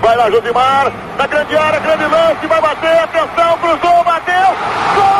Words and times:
Vai 0.00 0.16
lá, 0.16 0.30
Josimar. 0.30 0.92
Na 1.18 1.26
grande 1.26 1.56
área, 1.56 1.80
grande 1.80 2.04
lance. 2.04 2.46
Vai 2.46 2.60
bater. 2.60 2.98
Atenção, 2.98 3.58
cruzou, 3.58 4.04
bateu. 4.04 4.34
Gol! 4.94 5.19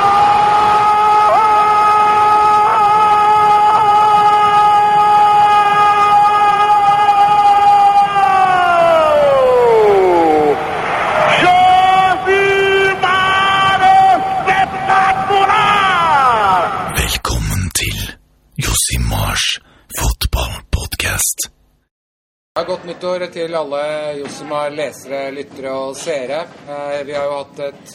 Nyttår 23.00 23.30
til 23.32 23.54
alle 23.56 23.82
Josimar 24.18 24.74
lesere, 24.76 25.30
lyttere 25.32 25.70
og 25.72 25.94
seere. 25.96 26.42
Eh, 26.68 27.06
Vi 27.06 27.14
har 27.16 27.24
jo 27.24 27.38
hatt 27.38 27.60
et 27.64 27.94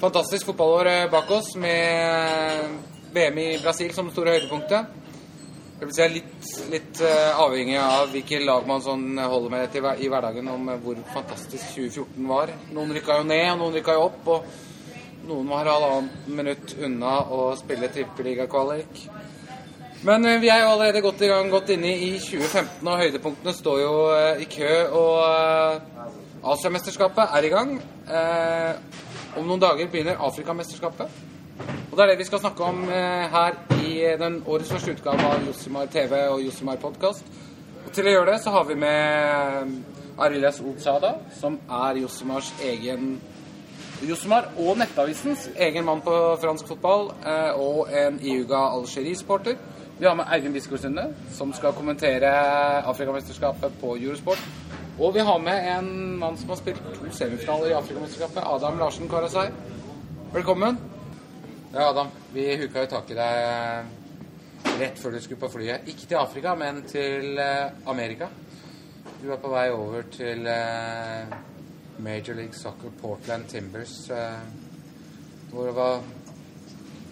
fantastisk 0.00 0.48
fotballår 0.48 0.86
eh, 0.90 1.10
bak 1.10 1.30
oss 1.30 1.54
med 1.54 2.80
VM 3.14 3.38
i 3.38 3.58
Brasil 3.62 3.92
som 3.94 4.10
store 4.10 4.34
høydepunktet. 4.34 4.90
Det 5.78 5.86
vil 5.86 5.94
si 5.94 6.08
litt, 6.16 6.50
litt 6.72 7.00
eh, 7.06 7.38
avhengig 7.38 7.78
av 7.78 8.10
hvilke 8.10 8.42
lag 8.42 8.66
man 8.66 8.82
sånn 8.82 9.22
holder 9.22 9.54
med 9.54 9.70
til, 9.70 9.86
i 9.86 10.10
hverdagen, 10.10 10.50
om 10.50 10.66
hvor 10.82 10.98
fantastisk 11.14 11.78
2014 11.78 12.26
var. 12.26 12.50
Noen 12.74 12.96
rykka 12.98 13.20
jo 13.20 13.28
ned, 13.30 13.52
og 13.52 13.62
noen 13.62 13.78
rykka 13.78 13.94
jo 14.00 14.08
opp. 14.08 14.32
og 14.34 15.28
Noen 15.30 15.46
var 15.54 15.70
halvannet 15.70 16.26
minutt 16.26 16.74
unna 16.82 17.20
å 17.30 17.52
spille 17.60 17.94
trippeligakvalik. 17.94 19.06
Men 20.06 20.24
eh, 20.24 20.40
vi 20.40 20.48
er 20.48 20.60
jo 20.62 20.70
allerede 20.70 21.00
godt 21.02 21.22
i 21.26 21.26
gang, 21.26 21.48
godt 21.50 21.72
inne 21.74 21.90
i 21.90 22.10
2015, 22.22 22.86
og 22.86 23.00
høydepunktene 23.00 23.54
står 23.54 23.78
jo 23.80 23.94
eh, 24.14 24.42
i 24.44 24.46
kø. 24.46 24.68
Og 24.94 25.14
eh, 25.26 26.52
Asiamesterskapet 26.52 27.34
er 27.34 27.46
i 27.46 27.50
gang. 27.50 27.72
Om 29.36 29.46
noen 29.46 29.60
dager 29.60 29.88
begynner 29.90 30.20
Afrikamesterskapet. 30.22 31.16
Og 31.90 31.96
det 31.96 32.04
er 32.04 32.12
det 32.12 32.20
vi 32.20 32.26
skal 32.28 32.40
snakke 32.40 32.64
om 32.64 32.84
her 32.88 33.56
i 33.82 33.90
den 34.20 34.38
årets 34.46 34.70
første 34.70 34.94
utgave 34.94 35.26
av 35.26 35.42
Josimar 35.48 35.90
TV 35.90 36.14
og 36.28 36.44
Josimar 36.44 36.78
Podkast. 36.80 37.26
Og 37.84 37.90
til 37.92 38.06
å 38.06 38.12
gjøre 38.14 38.30
det 38.30 38.38
så 38.44 38.54
har 38.54 38.68
vi 38.68 38.78
med 38.78 39.74
Arilas 40.18 40.62
Olsada, 40.62 41.16
som 41.40 41.58
er 41.80 41.98
Josimars 42.04 42.52
egen 42.70 43.18
Josimar 44.06 44.52
og 44.56 44.78
Nettavisens 44.78 45.48
egen 45.58 45.84
mann 45.90 46.04
på 46.06 46.14
fransk 46.40 46.70
fotball, 46.70 47.10
og 47.58 47.90
en 47.90 48.22
iuga 48.22 48.62
Algerie-supporter. 48.78 49.58
Vi 50.00 50.06
har 50.06 50.14
med 50.14 50.26
Eivind 50.30 50.78
Sunde, 50.78 51.14
som 51.34 51.52
skal 51.52 51.72
kommentere 51.74 52.28
Afrikamesterskapet 52.86 53.72
på 53.80 53.96
Eurosport. 53.96 54.38
Og 54.98 55.14
vi 55.14 55.20
har 55.26 55.38
med 55.42 55.64
en 55.72 56.18
mann 56.18 56.36
som 56.38 56.48
har 56.52 56.56
spilt 56.60 56.82
to 56.94 57.08
semifinaler 57.10 57.72
i 57.72 57.74
Afrikamesterskapet, 57.74 58.38
Adam 58.46 58.78
Larsen 58.78 59.08
Karasai. 59.08 59.48
Velkommen. 60.32 60.78
Ja, 61.72 61.88
Adam, 61.88 62.12
vi 62.32 62.44
huka 62.60 62.84
jo 62.84 62.90
tak 62.92 63.10
i 63.10 63.16
deg 63.18 64.76
rett 64.78 65.00
før 65.02 65.16
du 65.16 65.20
skulle 65.20 65.40
på 65.40 65.50
flyet. 65.56 65.90
Ikke 65.90 66.06
til 66.06 66.20
Afrika, 66.20 66.52
men 66.54 66.78
til 66.86 67.38
eh, 67.42 67.90
Amerika. 67.90 68.28
Du 69.18 69.32
er 69.32 69.40
på 69.42 69.50
vei 69.50 69.64
over 69.74 70.06
til 70.14 70.46
eh, 70.46 71.34
Major 71.98 72.38
League 72.38 72.54
Soccer 72.54 72.94
Portland 73.02 73.50
Timbers. 73.50 73.96
eh, 74.14 74.38
Hvor, 75.50 75.72
hva, 75.74 75.88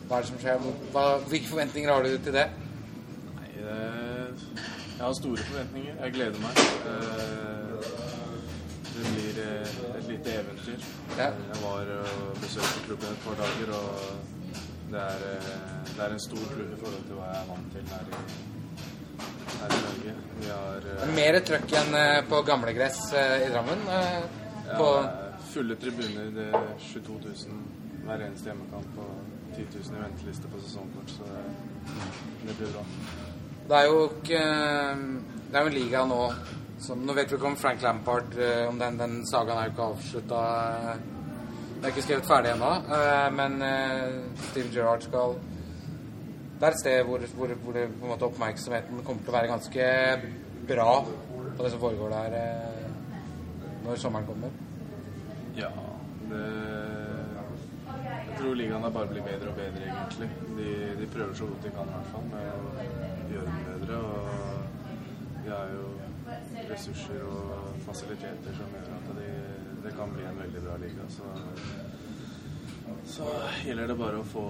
hva 0.07 0.21
er 0.21 0.23
det 0.23 0.31
som 0.31 0.39
skjer? 0.39 0.71
Hva, 0.95 1.05
hvilke 1.27 1.51
forventninger 1.51 1.93
har 1.93 2.07
du 2.07 2.15
til 2.19 2.39
det? 2.39 2.47
Jeg 3.61 5.05
har 5.05 5.13
store 5.21 5.37
forventninger. 5.49 5.95
Jeg 6.05 6.13
gleder 6.13 6.41
meg. 6.41 6.55
Eh, 6.91 7.67
Det 8.97 9.05
blir 9.13 9.39
eh, 9.45 9.73
et 9.99 10.07
lite 10.09 10.31
eventyr. 10.41 10.85
Jeg 11.19 11.33
var 11.63 11.91
og 11.97 12.39
besøkte 12.41 12.85
klubben 12.87 13.11
et 13.13 13.19
par 13.27 13.35
dager, 13.43 13.73
og 13.77 13.91
det 14.93 15.03
er, 15.03 15.25
eh, 15.33 15.91
det 15.91 16.01
er 16.07 16.15
en 16.15 16.23
stor 16.25 16.47
klubb 16.55 16.71
i 16.73 16.79
forhold 16.81 17.05
til 17.11 17.19
hva 17.19 17.27
jeg 17.33 17.43
er 17.43 17.51
vant 17.51 17.69
til 17.75 17.85
her 17.93 18.05
i, 18.09 18.23
her 19.61 19.75
i 19.77 19.83
Norge. 19.85 20.15
Vi 20.41 20.49
har 20.55 20.89
eh, 20.95 21.05
er 21.09 21.13
Mer 21.19 21.39
trøkk 21.51 21.77
enn 21.83 21.99
eh, 22.01 22.23
på 22.31 22.41
gamlegress 22.49 23.03
eh, 23.13 23.47
i 23.47 23.53
Drammen. 23.53 23.85
På 24.79 24.89
ja, 24.97 25.15
fulle 25.53 25.77
tribuner. 25.85 26.33
Det 26.39 26.49
er 26.57 26.73
22 26.89 27.21
000 27.27 28.07
hver 28.07 28.25
eneste 28.31 28.49
hjemmekamp 28.49 29.01
og 29.05 29.15
10 29.59 29.69
000 29.77 29.99
i 29.99 30.05
venteliste 30.07 30.49
på 30.53 30.65
sesongkort, 30.65 31.11
så 31.19 31.29
det, 31.29 31.45
det 32.49 32.57
blir 32.63 32.73
bra. 32.79 32.85
Det 33.67 33.81
er 33.81 33.89
jo 33.91 33.99
ikke 34.09 34.41
Det 35.51 35.59
er 35.59 35.61
jo 35.61 35.73
en 35.73 35.77
liga 35.77 36.05
nå 36.07 36.23
som 36.87 37.03
Nå 37.07 37.17
vet 37.17 37.31
vi 37.31 37.39
ikke 37.39 37.51
om 37.51 37.59
Frank 37.59 37.83
Lampard 37.83 38.39
eh, 38.39 38.65
Om 38.69 38.79
den, 38.79 38.99
den 39.01 39.21
sagaen 39.27 39.59
er 39.59 39.69
jo 39.69 39.75
ikke 39.75 39.87
avslutta. 39.91 40.41
Det 41.77 41.85
er 41.85 41.93
ikke 41.93 42.05
skrevet 42.05 42.29
ferdig 42.29 42.53
ennå, 42.55 42.73
eh, 42.97 43.29
men 43.37 43.57
Steve 44.51 44.73
Gerrard 44.75 45.07
skal 45.07 45.39
Det 46.57 46.67
er 46.69 46.73
et 46.73 46.81
sted 46.81 46.99
hvor, 47.05 47.25
hvor, 47.37 47.55
hvor 47.63 47.79
det, 47.79 47.87
på 47.95 48.05
en 48.05 48.13
måte 48.13 48.29
oppmerksomheten 48.29 49.05
kommer 49.05 49.25
til 49.25 49.35
å 49.35 49.39
være 49.39 49.55
ganske 49.55 49.89
bra 50.67 50.91
på 51.57 51.65
det 51.65 51.71
som 51.73 51.81
foregår 51.81 52.09
der 52.11 52.39
eh, 52.41 52.89
når 53.85 53.97
sommeren 53.97 54.27
kommer. 54.27 54.51
Ja, 55.57 55.71
det 56.31 56.45
Jeg 58.27 58.39
tror 58.39 58.55
ligaen 58.55 58.93
bare 58.93 59.09
blitt 59.09 59.25
bedre 59.25 59.49
og 59.49 59.57
bedre, 59.57 59.87
egentlig. 59.89 60.31
De, 60.59 60.73
de 61.01 61.07
prøver 61.15 61.35
så 61.35 61.47
godt 61.49 61.65
de 61.65 61.71
kan, 61.77 61.89
i 61.89 61.95
hvert 61.97 62.11
fall, 62.13 62.27
med 62.33 63.06
gjøre 63.35 63.47
den 63.51 63.65
bedre. 63.71 63.97
Og 63.97 65.43
vi 65.45 65.51
har 65.51 65.73
jo 65.75 65.87
ressurser 66.71 67.23
og 67.27 67.67
fasiliteter 67.87 68.57
som 68.57 68.73
gjør 68.75 68.95
at 68.97 69.11
det, 69.19 69.33
det 69.85 69.93
kan 69.97 70.13
bli 70.15 70.25
en 70.27 70.41
veldig 70.41 70.63
bra 70.65 70.77
liga. 70.83 71.07
Så, 71.09 71.29
så 73.17 73.29
gjelder 73.67 73.93
det 73.93 73.99
bare 74.01 74.23
å 74.23 74.27
få, 74.27 74.47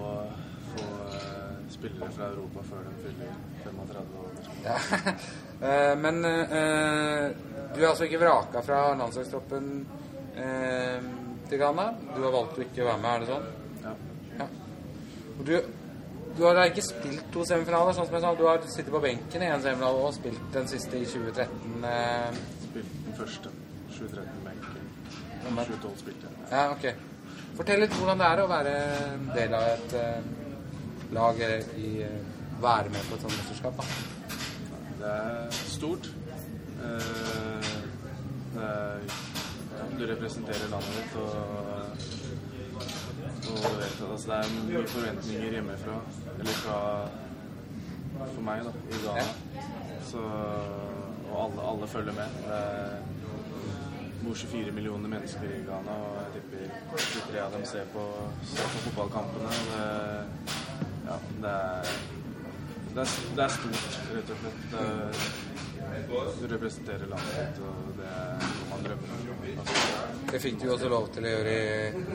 få 0.73 0.87
eh, 1.07 1.59
spillere 1.73 2.09
fra 2.15 2.31
Europa 2.31 2.65
før 2.69 2.87
de 2.87 2.95
fyller 3.03 3.37
35 3.65 4.17
år. 4.23 4.41
Ja. 4.65 4.79
Eh, 5.57 5.95
Men 5.97 6.19
eh, 6.21 7.31
du 7.73 7.79
er 7.81 7.87
altså 7.89 8.05
ikke 8.05 8.19
vraka 8.21 8.61
fra 8.61 8.91
landslagstroppen 8.93 9.71
til 11.49 11.57
Ghana. 11.57 11.87
Du 12.11 12.19
har 12.21 12.35
valgt 12.35 12.59
å 12.59 12.61
ikke 12.61 12.85
være 12.85 13.01
med, 13.01 13.09
er 13.09 13.23
det 13.23 13.29
sånn? 13.31 13.47
Ja. 13.81 13.93
Ja. 14.37 14.47
Og 15.39 15.41
du, 15.49 15.55
du 16.37 16.43
har 16.45 16.53
da 16.57 16.63
ikke 16.69 16.83
spilt 16.85 17.25
to 17.33 17.43
semifinaler, 17.45 17.93
sånn 17.97 18.05
som 18.07 18.15
jeg 18.17 18.23
sa. 18.23 18.33
Du 18.37 18.45
har 18.47 18.61
sittet 18.69 18.91
på 18.93 19.01
benken 19.03 19.41
i 19.41 19.49
en 19.51 19.61
semifinale 19.63 20.03
og 20.07 20.13
spilt 20.15 20.41
den 20.53 20.67
siste 20.69 20.97
i 21.01 21.05
2013. 21.05 21.83
Eh, 21.83 22.39
Spilt 22.67 22.97
den 23.05 23.15
første. 23.17 23.49
2013-benken. 23.97 24.83
men- 25.55 25.65
2012 25.65 25.97
spilte 25.99 26.27
jeg. 26.27 26.51
ja, 26.51 26.71
ok. 26.71 26.85
Fortell 27.57 27.79
litt 27.81 27.93
hvordan 27.97 28.17
det 28.21 28.25
er 28.27 28.41
å 28.43 28.47
være 28.51 28.73
en 29.13 29.31
del 29.33 29.53
av 29.57 29.63
et 29.71 29.93
eh, 29.93 30.21
lag 31.11 31.39
eh, 31.41 31.63
i 31.77 32.01
eh, 32.03 32.19
Være 32.61 32.89
med 32.89 33.03
på 33.09 33.13
et 33.15 33.21
sånt 33.21 33.35
mesterskap. 33.37 33.77
da. 33.77 33.83
Det 34.99 35.09
er 35.13 35.51
stort. 35.51 36.07
Eh, 36.81 37.73
Det 38.57 38.63
er, 38.63 38.99
ja, 39.77 39.83
du 39.99 40.05
representerer 40.09 40.69
landet 40.71 40.95
ditt, 40.97 41.15
og, 41.21 41.76
og 43.53 43.77
vet, 43.79 44.01
at, 44.01 44.11
altså, 44.11 44.27
det 44.31 44.37
er 44.37 44.67
mye 44.69 44.87
forventninger 44.93 45.55
hjemmefra. 45.57 45.97
Eller 46.37 46.59
fra 46.63 46.79
for 48.17 48.41
meg, 48.41 48.65
da, 48.65 48.71
i 48.89 49.01
Ghana. 49.03 49.27
Så, 50.07 50.23
og 51.31 51.35
alle, 51.43 51.69
alle 51.71 51.87
følger 51.87 52.13
med. 52.17 52.37
Det 52.47 54.21
bor 54.23 54.33
24 54.33 54.71
millioner 54.71 55.09
mennesker 55.09 55.49
i 55.53 55.63
Ghana, 55.67 55.97
og 56.07 56.21
jeg 56.23 56.37
tipper 56.37 56.77
23 56.97 57.41
av 57.43 57.57
dem 57.57 57.65
ser 57.69 57.89
på, 57.93 58.05
ser 58.53 58.71
på 58.73 58.85
fotballkampene. 58.87 59.57
Det, 59.71 60.55
ja, 61.07 61.19
det 61.43 61.51
er 61.55 61.91
det 62.97 63.03
er, 63.03 63.09
det 63.37 63.43
er 63.43 63.51
stort, 63.53 63.97
rett 64.15 64.29
og 64.33 64.39
slett. 64.41 64.63
Det 64.71 66.37
du 66.39 66.45
representerer 66.55 67.09
landet 67.11 67.35
ditt, 67.37 67.59
og 67.61 67.91
det 67.99 68.07
er 68.09 68.39
noe 68.41 68.69
man 68.71 68.87
drømmer 68.87 69.11
om. 69.13 69.43
Altså, 69.61 69.91
Det 70.31 70.41
fikk 70.41 70.57
du 70.63 70.65
også 70.73 70.89
lov 70.89 71.05
til 71.13 71.27
å 71.27 71.33
gjøre 71.35 71.53
i, 71.53 72.05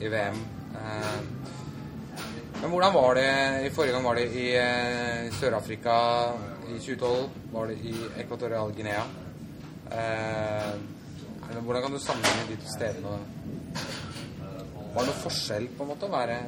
i 0.00 0.12
VM. 0.14 0.40
Eh, 0.74 1.20
men 2.60 2.70
hvordan 2.70 2.94
var 2.94 3.14
det 3.18 3.30
i 3.66 3.70
forrige 3.74 3.92
gang? 3.92 4.04
Var 4.04 4.20
det 4.20 4.26
i 4.40 4.46
eh, 4.56 5.32
Sør-Afrika 5.40 5.96
i 6.68 6.78
2012? 6.78 7.28
Var 7.52 7.66
det 7.72 7.78
i 7.84 7.94
Ekvatorial 8.22 8.72
Guinea? 8.76 9.04
Eh, 9.92 10.74
hvordan 11.62 11.82
kan 11.82 11.92
du 11.92 11.98
sammenligne 11.98 12.48
de 12.50 12.60
to 12.62 12.72
stedene? 12.72 13.18
Var 14.94 15.02
det 15.02 15.10
noe 15.10 15.22
forskjell 15.24 15.68
på 15.74 15.84
en 15.84 15.90
måte 15.90 16.06
å 16.08 16.14
være 16.14 16.38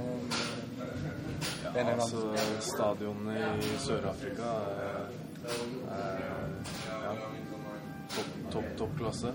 ene 1.76 1.92
altså, 1.92 2.22
stadionene 2.64 3.56
i 3.60 3.74
Sør-Afrika 3.84 4.52
er, 4.86 5.10
er 5.96 6.22
ja, 7.02 7.14
Topp-topp-klasse 8.54 9.32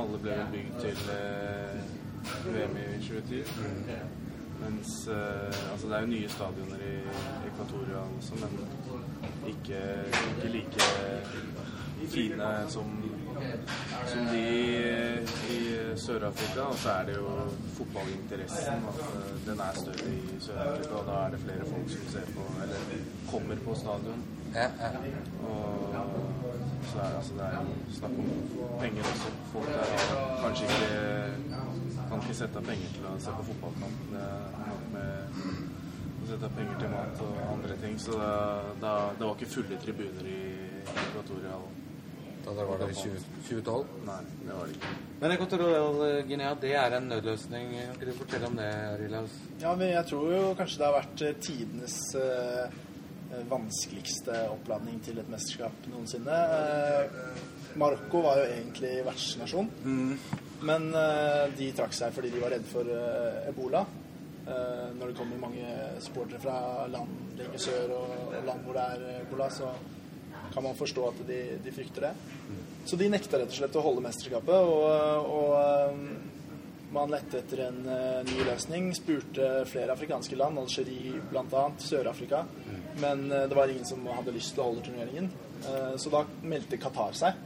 Alle 0.00 0.20
ble 0.22 0.38
bygd 0.54 0.80
til 0.84 1.02
eh, 1.12 2.05
VM 2.54 2.76
i 2.76 2.86
2010. 3.02 3.44
Mens 4.60 5.08
eh, 5.08 5.72
Altså, 5.72 5.88
det 5.88 5.96
er 5.96 6.00
jo 6.00 6.06
nye 6.06 6.28
stadioner 6.28 6.80
i 6.90 6.94
Equatoria 7.48 8.04
også, 8.18 8.34
men 8.40 8.52
ikke, 9.52 9.80
ikke 10.36 10.52
like 10.56 10.90
fine 12.08 12.48
som 12.68 12.90
som 14.06 14.26
de 14.32 14.46
i 15.56 15.60
Sør-Afrika. 15.96 16.60
Og 16.60 16.74
så 16.74 16.88
er 16.90 17.04
det 17.04 17.16
jo 17.16 17.28
fotballinteressen. 17.76 18.86
At 18.90 19.00
eh, 19.00 19.50
den 19.50 19.60
er 19.60 19.72
større 19.74 20.08
i 20.12 20.40
Sør-Afrika, 20.40 20.94
og 20.94 21.06
da 21.10 21.18
er 21.26 21.30
det 21.30 21.40
flere 21.40 21.64
folk 21.72 21.90
som 21.90 22.08
ser 22.12 22.26
på, 22.36 22.46
eller 22.62 22.80
kommer 23.30 23.56
på 23.66 23.74
stadion. 23.74 24.24
Og 25.48 25.94
så 26.90 26.98
er, 26.98 27.16
altså, 27.16 27.32
det 27.38 27.44
er 27.44 27.54
jo 27.60 27.94
snakk 27.98 28.18
om 28.18 28.30
penger 28.80 29.02
også. 29.12 29.30
Folk 29.52 29.68
er 29.68 29.84
kanskje 30.42 30.64
ikke 30.70 30.90
kan 32.16 32.24
ikke 32.24 32.36
sette 32.38 32.60
av 32.60 32.64
penger 32.64 32.92
til 32.96 33.08
å 33.08 33.14
se 33.20 33.32
på 33.36 33.46
fotballkamp. 33.50 34.04
Det 34.12 34.20
er 34.26 34.68
nok 34.70 34.84
med 34.94 35.40
å 36.22 36.28
sette 36.30 36.48
av 36.48 36.54
penger 36.56 36.78
til 36.80 36.92
mat 36.94 37.24
og 37.26 37.40
andre 37.50 37.76
ting. 37.82 37.98
Så 38.00 38.20
det, 38.20 38.36
det, 38.84 38.92
det 39.18 39.26
var 39.26 39.34
ikke 39.34 39.50
fulle 39.52 39.80
tribuner 39.82 40.30
i 40.30 40.38
Ekvatorial. 40.86 41.66
Da 42.46 42.54
det 42.54 42.64
var 42.68 42.80
det 42.80 42.88
i 42.94 42.96
20, 43.02 43.26
2012. 43.48 43.92
Nei, 44.06 44.16
det 44.46 44.56
var 44.56 44.70
det 44.70 44.78
ikke. 44.78 44.94
Men 45.20 45.34
Equatorial 45.34 46.00
Guinea, 46.28 46.54
det 46.62 46.72
er 46.78 46.96
en 46.96 47.08
nødløsning. 47.10 47.72
Kan 47.74 47.96
ikke 47.98 48.08
du 48.08 48.18
fortelle 48.22 48.50
om 48.52 48.58
det, 48.62 48.70
Rilas? 49.02 49.36
Ja, 49.60 49.74
men 49.74 49.92
jeg 49.92 50.08
tror 50.12 50.32
jo 50.32 50.42
kanskje 50.56 50.80
det 50.80 50.88
har 50.88 50.96
vært 50.96 51.26
eh, 51.26 51.38
tidenes 51.42 51.98
eh, 52.22 52.80
vanskeligste 53.50 54.40
oppladning 54.54 55.02
til 55.04 55.20
et 55.20 55.28
mesterskap 55.32 55.90
noensinne. 55.90 56.40
Eh, 56.62 57.76
Marokko 57.76 58.24
var 58.24 58.40
jo 58.40 58.48
egentlig 58.54 58.94
vertsnasjon, 59.04 59.72
men 60.60 60.94
eh, 60.94 61.44
de 61.56 61.70
trakk 61.76 61.94
seg 61.96 62.14
fordi 62.14 62.32
de 62.32 62.42
var 62.42 62.54
redd 62.54 62.66
for 62.68 62.88
eh, 62.88 63.48
ebola. 63.50 63.82
Eh, 64.46 64.86
når 64.96 65.10
det 65.10 65.18
kommer 65.18 65.42
mange 65.42 65.74
supportere 66.04 66.40
fra 66.42 66.86
land 66.90 67.36
lenger 67.38 67.62
sør 67.62 67.96
og, 67.98 68.36
land 68.46 68.64
hvor 68.64 68.78
det 68.78 68.86
er 68.94 69.20
ebola, 69.24 69.50
så 69.52 69.72
kan 70.54 70.64
man 70.64 70.78
forstå 70.78 71.08
at 71.10 71.20
de, 71.28 71.40
de 71.64 71.74
frykter 71.74 72.08
det. 72.08 72.14
Så 72.86 72.96
de 72.96 73.10
nekta 73.10 73.40
rett 73.40 73.50
og 73.50 73.58
slett 73.58 73.76
å 73.76 73.82
holde 73.82 74.04
mesterskapet, 74.04 74.68
og, 74.70 75.26
og 75.26 76.92
man 76.94 77.10
lette 77.10 77.40
etter 77.42 77.64
en 77.64 77.80
ny 78.28 78.36
løsning. 78.46 78.92
Spurte 78.94 79.64
flere 79.68 79.96
afrikanske 79.96 80.38
land, 80.38 80.60
Algerie 80.62 81.18
bl.a., 81.32 81.64
Sør-Afrika. 81.82 82.44
Men 83.02 83.26
det 83.26 83.58
var 83.58 83.68
ingen 83.68 83.84
som 83.84 84.06
hadde 84.06 84.36
lyst 84.38 84.54
til 84.54 84.62
å 84.62 84.68
holde 84.70 84.86
turneringen. 84.86 85.26
Så 85.98 86.14
da 86.14 86.22
meldte 86.46 86.78
Qatar 86.80 87.18
seg. 87.18 87.42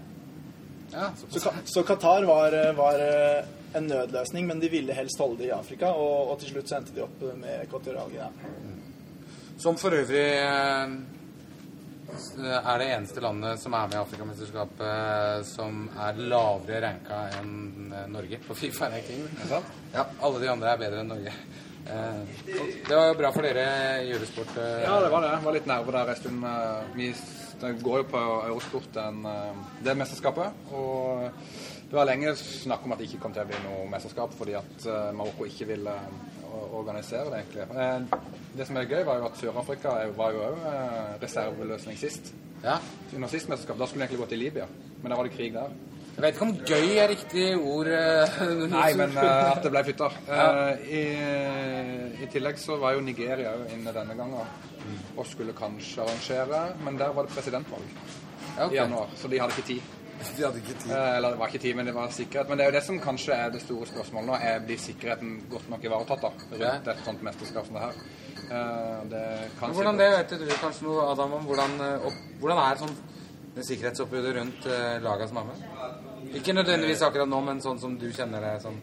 Ja, 0.93 1.11
Så, 1.31 1.53
så 1.65 1.83
Qatar 1.87 2.25
var, 2.29 2.57
var 2.77 2.99
eh, 3.05 3.45
en 3.79 3.87
nødløsning, 3.87 4.47
men 4.51 4.61
de 4.61 4.69
ville 4.73 4.93
helst 4.97 5.19
holde 5.23 5.39
det 5.43 5.49
i 5.51 5.55
Afrika. 5.55 5.93
Og, 5.95 6.33
og 6.33 6.41
til 6.43 6.51
slutt 6.55 6.69
så 6.73 6.81
endte 6.81 6.95
de 6.97 7.05
opp 7.07 7.23
med 7.39 7.63
Equatorial. 7.65 8.11
Som 9.61 9.77
for 9.79 9.95
øvrig 9.95 10.27
eh, 10.41 10.95
er 12.57 12.79
det 12.83 12.89
eneste 12.91 13.21
landet 13.23 13.61
som 13.63 13.75
er 13.77 13.87
med 13.91 13.95
i 13.99 14.03
Afrikamesterskapet 14.03 14.87
eh, 14.89 15.43
som 15.47 15.85
er 16.01 16.19
lavere 16.33 16.81
ranka 16.87 17.19
enn 17.39 17.93
Norge 18.11 18.41
på 18.47 18.57
sant? 19.53 19.75
Ja, 19.95 20.07
alle 20.27 20.41
de 20.43 20.51
andre 20.51 20.73
er 20.75 20.81
bedre 20.87 21.05
enn 21.05 21.13
Norge. 21.15 21.35
Eh, 21.91 22.23
Det 22.89 22.97
var 22.97 23.07
jo 23.13 23.19
bra 23.21 23.31
for 23.33 23.47
dere 23.47 23.67
i 24.03 24.11
Eurosport. 24.17 24.57
eh. 24.59 24.83
Ja, 24.89 24.99
det 25.05 25.13
var 25.13 25.23
det. 25.29 25.31
Det 25.37 25.45
var 25.47 25.57
litt 25.61 25.71
nerver 25.71 25.93
der 26.01 26.11
en 26.15 26.19
stund. 26.25 26.45
Vi 26.97 27.13
det 27.61 27.83
går 27.83 28.03
jo 28.03 28.07
på 28.09 28.21
Eurosport 28.47 28.89
den, 28.95 29.25
eh, 29.27 29.57
det 29.85 29.97
mesterskapet. 29.97 30.73
Og 30.73 31.31
det 31.91 31.97
var 31.99 32.09
lenge 32.09 32.35
snakk 32.37 32.85
om 32.85 32.93
at 32.93 32.99
det 32.99 33.09
ikke 33.09 33.23
kom 33.25 33.33
til 33.35 33.43
å 33.43 33.51
bli 33.51 33.61
noe 33.65 33.89
mesterskap 33.91 34.35
fordi 34.39 34.57
at 34.59 34.87
eh, 34.87 35.11
Marokko 35.17 35.49
ikke 35.49 35.69
ville 35.73 35.97
eh, 35.97 36.75
organisere 36.79 37.31
det, 37.31 37.43
egentlig. 37.43 38.21
Det 38.57 38.67
som 38.67 38.77
er 38.77 38.89
gøy, 38.89 39.05
var 39.07 39.21
jo 39.21 39.29
at 39.29 39.39
Sør-Afrika 39.39 39.95
var 40.17 40.33
jo 40.35 40.47
òg 40.49 40.65
reserveløsning 41.23 41.99
sist. 41.99 42.33
Ja. 42.65 42.79
Under 43.15 43.29
sist 43.29 43.49
mesterskap. 43.49 43.79
Da 43.79 43.87
skulle 43.87 44.03
de 44.03 44.09
egentlig 44.09 44.25
gå 44.25 44.31
til 44.33 44.43
Libya, 44.43 44.67
men 45.03 45.13
da 45.13 45.17
var 45.17 45.29
det 45.29 45.37
krig 45.37 45.55
der. 45.55 45.71
Jeg 46.21 46.27
vet 46.27 46.35
ikke 46.37 46.45
om 46.45 46.57
gøy 46.69 46.99
er 47.01 47.09
riktig 47.09 47.45
ord. 47.57 47.87
eh, 47.89 48.41
Nei, 48.75 48.89
men 48.99 49.15
eh, 49.17 49.53
at 49.55 49.63
det 49.65 49.71
ble 49.73 49.81
flytta. 49.87 50.09
I, 51.01 51.05
I 52.21 52.27
tillegg 52.35 52.59
så 52.61 52.77
var 52.83 52.93
jo 52.99 53.01
Nigeria 53.07 53.55
inne 53.73 53.95
denne 53.97 54.17
gangen 54.19 54.43
og 55.17 55.25
skulle 55.29 55.55
kanskje 55.57 56.03
arrangere, 56.05 56.61
men 56.85 56.99
der 57.01 57.15
var 57.17 57.25
det 57.25 57.33
presidentvalg 57.33 57.89
Ja, 58.59 58.67
okay. 58.67 58.75
i 58.75 58.79
januar, 58.83 59.09
så 59.17 59.29
de 59.33 59.39
hadde 59.41 59.57
ikke 59.57 59.67
tid. 59.71 59.97
De 60.37 60.43
hadde 60.45 60.61
ikke 60.61 60.75
tid. 60.83 60.91
Eh, 60.93 61.15
Eller 61.17 61.33
det 61.33 61.39
var 61.41 61.49
ikke 61.49 61.63
tid, 61.65 61.75
men 61.79 61.87
det 61.89 61.95
var 61.97 62.11
sikkerhet. 62.13 62.49
Men 62.53 62.59
det 62.61 62.65
er 62.67 62.69
jo 62.73 62.75
det 62.77 62.83
som 62.85 62.99
kanskje 63.01 63.33
er 63.41 63.55
det 63.55 63.63
store 63.65 63.87
spørsmålet 63.89 64.29
nå. 64.29 64.35
Er, 64.51 64.59
blir 64.67 64.83
sikkerheten 64.83 65.39
godt 65.49 65.71
nok 65.73 65.87
ivaretatt 65.89 66.27
da, 66.27 66.31
rundt 66.61 66.91
et 66.93 67.01
sånt 67.07 67.25
mesterskap 67.25 67.71
som 67.71 67.79
det 67.79 67.87
her? 67.87 68.03
Eh, 68.51 68.99
Det 69.15 69.25
kan 69.63 69.73
hvordan 69.79 69.97
det 70.03 70.11
vet 70.19 70.37
du 70.43 70.45
kanskje 70.61 70.85
noe, 70.91 71.07
Adam, 71.15 71.33
om 71.41 71.49
hvordan, 71.49 71.79
eh, 71.87 72.21
hvordan 72.43 72.61
er 72.67 72.83
sånn 72.85 72.93
det 73.57 73.65
sikkerhetsoppbudet 73.67 74.37
rundt 74.37 74.69
laga 75.03 75.27
som 75.33 75.41
er 75.41 75.49
med? 75.49 75.65
Ikke 76.35 76.53
nødvendigvis 76.55 77.03
akkurat 77.03 77.29
nå, 77.29 77.41
men 77.47 77.63
sånn 77.63 77.81
som 77.83 77.97
du 77.99 78.07
kjenner 78.15 78.45
det 78.45 78.53
sånn. 78.63 78.79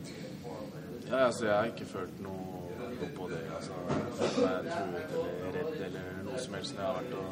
Ja, 1.07 1.25
altså, 1.29 1.45
jeg 1.45 1.53
har 1.55 1.69
ikke 1.71 1.85
følt 1.87 2.17
noe, 2.19 2.63
noe 2.81 3.09
på 3.15 3.27
det. 3.31 3.39
Altså, 3.55 3.77
følt 4.19 4.39
meg 4.43 4.71
truet 4.73 5.13
eller 5.15 5.53
redd 5.55 5.85
eller 5.87 6.09
noe 6.27 6.41
som 6.43 6.57
helst 6.57 6.75
når 6.75 6.83
jeg 6.83 6.89
har 6.89 6.97
vært 6.97 7.13
og, 7.21 7.29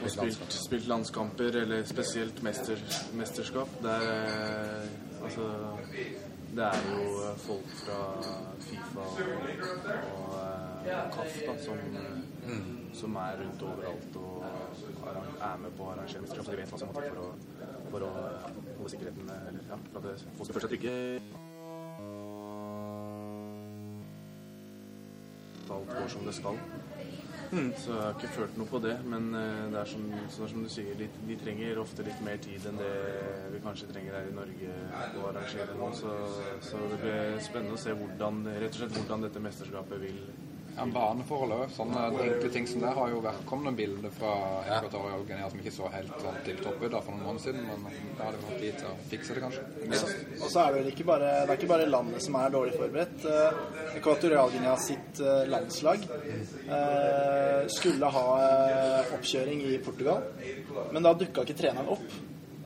og 0.00 0.10
spilt, 0.12 0.56
spilt 0.56 0.90
landskamper, 0.90 1.56
eller 1.62 1.86
spesielt 1.88 2.42
mester, 2.44 2.82
mesterskap. 3.16 3.80
Er, 3.84 4.04
eh, 4.10 5.24
altså, 5.24 5.48
det 6.50 6.66
er 6.66 6.84
jo 6.90 7.32
folk 7.46 7.72
fra 7.80 7.98
Fifa 8.66 9.06
og, 9.06 9.24
og 10.10 10.36
eh, 10.84 11.02
KAF 11.16 11.40
da, 11.46 11.56
som, 11.64 11.82
eh, 12.04 12.62
som 13.00 13.16
er 13.24 13.40
rundt 13.40 13.62
overalt 13.62 14.16
og 14.20 14.44
er 15.40 15.60
med 15.62 15.76
på 15.78 15.86
å 15.86 15.92
arrangere 15.94 16.24
mesterskap, 16.26 16.50
de 16.52 16.60
vet 16.60 16.72
hva 16.74 16.80
som 16.82 16.90
må 16.90 17.00
til 17.00 17.12
for 17.14 17.22
å, 17.24 17.59
for 17.90 18.06
å 18.06 18.10
holde 18.14 18.90
sikkerheten 18.94 19.30
eh, 19.30 19.48
eller, 19.52 19.70
ja, 19.70 19.80
for 19.92 20.02
at 20.02 20.26
folk 20.38 20.50
skal 20.50 20.58
føle 20.58 20.66
seg 20.66 20.76
trygge. 20.76 20.98
alt 25.70 25.92
går 25.94 26.08
som 26.08 26.24
det 26.26 26.34
skal. 26.34 26.56
Så 27.50 27.90
jeg 27.90 27.98
har 27.98 28.12
ikke 28.14 28.28
følt 28.30 28.58
noe 28.60 28.70
på 28.70 28.78
det. 28.82 28.92
Men 29.10 29.32
eh, 29.34 29.62
det 29.72 29.80
er 29.80 29.88
som, 29.90 30.04
det 30.10 30.50
som 30.52 30.62
du 30.62 30.70
sier, 30.70 30.92
de, 30.98 31.08
de 31.26 31.38
trenger 31.40 31.80
ofte 31.82 32.06
litt 32.06 32.20
mer 32.26 32.38
tid 32.42 32.66
enn 32.70 32.78
det 32.78 32.90
vi 33.54 33.62
kanskje 33.64 33.90
trenger 33.90 34.18
her 34.18 34.30
i 34.30 34.36
Norge 34.36 34.76
å 35.18 35.26
arrangere 35.32 35.74
nå. 35.78 35.90
Så, 35.98 36.14
så 36.66 36.82
det 36.92 37.00
blir 37.02 37.40
spennende 37.42 37.78
å 37.78 37.82
se 37.82 37.96
hvordan, 37.96 38.44
rett 38.54 38.70
og 38.70 38.84
slett 38.84 38.96
hvordan 38.98 39.26
dette 39.26 39.42
mesterskapet 39.42 40.02
vil 40.04 40.22
Ja, 40.76 40.84
baneforhold 40.88 41.52
òg. 41.52 41.72
Sånne 41.74 42.02
enkle 42.24 42.48
ting 42.54 42.66
som 42.70 42.80
det 42.80 42.92
har 42.96 43.10
jo 43.12 43.18
vært 43.24 43.42
kommet 43.48 43.66
noen 43.68 43.76
bilder 43.76 44.12
fra 44.14 44.30
Ekvatorial 44.76 45.26
Guinea 45.28 45.48
som 45.52 45.60
ikke 45.60 45.72
så 45.74 45.90
helt 45.92 46.14
sånn 46.22 46.38
til 46.46 46.60
topp 46.62 46.80
ut 46.86 46.94
for 46.96 47.10
noen 47.12 47.26
måneder 47.26 47.44
siden, 47.44 47.66
men 47.68 47.98
da 48.16 48.28
hadde 48.28 48.38
vi 48.40 48.46
fått 48.46 48.62
tid 48.62 48.78
til 48.80 48.88
å 48.88 48.94
fikse 49.10 49.36
det, 49.36 49.42
kanskje. 49.44 49.66
Og 50.38 50.46
så 50.54 50.62
er 50.62 50.70
det 50.72 50.80
vel 50.80 50.90
ikke 50.94 51.06
bare, 51.10 51.28
det 51.44 51.52
er 51.52 51.60
ikke 51.60 51.70
bare 51.74 51.90
landet 51.90 52.24
som 52.24 52.38
er 52.40 52.54
dårlig 52.56 52.78
forberedt. 52.78 53.26
Eh, 53.28 53.60
Ekvatorial-Guinea 54.00 54.78
sitt 54.80 55.20
eh, 55.20 55.42
landslag 55.52 56.06
eh, 56.08 57.68
skulle 57.76 58.12
ha 58.16 58.26
eh, 58.46 59.14
oppkjøring 59.18 59.62
i 59.68 59.76
Portugal, 59.84 60.24
men 60.94 61.04
da 61.04 61.12
dukka 61.18 61.44
ikke 61.44 61.58
treneren 61.60 61.92
opp. 61.98 62.06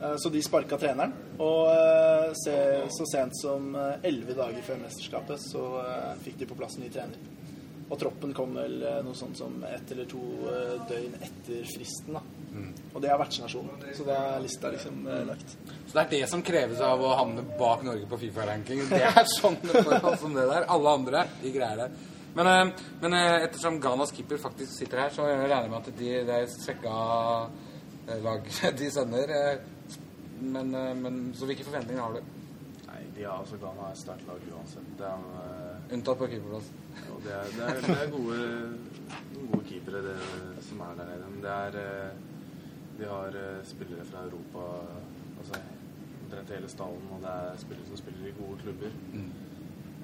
Eh, 0.01 0.15
Så 0.21 0.29
de 0.29 0.41
sparka 0.43 0.77
treneren. 0.79 1.13
Og 1.39 1.67
eh, 1.71 2.31
så 2.95 3.05
sent 3.11 3.35
som 3.41 3.73
eh, 3.75 3.97
elleve 4.07 4.35
dager 4.37 4.63
før 4.63 4.79
mesterskapet 4.85 5.41
så 5.51 5.65
eh, 5.83 6.13
fikk 6.23 6.39
de 6.43 6.47
på 6.53 6.57
plass 6.59 6.77
en 6.79 6.85
ny 6.87 6.91
trener. 6.93 7.19
Og 7.85 7.99
troppen 8.01 8.31
kom 8.33 8.55
vel 8.57 8.79
eh, 8.81 9.01
noe 9.05 9.13
sånt 9.17 9.37
som 9.37 9.59
ett 9.69 9.91
eller 9.93 10.07
to 10.09 10.21
eh, 10.49 10.73
døgn 10.89 11.17
etter 11.21 11.67
fristen. 11.69 12.17
da. 12.17 12.23
Og 12.95 13.03
det 13.03 13.11
er 13.11 13.19
vertsnasjonen, 13.19 13.83
så 13.93 14.05
det 14.07 14.15
er 14.15 14.41
lista 14.41 14.71
liksom 14.73 15.03
eh, 15.11 15.21
lagt. 15.27 15.53
Så 15.85 15.91
det 15.91 16.01
er 16.01 16.11
det 16.15 16.21
som 16.31 16.41
kreves 16.45 16.81
av 16.81 17.03
å 17.03 17.11
havne 17.19 17.43
bak 17.59 17.83
Norge 17.85 18.07
på 18.09 18.19
Fifa-ranking. 18.23 18.87
Det 18.89 19.03
er 19.05 19.29
sånn 19.37 19.59
det 19.61 19.83
som 20.21 20.33
det 20.33 20.47
der. 20.49 20.65
Alle 20.73 20.95
andre, 20.97 21.25
de 21.43 21.53
greier 21.53 21.83
det. 21.83 21.89
Men, 22.35 22.73
men 22.99 23.13
ettersom 23.15 23.77
Ghanas 23.79 24.11
keeper 24.11 24.41
faktisk 24.41 24.73
sitter 24.73 25.05
her, 25.05 25.13
så 25.13 25.27
regner 25.29 25.53
jeg 25.53 25.71
med 25.71 25.77
at 25.77 25.99
de, 26.01 26.09
det 26.27 26.39
er 26.41 26.49
svekka 26.51 26.95
lag 28.25 28.49
de 28.81 28.89
sender. 28.91 29.35
Men, 30.41 30.73
men 30.99 31.21
så 31.37 31.47
hvilke 31.47 31.63
forventninger 31.63 32.01
har 32.01 32.17
du? 32.17 32.33
Nei, 32.89 33.05
de 33.15 33.23
har 33.23 33.37
altså 33.37 33.61
Ghana 33.61 33.93
er 33.93 34.01
sterkt 34.01 34.27
lag 34.27 34.49
uansett. 34.51 34.91
De, 34.99 35.13
Unntatt 35.95 36.17
på 36.17 36.27
keeperplass. 36.33 36.73
Det 37.25 37.33
er, 37.35 37.49
det 37.55 37.63
er, 37.65 37.81
det 37.85 37.95
er 38.03 38.11
gode, 38.13 38.39
gode 39.51 39.63
keepere 39.69 40.01
det, 40.05 40.15
som 40.69 40.83
er 40.85 40.93
der 40.99 41.09
nede. 41.11 41.29
Men 41.33 41.41
det 41.45 41.53
er 41.55 41.79
eh, 41.81 42.11
De 42.99 43.07
har 43.11 43.35
eh, 43.41 43.57
spillere 43.67 44.05
fra 44.07 44.21
Europa, 44.27 44.65
altså 45.41 45.59
omtrent 46.23 46.53
hele 46.55 46.69
stallen, 46.71 47.09
og 47.11 47.19
det 47.25 47.33
er 47.33 47.57
spillere 47.59 47.87
som 47.89 47.99
spiller 47.99 48.29
i 48.29 48.35
gode 48.39 48.59
klubber. 48.61 48.95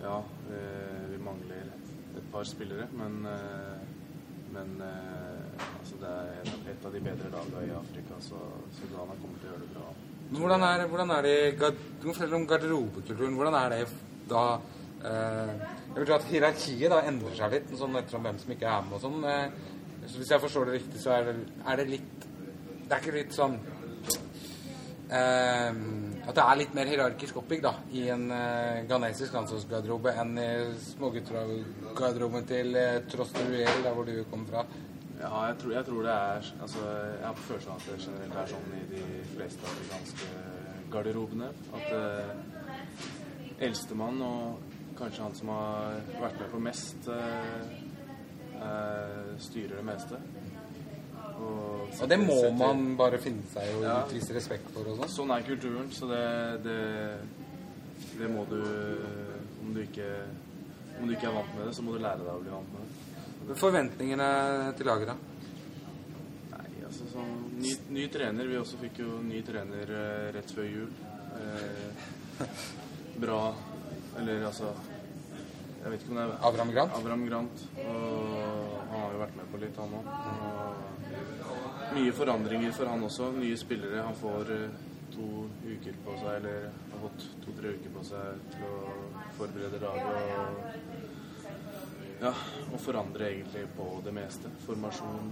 Ja, 0.01 0.17
eh, 0.51 1.05
vi 1.13 1.19
mangler 1.23 1.69
et 2.19 2.27
par 2.33 2.43
spillere, 2.49 2.87
men, 2.99 3.15
eh, 3.31 3.79
men 4.51 4.73
eh, 4.83 5.63
altså 5.79 5.95
det 6.01 6.11
er 6.11 6.51
et, 6.73 6.85
av- 6.85 6.93
de 6.97 7.03
bedre 7.05 7.31
lagene 7.31 7.63
i 7.69 7.75
Afrika, 7.79 8.19
så, 8.19 8.41
så 8.75 8.89
Ghana 8.91 9.15
kommer 9.21 9.39
til 9.39 9.47
å 9.47 9.53
gjøre 9.53 9.63
det 9.67 9.73
bra. 9.77 9.93
Men 10.31 10.41
hvordan 10.43 10.63
er, 10.67 10.85
hvordan 10.91 11.11
er 11.15 11.25
det 11.27 11.37
Du 12.01 12.07
må 12.07 12.13
fortelle 12.15 12.35
om 12.41 12.45
garderobekulturen. 12.47 13.33
Hvordan 13.39 13.57
er 13.61 13.69
det 13.69 13.81
da 14.31 14.43
eh, 15.07 15.65
Jeg 15.91 15.99
vil 15.99 16.07
tro 16.07 16.15
at 16.15 16.27
hierarkiet 16.31 16.93
da 16.93 17.01
endrer 17.03 17.35
seg 17.35 17.51
litt, 17.51 17.71
sånn 17.75 17.99
ettersom 17.99 18.23
hvem 18.23 18.37
som 18.39 18.51
ikke 18.55 18.69
er 18.71 18.85
med 18.87 18.95
og 18.95 19.03
sånn. 19.03 19.25
Eh, 19.27 20.07
så 20.07 20.21
hvis 20.21 20.31
jeg 20.31 20.43
forstår 20.45 20.69
det 20.69 20.77
riktig, 20.79 21.01
så 21.03 21.15
er 21.17 21.27
det, 21.27 21.35
er 21.67 21.81
det 21.81 21.87
litt 21.89 22.27
Det 22.81 22.95
er 22.95 23.03
ikke 23.03 23.15
litt 23.15 23.35
sånn 23.35 23.53
eh, 25.11 25.81
at 26.21 26.37
det 26.37 26.43
er 26.43 26.59
litt 26.59 26.73
mer 26.77 26.89
hierarkisk 26.91 27.41
oppbygd 27.41 27.65
da, 27.65 27.73
i 27.97 28.05
en 28.13 28.25
eh, 28.35 28.81
ghanesisk 28.89 29.35
landslagsgarderobe 29.35 30.13
enn 30.21 30.33
i 30.39 30.49
småguttergarderoben 30.85 32.47
til 32.49 32.75
eh, 32.79 33.01
Trostruel, 33.11 33.83
der 33.83 33.95
hvor 33.95 34.07
du 34.07 34.15
kommer 34.31 34.51
fra. 34.51 34.65
Ja, 35.21 35.31
jeg 35.49 35.57
tror, 35.61 35.73
jeg 35.75 35.85
tror 35.85 36.05
det 36.07 36.13
er 36.17 36.51
altså, 36.65 36.83
Jeg 36.89 37.25
har 37.25 37.33
på 37.37 37.47
følelsen 37.47 37.73
at 37.75 37.87
det 37.89 37.97
generelt 38.05 38.37
er 38.41 38.51
sånn 38.53 38.71
i 38.77 38.83
de 38.89 39.03
fleste 39.35 39.67
afrikanske 39.69 40.29
garderobene. 40.93 41.49
At 41.77 41.91
eh, 41.97 43.59
eldstemann 43.67 44.21
og 44.25 44.70
kanskje 45.01 45.25
han 45.25 45.35
som 45.35 45.49
har 45.53 45.97
vært 46.21 46.39
med 46.43 46.51
på 46.53 46.59
mest, 46.61 47.07
eh, 47.09 47.63
eh, 48.61 49.31
styrer 49.41 49.75
det 49.81 49.85
meste. 49.87 50.19
Og, 51.41 51.87
Og 52.01 52.09
det 52.09 52.17
må 52.21 52.35
setter- 52.37 52.57
man 52.59 52.95
bare 52.97 53.17
finne 53.17 53.43
seg 53.49 53.63
i 53.71 53.75
og 53.79 53.83
Ja. 53.83 53.95
utvise 54.05 54.33
respekt 54.35 54.69
for 54.73 54.85
og 54.87 54.97
sånn. 54.99 55.09
Sånn 55.09 55.31
er 55.37 55.41
kulturen, 55.47 55.89
så 55.91 56.07
det, 56.11 56.63
det, 56.63 57.17
det 58.19 58.29
må 58.29 58.45
du 58.49 58.61
om 59.61 59.73
du, 59.73 59.81
ikke, 59.81 60.09
om 61.01 61.07
du 61.07 61.13
ikke 61.15 61.27
er 61.29 61.33
vant 61.33 61.55
med 61.57 61.65
det, 61.67 61.73
så 61.75 61.81
må 61.85 61.93
du 61.93 61.99
lære 61.99 62.17
deg 62.21 62.27
å 62.35 62.41
bli 62.43 62.51
vant 62.51 62.71
med 62.73 62.81
det. 63.49 63.57
Forventningene 63.57 64.73
til 64.77 64.85
laget, 64.85 65.07
da? 65.07 65.15
Nei, 66.51 66.85
altså 66.85 67.07
sånn 67.11 67.33
ny, 67.59 67.73
ny 67.89 68.07
trener. 68.07 68.47
Vi 68.47 68.55
også 68.61 68.77
fikk 68.77 68.99
jo 69.01 69.17
ny 69.25 69.41
trener 69.41 69.89
eh, 69.89 70.31
rett 70.37 70.51
før 70.53 70.69
jul. 70.69 70.89
Eh, 71.41 72.45
bra 73.21 73.53
Eller 74.19 74.43
altså 74.45 74.73
Jeg 75.81 75.91
vet 75.91 76.03
ikke 76.03 76.13
om 76.13 76.19
det 76.19 76.23
er 76.27 76.33
Abraham 76.47 76.71
Grant? 76.75 76.95
Abraham 76.99 77.25
Grant. 77.29 77.63
Og 77.81 77.97
han 78.91 78.99
har 78.99 79.13
jo 79.15 79.21
vært 79.23 79.37
med 79.39 79.47
på 79.51 79.61
litt, 79.63 79.79
han 79.81 79.95
òg. 79.97 80.05
Mye 81.95 82.13
forandringer 82.15 82.75
for 82.77 82.91
han 82.91 83.05
også. 83.07 83.31
Nye 83.39 83.57
spillere. 83.57 84.03
Han 84.05 84.17
får 84.19 84.51
eh, 84.55 84.83
to 85.15 85.29
uker 85.65 85.97
på 86.05 86.17
seg, 86.21 86.35
eller 86.37 86.69
har 86.93 87.01
fått 87.07 87.25
to-tre 87.45 87.73
uker 87.79 87.95
på 87.97 88.05
seg 88.11 88.45
til 88.53 88.67
å 88.69 88.75
forberede 89.39 89.81
laget. 89.81 90.05
og 90.37 91.09
ja, 92.21 92.29
og 92.69 92.77
forandre 92.77 93.31
egentlig 93.31 93.63
på 93.73 93.85
det 94.05 94.11
meste. 94.13 94.51
Formasjon, 94.67 95.31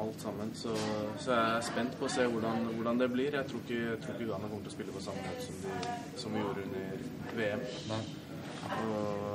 alt 0.00 0.22
sammen. 0.24 0.54
Så, 0.56 0.72
så 1.20 1.34
jeg 1.34 1.56
er 1.58 1.66
spent 1.66 1.98
på 2.00 2.08
å 2.08 2.12
se 2.14 2.24
hvordan, 2.24 2.70
hvordan 2.78 3.02
det 3.02 3.10
blir. 3.12 3.36
Jeg 3.36 3.50
tror 3.50 3.60
ikke, 3.60 3.80
jeg 3.82 3.98
tror 4.00 4.16
ikke 4.16 4.30
Ghana 4.30 4.48
kommer 4.48 4.64
til 4.64 4.72
å 4.72 4.76
spille 4.78 4.94
på 4.96 5.04
samme 5.04 5.26
måte 5.26 5.44
som, 5.44 5.58
de, 5.66 5.98
som 6.22 6.32
vi 6.32 6.40
gjorde 6.40 6.64
under 6.70 7.04
VM. 7.36 7.66
Nei. 7.92 8.00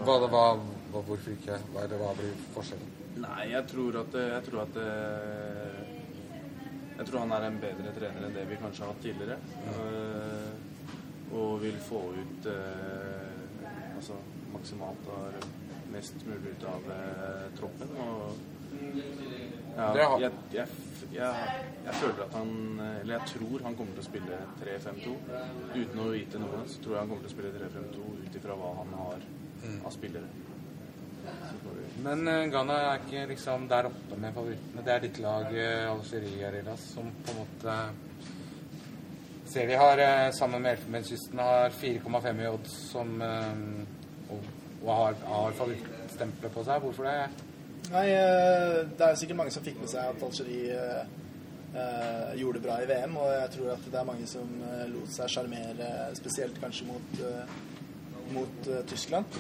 Hva, 0.06 0.18
hva, 0.26 0.44
hvorfor 0.92 1.32
ikke? 1.36 1.58
Hva, 1.72 1.86
er 1.86 1.92
det, 1.92 2.00
hva 2.02 2.12
blir 2.18 2.34
forskjellen? 2.56 2.98
nei, 3.22 3.52
jeg 3.52 3.68
tror 3.70 3.98
at 4.00 4.14
Jeg 4.16 4.44
tror 4.48 4.62
at 4.64 4.78
Jeg 6.98 7.08
tror 7.10 7.20
han 7.20 7.34
er 7.36 7.48
en 7.48 7.60
bedre 7.62 7.94
trener 7.96 8.28
enn 8.28 8.36
det 8.36 8.46
vi 8.50 8.60
kanskje 8.62 8.86
har 8.86 8.94
hatt 8.94 9.04
tidligere. 9.04 9.38
Eh, 9.74 10.52
og 11.34 11.62
vil 11.64 11.78
få 11.82 12.02
ut 12.14 12.50
eh, 12.52 13.32
altså 13.96 14.18
maksimalt 14.54 15.08
og 15.16 15.48
mest 15.92 16.22
mulig 16.28 16.54
ut 16.54 16.66
av 16.70 16.92
eh, 16.96 17.48
troppen. 17.58 17.96
Og 18.06 18.36
ja, 19.78 19.94
Det 19.94 20.04
har- 20.06 20.20
jeg, 20.20 20.32
jeg, 20.54 20.68
jeg, 21.12 21.64
jeg 21.86 21.94
føler 22.02 22.24
at 22.26 22.34
han 22.34 22.52
eh, 22.80 23.00
Eller 23.02 23.18
jeg 23.18 23.28
tror 23.34 23.64
han 23.66 23.76
kommer 23.76 23.94
til 23.98 24.04
å 24.04 24.10
spille 24.10 24.38
3-5-2. 24.62 25.16
Uten 25.76 26.00
å 26.06 26.10
vite 26.12 26.40
noe, 26.40 26.62
så 26.68 26.84
tror 26.84 26.94
jeg 26.96 27.00
han 27.04 27.10
kommer 27.10 27.26
til 27.28 27.32
å 27.32 27.36
spille 27.38 27.54
3-5-2 27.58 28.14
ut 28.26 28.36
ifra 28.42 28.56
hva 28.60 28.72
han 28.82 28.94
har 29.00 29.28
av 29.86 29.92
spillere. 29.94 30.30
Men 32.04 32.28
eh, 32.28 32.46
Ghana 32.50 32.78
er 32.92 33.04
ikke 33.04 33.26
liksom 33.30 33.68
der 33.70 33.90
oppe 33.92 34.18
med 34.18 34.34
favorittene. 34.34 34.86
Det 34.86 34.94
er 34.96 35.04
ditt 35.04 35.20
lag, 35.22 35.52
uh, 35.54 35.92
Algerie 35.92 36.48
Arilas, 36.48 36.88
som 36.96 37.12
på 37.26 37.36
en 37.36 37.44
måte 37.44 37.76
Ser 39.52 39.68
vi 39.68 39.76
har, 39.76 40.00
eh, 40.00 40.32
sammen 40.32 40.62
med 40.64 40.78
Elfenbenskysten, 40.78 41.40
har 41.44 41.70
4,5 41.76 42.38
i 42.40 42.48
odds 42.48 42.76
som 42.94 43.10
eh, 43.22 44.32
og, 44.32 44.46
og 44.86 44.92
har, 44.96 45.18
har 45.28 45.52
favorittstempelet 45.58 46.54
på 46.56 46.64
seg. 46.64 46.80
Hvorfor 46.86 47.04
det? 47.10 47.18
Nei, 47.92 48.06
eh, 48.16 48.78
det 48.98 49.04
er 49.04 49.18
sikkert 49.20 49.40
mange 49.42 49.52
som 49.52 49.64
fikk 49.66 49.82
med 49.82 49.92
seg 49.92 50.14
at 50.14 50.22
Algerie 50.24 50.78
eh, 50.80 51.10
eh, 51.76 52.30
gjorde 52.40 52.60
det 52.60 52.66
bra 52.66 52.78
i 52.80 52.88
VM, 52.88 53.18
og 53.20 53.34
jeg 53.36 53.50
tror 53.58 53.74
at 53.74 53.90
det 53.90 54.00
er 54.00 54.08
mange 54.08 54.28
som 54.32 54.54
eh, 54.70 54.86
lot 54.94 55.12
seg 55.12 55.34
sjarmere, 55.34 55.90
spesielt 56.16 56.62
kanskje 56.64 56.88
mot, 56.88 57.20
mot 58.32 58.72
Tyskland 58.88 59.36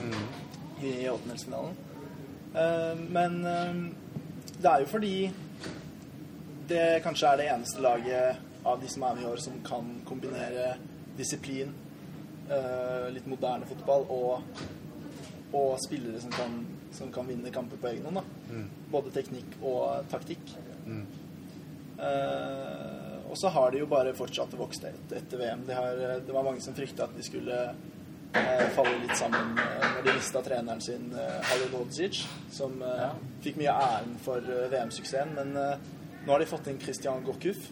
i 0.83 0.93
åttendelsfinalen. 1.07 1.79
Eh, 2.51 3.05
men 3.15 3.39
det 4.61 4.67
er 4.67 4.83
jo 4.83 4.91
fordi 4.91 5.15
det 6.71 7.03
kanskje 7.05 7.31
er 7.31 7.39
det 7.39 7.47
eneste 7.53 7.81
laget 7.83 8.67
av 8.67 8.81
de 8.81 8.89
som 8.91 9.03
er 9.03 9.15
med 9.15 9.23
i 9.23 9.31
år, 9.31 9.39
som 9.41 9.63
kan 9.65 9.95
kombinere 10.05 10.75
disiplin, 11.17 11.71
eh, 12.49 13.07
litt 13.13 13.27
moderne 13.27 13.67
fotball 13.69 14.05
og, 14.09 14.61
og 15.53 15.79
spillere 15.87 16.21
som 16.21 16.35
kan, 16.35 16.61
som 16.93 17.11
kan 17.13 17.27
vinne 17.27 17.51
kamper 17.53 17.79
på 17.81 17.91
egen 17.93 18.07
hånd. 18.11 18.21
Da. 18.51 18.63
Både 18.91 19.11
teknikk 19.15 19.57
og 19.63 20.05
taktikk. 20.11 20.51
Eh, 22.01 23.17
og 23.31 23.37
så 23.37 23.47
har 23.53 23.71
de 23.71 23.79
jo 23.83 23.87
bare 23.89 24.13
fortsatt 24.17 24.53
å 24.57 24.61
vokse 24.63 24.89
etter 25.15 25.37
VM. 25.39 25.65
De 25.67 25.75
har, 25.77 25.99
det 26.25 26.33
var 26.35 26.43
mange 26.47 26.61
som 26.63 26.75
frykta 26.75 27.05
at 27.07 27.13
de 27.15 27.23
skulle 27.23 27.59
eh, 27.69 28.63
falle 28.75 28.95
litt 29.03 29.15
sammen 29.19 29.53
eh, 29.61 29.85
når 29.97 30.07
de 30.09 30.15
mista 30.17 30.41
treneren 30.45 30.81
sin, 30.83 31.09
eh, 31.15 31.37
Halil 31.51 31.71
Hodzic, 31.77 32.23
som 32.51 32.81
eh, 32.83 33.07
fikk 33.45 33.61
mye 33.61 33.75
æren 33.85 34.17
for 34.25 34.41
eh, 34.43 34.67
VM-suksessen. 34.73 35.35
Men 35.37 35.53
eh, 35.61 35.89
nå 36.25 36.33
har 36.35 36.43
de 36.43 36.49
fått 36.49 36.67
inn 36.73 36.81
Christian 36.81 37.23
Gorkuf, 37.27 37.69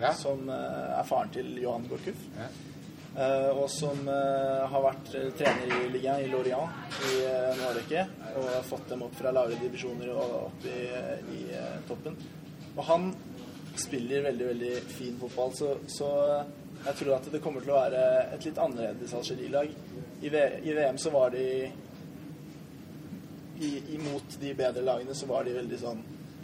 Ja. 0.00 0.14
som 0.16 0.46
eh, 0.48 0.98
er 1.00 1.04
faren 1.08 1.28
til 1.34 1.56
Johan 1.60 1.88
Gorkuf. 1.90 2.20
Ja. 2.38 2.46
Eh, 3.16 3.50
og 3.58 3.66
som 3.70 4.06
eh, 4.06 4.60
har 4.70 4.82
vært 4.84 5.08
eh, 5.18 5.32
trener 5.34 5.72
i 5.80 5.88
ligaen 5.90 6.22
i 6.22 6.28
Lorient 6.30 7.00
i 7.10 7.16
en 7.26 7.64
årrekke. 7.66 8.04
Og 8.38 8.50
fått 8.68 8.92
dem 8.92 9.02
opp 9.06 9.16
fra 9.18 9.32
lavere 9.34 9.58
divisjoner 9.58 10.12
og 10.14 10.36
opp 10.44 10.68
i, 10.70 10.78
i 11.34 11.42
toppen. 11.88 12.16
Og 12.76 12.82
han 12.86 13.10
spiller 13.80 14.22
veldig, 14.28 14.46
veldig 14.52 14.72
fin 14.92 15.18
fotball, 15.18 15.52
så, 15.56 15.72
så 15.88 16.08
jeg 16.84 16.96
tror 16.98 17.12
at 17.16 17.28
det 17.32 17.40
kommer 17.42 17.64
til 17.64 17.72
å 17.72 17.80
være 17.80 18.02
et 18.34 18.46
litt 18.46 18.58
annerledes 18.60 19.14
Algerie-lag. 19.16 19.72
I, 20.20 20.30
I 20.30 20.74
VM 20.76 20.98
så 21.00 21.12
var 21.14 21.32
de 21.34 21.44
i, 23.60 23.70
Imot 23.96 24.38
de 24.40 24.54
bedre 24.56 24.84
lagene 24.84 25.14
så 25.16 25.28
var 25.28 25.44
de 25.44 25.56
veldig 25.58 25.78
sånn 25.80 26.00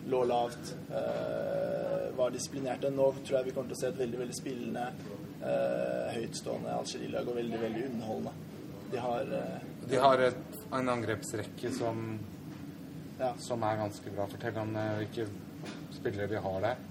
lå 0.06 0.24
lavt, 0.24 0.76
øh, 0.90 2.18
var 2.18 2.30
disiplinerte. 2.30 2.90
Nå 2.90 3.08
tror 3.26 3.38
jeg 3.38 3.48
vi 3.48 3.54
kommer 3.56 3.72
til 3.72 3.78
å 3.78 3.80
se 3.80 3.88
et 3.90 3.98
veldig, 3.98 4.18
veldig 4.22 4.36
spillende, 4.36 4.84
eh, 5.42 6.16
høytstående 6.16 6.74
Algerie-lag 6.78 7.28
og 7.28 7.38
veldig, 7.40 7.60
veldig 7.62 7.84
underholdende. 7.90 8.32
De 8.92 9.02
har 9.02 9.36
eh, 9.40 9.66
De 9.90 10.00
har 10.02 10.24
et, 10.28 10.58
en 10.78 10.92
angrepsrekke 10.94 11.72
som, 11.74 12.04
ja. 13.18 13.32
som 13.42 13.62
er 13.66 13.80
ganske 13.82 14.14
bra. 14.14 14.28
Fortell 14.30 14.60
om 14.62 14.76
eh, 14.76 14.92
hvilke 15.02 15.28
spillere 15.96 16.30
de 16.30 16.42
har 16.42 16.60
der. 16.64 16.84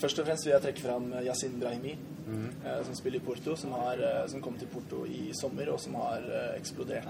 Først 0.00 0.20
og 0.20 0.26
fremst 0.28 0.46
vil 0.46 0.54
jeg 0.54 0.64
trekke 0.64 0.84
fram 0.84 1.10
Yasin 1.26 1.58
Brahimi, 1.60 1.92
eh, 1.94 2.80
som 2.86 2.96
spiller 2.96 3.20
i 3.20 3.24
Porto, 3.24 3.56
som, 3.56 3.74
har, 3.80 4.00
eh, 4.00 4.26
som 4.32 4.42
kom 4.44 4.56
til 4.60 4.70
Porto 4.72 5.04
i 5.04 5.30
sommer, 5.36 5.72
og 5.72 5.80
som 5.82 5.98
har 6.00 6.24
eh, 6.24 6.54
eksplodert. 6.60 7.08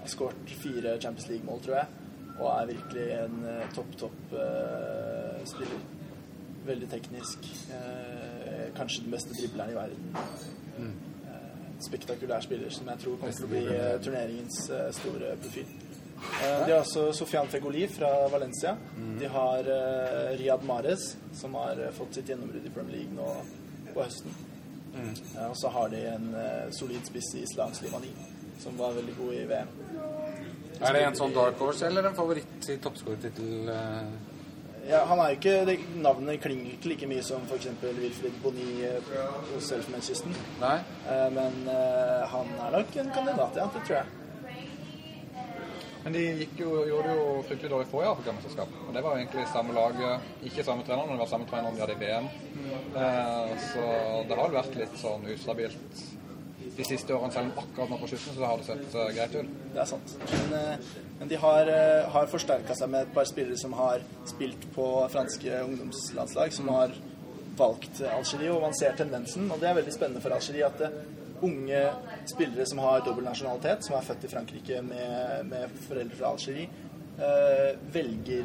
Har 0.00 0.08
skåret 0.08 0.56
fire 0.62 0.96
Champions 1.02 1.28
League-mål, 1.32 1.60
tror 1.64 1.80
jeg, 1.80 2.06
og 2.38 2.48
er 2.52 2.70
virkelig 2.72 3.06
en 3.18 3.44
eh, 3.50 3.68
topp, 3.76 3.92
topp 4.00 4.36
eh, 4.38 5.42
spiller. 5.48 5.84
Veldig 6.66 6.88
teknisk. 6.90 7.50
Eh, 7.74 8.25
kanskje 8.76 9.02
den 9.06 9.14
beste 9.16 9.34
dribleren 9.38 9.72
i 9.72 9.78
verden. 9.80 10.16
Mm. 10.78 10.94
spektakulær 11.80 12.40
spiller 12.40 12.70
som 12.72 12.88
jeg 12.88 12.98
tror 13.02 13.16
kommer 13.20 13.34
til 13.36 13.44
å 13.44 13.50
bli 13.50 13.60
eh, 13.68 13.96
turneringens 14.04 14.58
eh, 14.72 14.86
store 14.96 15.34
profil. 15.42 15.66
Eh, 15.66 16.62
De 16.64 16.72
har 16.72 16.78
også 16.80 17.10
Sofian 17.12 17.48
Fegoli 17.52 17.82
fra 17.92 18.08
Valencia. 18.32 18.72
De 19.20 19.28
har 19.28 19.68
eh, 19.74 20.30
Riyad 20.40 20.64
Mahrez, 20.64 21.04
som 21.36 21.54
har 21.60 21.76
eh, 21.84 21.90
fått 21.92 22.16
sitt 22.16 22.32
gjennombrudd 22.32 22.64
i 22.64 22.72
Premier 22.72 22.96
League 23.02 23.12
nå 23.18 23.28
på 23.92 24.00
høsten. 24.06 24.32
Eh, 24.96 25.44
Og 25.50 25.56
så 25.60 25.68
har 25.76 25.92
de 25.92 26.00
en 26.14 26.30
eh, 26.34 26.70
solid 26.72 27.04
spiss 27.10 27.34
i 27.36 27.44
Islam 27.44 27.74
Slimani, 27.76 28.14
som 28.64 28.78
var 28.80 28.96
veldig 28.96 29.16
god 29.20 29.34
i 29.36 29.44
VM. 29.52 29.76
Er 30.80 30.92
det 30.96 31.04
en 31.10 31.16
sånn 31.20 31.36
dark 31.36 31.60
horse 31.60 31.84
eller 31.88 32.08
en 32.08 32.16
favoritt 32.16 32.70
i 32.72 32.78
toppskårertittel? 32.84 33.68
Eh? 34.86 34.90
Ja, 34.90 35.04
han 35.04 35.18
er 35.18 35.32
jo 35.32 35.38
ikke, 35.40 35.54
det, 35.66 35.78
Navnet 36.02 36.40
klinger 36.42 36.74
ikke 36.76 36.92
like 36.92 37.08
mye 37.10 37.22
som 37.26 37.42
f.eks. 37.48 37.66
Wilfred 37.82 38.36
Boni 38.42 38.68
eh, 38.86 39.10
hos 39.54 39.72
Elfenbenskysten. 39.74 40.36
Nei? 40.62 40.76
Eh, 41.08 41.26
Men 41.34 41.58
eh, 41.72 42.22
han 42.30 42.54
er 42.68 42.78
nok 42.78 42.96
en 43.02 43.10
kandidat, 43.14 43.58
ja. 43.58 43.66
Det 43.74 43.82
tror 43.88 43.98
jeg. 43.98 44.06
Men 46.06 46.14
de 46.14 46.20
gikk 46.38 46.60
jo, 46.62 46.68
gjorde 46.86 47.08
det 47.10 47.14
jo 47.18 47.30
fryktelig 47.48 47.70
dårlig 47.72 47.86
forrige 47.90 48.10
Afrikamesterskap. 48.14 48.74
Og 48.86 48.92
det 48.94 49.00
var 49.02 49.16
jo 49.16 49.24
egentlig 49.24 49.46
samme 49.50 49.74
lag, 49.74 49.96
ikke 50.46 50.64
samme 50.68 50.86
trener, 50.86 51.02
men 51.02 51.16
det 51.16 51.24
var 51.24 51.32
samme 51.32 51.48
trener 51.50 51.74
de 51.74 51.82
hadde 51.82 51.96
i 51.96 52.04
VM. 52.04 52.28
Eh, 52.94 53.56
så 53.72 53.88
det 54.28 54.38
har 54.38 54.44
vel 54.44 54.60
vært 54.60 54.78
litt 54.78 55.00
sånn 55.02 55.26
ustabilt 55.34 56.04
de 56.76 56.86
siste 56.86 57.14
årene, 57.14 57.32
selv 57.32 57.50
om 57.50 57.64
akkurat 57.64 57.92
nå 57.92 57.98
på 58.00 58.10
slutten 58.12 58.36
så 58.36 58.46
har 58.50 58.60
det 58.60 58.68
sett 58.68 58.94
eh, 58.94 59.10
greit 59.16 59.36
ut. 59.36 59.58
Det 59.74 59.82
er 59.82 59.90
sant. 59.90 60.14
Men, 60.32 60.54
eh, 60.60 60.94
men 61.16 61.30
de 61.32 61.36
har, 61.40 61.70
uh, 61.72 62.08
har 62.12 62.26
forsterka 62.28 62.74
seg 62.76 62.90
med 62.92 63.06
et 63.06 63.12
par 63.16 63.24
spillere 63.24 63.56
som 63.56 63.72
har 63.78 64.02
spilt 64.28 64.66
på 64.74 64.86
franske 65.08 65.62
ungdomslandslag, 65.64 66.52
som 66.52 66.68
har 66.74 66.92
valgt 67.56 68.02
Algerie, 68.04 68.52
og 68.52 68.60
man 68.66 68.74
ser 68.76 68.96
tendensen. 68.96 69.48
Og 69.50 69.60
det 69.60 69.70
er 69.70 69.78
veldig 69.78 69.94
spennende 69.94 70.22
for 70.24 70.36
Algerie 70.36 70.66
at 70.66 70.82
eh, 70.84 70.98
unge 71.46 71.82
spillere 72.28 72.66
som 72.68 72.80
har 72.84 73.04
dobbel 73.04 73.26
nasjonalitet, 73.26 73.84
som 73.86 73.96
er 73.96 74.06
født 74.06 74.26
i 74.28 74.32
Frankrike 74.32 74.82
med, 74.84 75.48
med 75.50 75.80
foreldre 75.86 76.20
fra 76.20 76.34
Algerie, 76.34 76.68
eh, 77.16 77.72
velger 77.92 78.44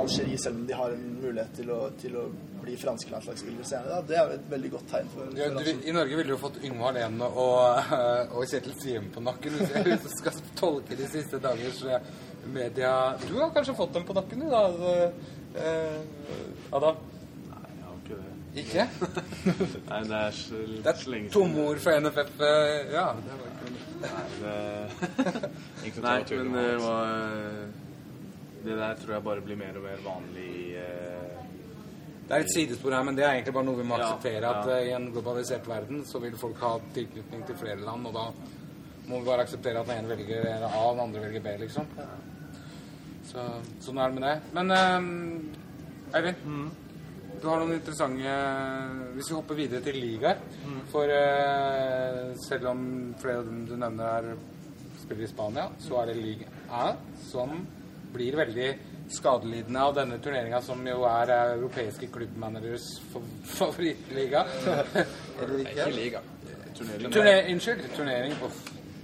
Algerie 0.00 0.38
selv 0.38 0.60
om 0.60 0.66
de 0.68 0.76
har 0.76 0.96
en 0.96 1.08
mulighet 1.22 1.56
til 1.60 1.72
å, 1.74 1.80
til 2.00 2.16
å 2.20 2.28
bli 2.70 2.78
franske 2.80 3.10
landslagsspillere 3.12 3.66
senere. 3.66 3.98
Da. 3.98 4.00
Det 4.08 4.16
er 4.16 4.24
jo 4.30 4.38
et 4.38 4.48
veldig 4.54 4.70
godt 4.78 4.88
tegn 4.94 5.10
for, 5.12 5.30
Ja, 5.38 5.50
du, 5.50 5.70
I 5.90 5.92
Norge 5.98 6.16
ville 6.16 6.30
du 6.30 6.34
jo 6.36 6.40
fått 6.40 6.58
Yngvar 6.64 6.94
Lene 6.96 7.28
og, 7.28 7.94
og 8.38 8.46
Kjetil 8.50 8.74
Siem 8.80 9.10
på 9.14 9.22
nakken 9.26 9.58
hvis 9.58 9.74
jeg- 9.74 10.00
du 10.04 10.08
skal 10.16 10.40
tolke 10.58 10.96
de 10.98 11.06
siste 11.10 11.40
dagers 11.42 11.82
eh, 11.84 12.00
media. 12.46 12.92
Du 13.26 13.34
har 13.40 13.50
kanskje 13.54 13.74
fått 13.76 13.92
dem 13.98 14.04
på 14.08 14.14
nakken, 14.16 14.40
du, 14.40 14.48
da? 14.50 14.62
altså, 14.70 15.12
eh, 15.60 16.72
Adam? 16.78 16.96
Nei, 17.50 17.66
jeg 17.76 17.84
har 17.88 17.96
ikke 18.00 18.20
det. 18.20 18.36
Ikke? 18.64 18.86
Nei, 19.90 20.00
det 20.10 20.16
er 20.20 20.30
så, 20.38 20.62
Det 20.86 20.94
er 20.94 21.04
lenge 21.12 21.30
tomme 21.34 21.66
ord 21.70 21.78
fra 21.84 21.98
NFF. 22.00 22.32
eh, 22.40 22.94
Ja. 22.94 23.06
det 23.18 23.36
var 23.36 23.46
ikke 23.50 23.76
Nei, 24.00 24.24
det... 24.40 24.54
Nei, 26.06 26.18
men 26.40 26.54
det 26.56 26.78
var 26.80 27.10
Det 28.64 28.76
der 28.76 28.94
tror 29.00 29.14
jeg 29.14 29.24
bare 29.24 29.40
blir 29.44 29.56
mer 29.60 29.76
og 29.78 29.84
mer 29.86 30.00
vanlig 30.04 30.48
i 30.64 30.64
eh, 30.80 31.39
Det 32.30 32.36
er 32.36 32.44
et 32.44 32.52
sidespor 32.54 32.94
her, 32.94 33.02
men 33.02 33.16
det 33.18 33.24
er 33.26 33.32
egentlig 33.34 33.52
bare 33.56 33.66
noe 33.66 33.78
vi 33.80 33.84
må 33.90 33.96
Ja, 33.98 34.06
akseptere. 34.06 34.50
At 34.54 34.68
ja. 34.70 34.74
eh, 34.78 34.88
i 34.88 34.92
en 34.94 35.08
globalisert 35.10 35.64
verden 35.66 36.04
så 36.06 36.20
vil 36.22 36.36
folk 36.38 36.60
ha 36.62 36.76
tilknytning 36.94 37.40
til 37.48 37.56
flere 37.58 37.82
land, 37.82 38.06
og 38.06 38.14
da 38.14 38.26
må 39.08 39.18
vi 39.18 39.26
bare 39.26 39.42
akseptere 39.42 39.80
at 39.80 39.88
den 39.90 40.04
ene 40.04 40.12
velger 40.12 40.46
A, 40.68 40.68
og 40.84 40.92
den 40.94 41.02
andre 41.08 41.24
velger 41.24 41.42
B, 41.42 41.56
liksom. 41.64 41.88
Så 43.26 43.48
sånn 43.82 43.98
er 43.98 44.12
det 44.12 44.20
med 44.20 44.26
det. 44.28 44.36
Men 44.54 44.70
um, 44.70 45.10
Eivind, 46.14 46.70
du 47.42 47.48
har 47.48 47.60
noen 47.62 47.76
interessante 47.76 48.32
Hvis 49.14 49.28
vi 49.30 49.36
hopper 49.36 49.58
videre 49.58 49.82
til 49.84 49.98
ligaer 50.02 50.40
For 50.90 51.06
uh, 51.14 52.32
selv 52.42 52.66
om 52.72 52.80
flere 53.22 53.42
av 53.42 53.46
dem 53.46 53.60
du 53.68 53.76
nevner 53.78 54.10
er 54.18 54.32
spiller 55.00 55.26
i 55.26 55.30
Spania, 55.30 55.68
så 55.82 56.00
er 56.02 56.10
det 56.10 56.18
Liga 56.20 56.50
A 56.70 56.92
som 57.26 57.54
blir 58.14 58.36
veldig 58.38 58.68
skadelidende 59.10 59.80
av 59.82 59.94
denne 59.96 60.18
turneringa, 60.22 60.60
som 60.62 60.82
jo 60.86 61.02
er 61.08 61.32
europeiske 61.56 62.08
klubbmanagers 62.14 62.88
fa- 63.12 63.22
favorittliga. 63.56 64.44
Eller 65.40 65.58
ikke? 65.64 65.72
Ikke 65.76 65.90
liga. 65.96 66.20
turnering. 66.78 67.12
Turne 67.12 67.34
Unnskyld. 67.54 67.88
Turnering. 67.96 68.32
Uff. 68.46 68.60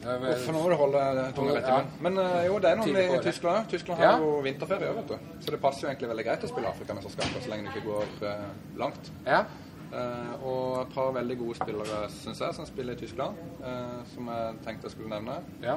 Uff, 0.07 0.45
nå 0.55 0.61
må 0.63 0.69
du 0.71 0.77
holde 0.79 1.01
tunga 1.35 1.57
rett 1.57 1.67
i 1.67 1.73
munnen. 1.73 1.89
Men 2.05 2.19
eh, 2.23 2.45
jo, 2.47 2.59
det 2.63 2.71
er 2.71 2.77
noen 2.79 2.87
Tidlig 2.93 3.07
i. 3.11 3.23
Tyskland. 3.25 3.67
Tyskland 3.73 3.99
har 4.01 4.07
Ja. 4.13 4.19
jo 4.23 4.37
vinterferie, 4.45 4.93
vet 5.01 5.09
du. 5.11 5.17
Så 5.43 5.51
det 5.51 5.59
passer 5.65 5.83
jo 5.83 5.89
egentlig 5.91 6.11
veldig 6.13 6.27
greit 6.29 6.45
å 6.47 6.51
spille 6.53 6.71
Afrikamesterskapet 6.71 7.43
så 7.43 7.51
lenge 7.51 7.67
det 7.67 7.73
ikke 7.81 7.89
går 7.91 8.29
eh, 8.31 8.45
langt. 8.79 9.11
Ja. 9.27 9.41
Uh, 9.87 10.33
og 10.43 10.63
et 10.81 10.89
par 10.97 11.13
veldig 11.15 11.37
gode 11.39 11.55
spillere, 11.55 11.99
syns 12.11 12.41
jeg, 12.43 12.55
som 12.57 12.67
spiller 12.67 12.97
i 12.97 12.99
Tyskland, 12.99 13.37
uh, 13.63 14.01
som 14.11 14.27
jeg 14.33 14.57
tenkte 14.65 14.89
jeg 14.89 14.95
skulle 14.97 15.11
nevne. 15.13 15.37
ja. 15.63 15.77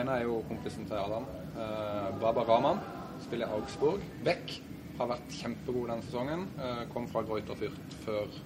En 0.00 0.08
er 0.08 0.22
jo 0.24 0.38
kompisen 0.48 0.86
til 0.88 0.96
Adam, 0.96 1.26
uh, 1.58 2.08
Baba 2.20 2.46
Rahman. 2.48 2.80
Spiller 3.24 3.54
Augsburg. 3.54 4.02
Beck 4.24 4.60
har 4.98 5.10
vært 5.10 5.36
kjempegod 5.38 5.88
denne 5.90 6.04
sesongen. 6.06 6.46
Eh, 6.60 6.82
kom 6.92 7.08
fra 7.10 7.22
Greuter 7.26 7.58
Fürth 7.58 7.98
før 8.06 8.40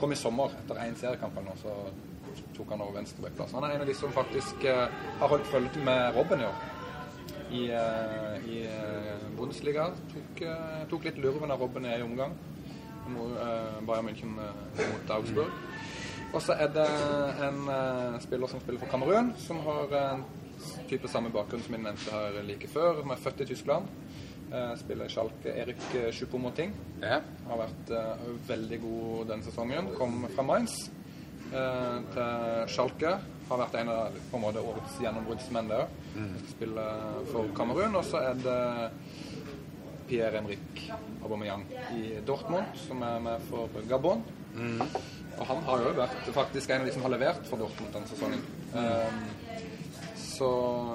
Kom 0.00 0.12
i 0.14 0.16
sommer, 0.16 0.52
etter 0.60 0.78
én 0.84 0.94
seriekamp 0.96 1.36
eller 1.40 1.56
så 1.58 1.72
tok 2.54 2.70
han 2.70 2.82
over 2.84 2.98
venstrebackplass. 3.00 3.54
Han 3.56 3.64
er 3.66 3.74
en 3.74 3.82
av 3.82 3.88
de 3.88 3.94
som 3.96 4.12
faktisk 4.14 4.64
eh, 4.64 4.92
har 5.20 5.32
holdt 5.32 5.48
følge 5.50 5.82
med 5.84 6.14
Robben 6.16 6.44
i 6.44 6.46
år. 6.46 6.60
I, 7.56 7.62
eh, 7.74 8.46
i 8.52 8.60
Bundesliga. 9.36 9.88
Tok, 10.12 10.44
tok 10.90 11.08
litt 11.08 11.18
lurven 11.22 11.50
av 11.50 11.60
Robben 11.62 11.86
i 11.88 11.98
omgang. 12.02 12.36
Bayern 13.06 14.08
München 14.08 14.32
mot 14.34 15.12
Augsburg. 15.14 15.52
Og 16.34 16.42
så 16.42 16.56
er 16.58 16.72
det 16.74 16.86
en 17.46 17.68
spiller 18.20 18.50
som 18.50 18.60
spiller 18.60 18.82
for 18.82 18.90
Kamerun, 18.90 19.30
som 19.38 19.60
har 19.62 19.94
en 20.00 20.24
type 20.90 21.08
samme 21.08 21.30
bakgrunn 21.30 21.62
som 21.62 21.76
min 21.76 21.86
nevnte 21.86 22.10
her 22.10 22.42
like 22.46 22.68
før, 22.70 23.00
som 23.00 23.14
er 23.14 23.22
født 23.22 23.44
i 23.44 23.48
Tyskland. 23.52 23.86
Eh, 24.52 24.76
spiller 24.78 25.06
i 25.06 25.08
Schalke. 25.08 25.52
Erik 25.58 26.12
Schupomoting 26.14 26.70
ja. 27.02 27.18
har 27.48 27.58
vært 27.58 27.90
eh, 27.90 28.26
veldig 28.46 28.78
god 28.84 29.24
denne 29.32 29.46
sesongen. 29.46 29.88
Kom 29.98 30.20
fra 30.36 30.44
Mainz 30.46 30.76
eh, 31.50 31.96
til 32.14 32.70
Schalke. 32.70 33.16
Har 33.48 33.60
vært 33.64 33.74
en 33.80 33.90
av 33.90 34.14
på 34.30 34.38
en 34.38 34.44
måte, 34.44 34.62
årets 34.62 35.00
gjennombruddsmenn 35.02 35.70
der. 35.70 35.90
Spiller 36.52 37.20
for 37.32 37.50
Kamerun. 37.58 37.98
Og 37.98 38.06
så 38.06 38.22
er 38.30 38.38
det 38.42 38.62
Pierre-Henrik 40.06 40.82
Aubameyang 41.26 41.66
i 41.98 42.16
Dortmund, 42.26 42.74
som 42.86 43.02
er 43.06 43.22
med 43.22 43.46
for 43.50 43.70
Gabon. 43.90 44.22
Og 45.36 45.46
han 45.50 45.62
har 45.66 45.82
jo 45.84 45.94
vært 45.98 46.28
faktisk 46.34 46.70
en 46.70 46.82
av 46.82 46.88
de 46.88 46.94
som 46.94 47.04
har 47.06 47.12
levert 47.12 47.46
for 47.50 47.60
Dortmund 47.60 47.94
denne 47.94 48.08
sesongen. 48.10 48.42
Um, 48.72 49.22
så 50.18 50.50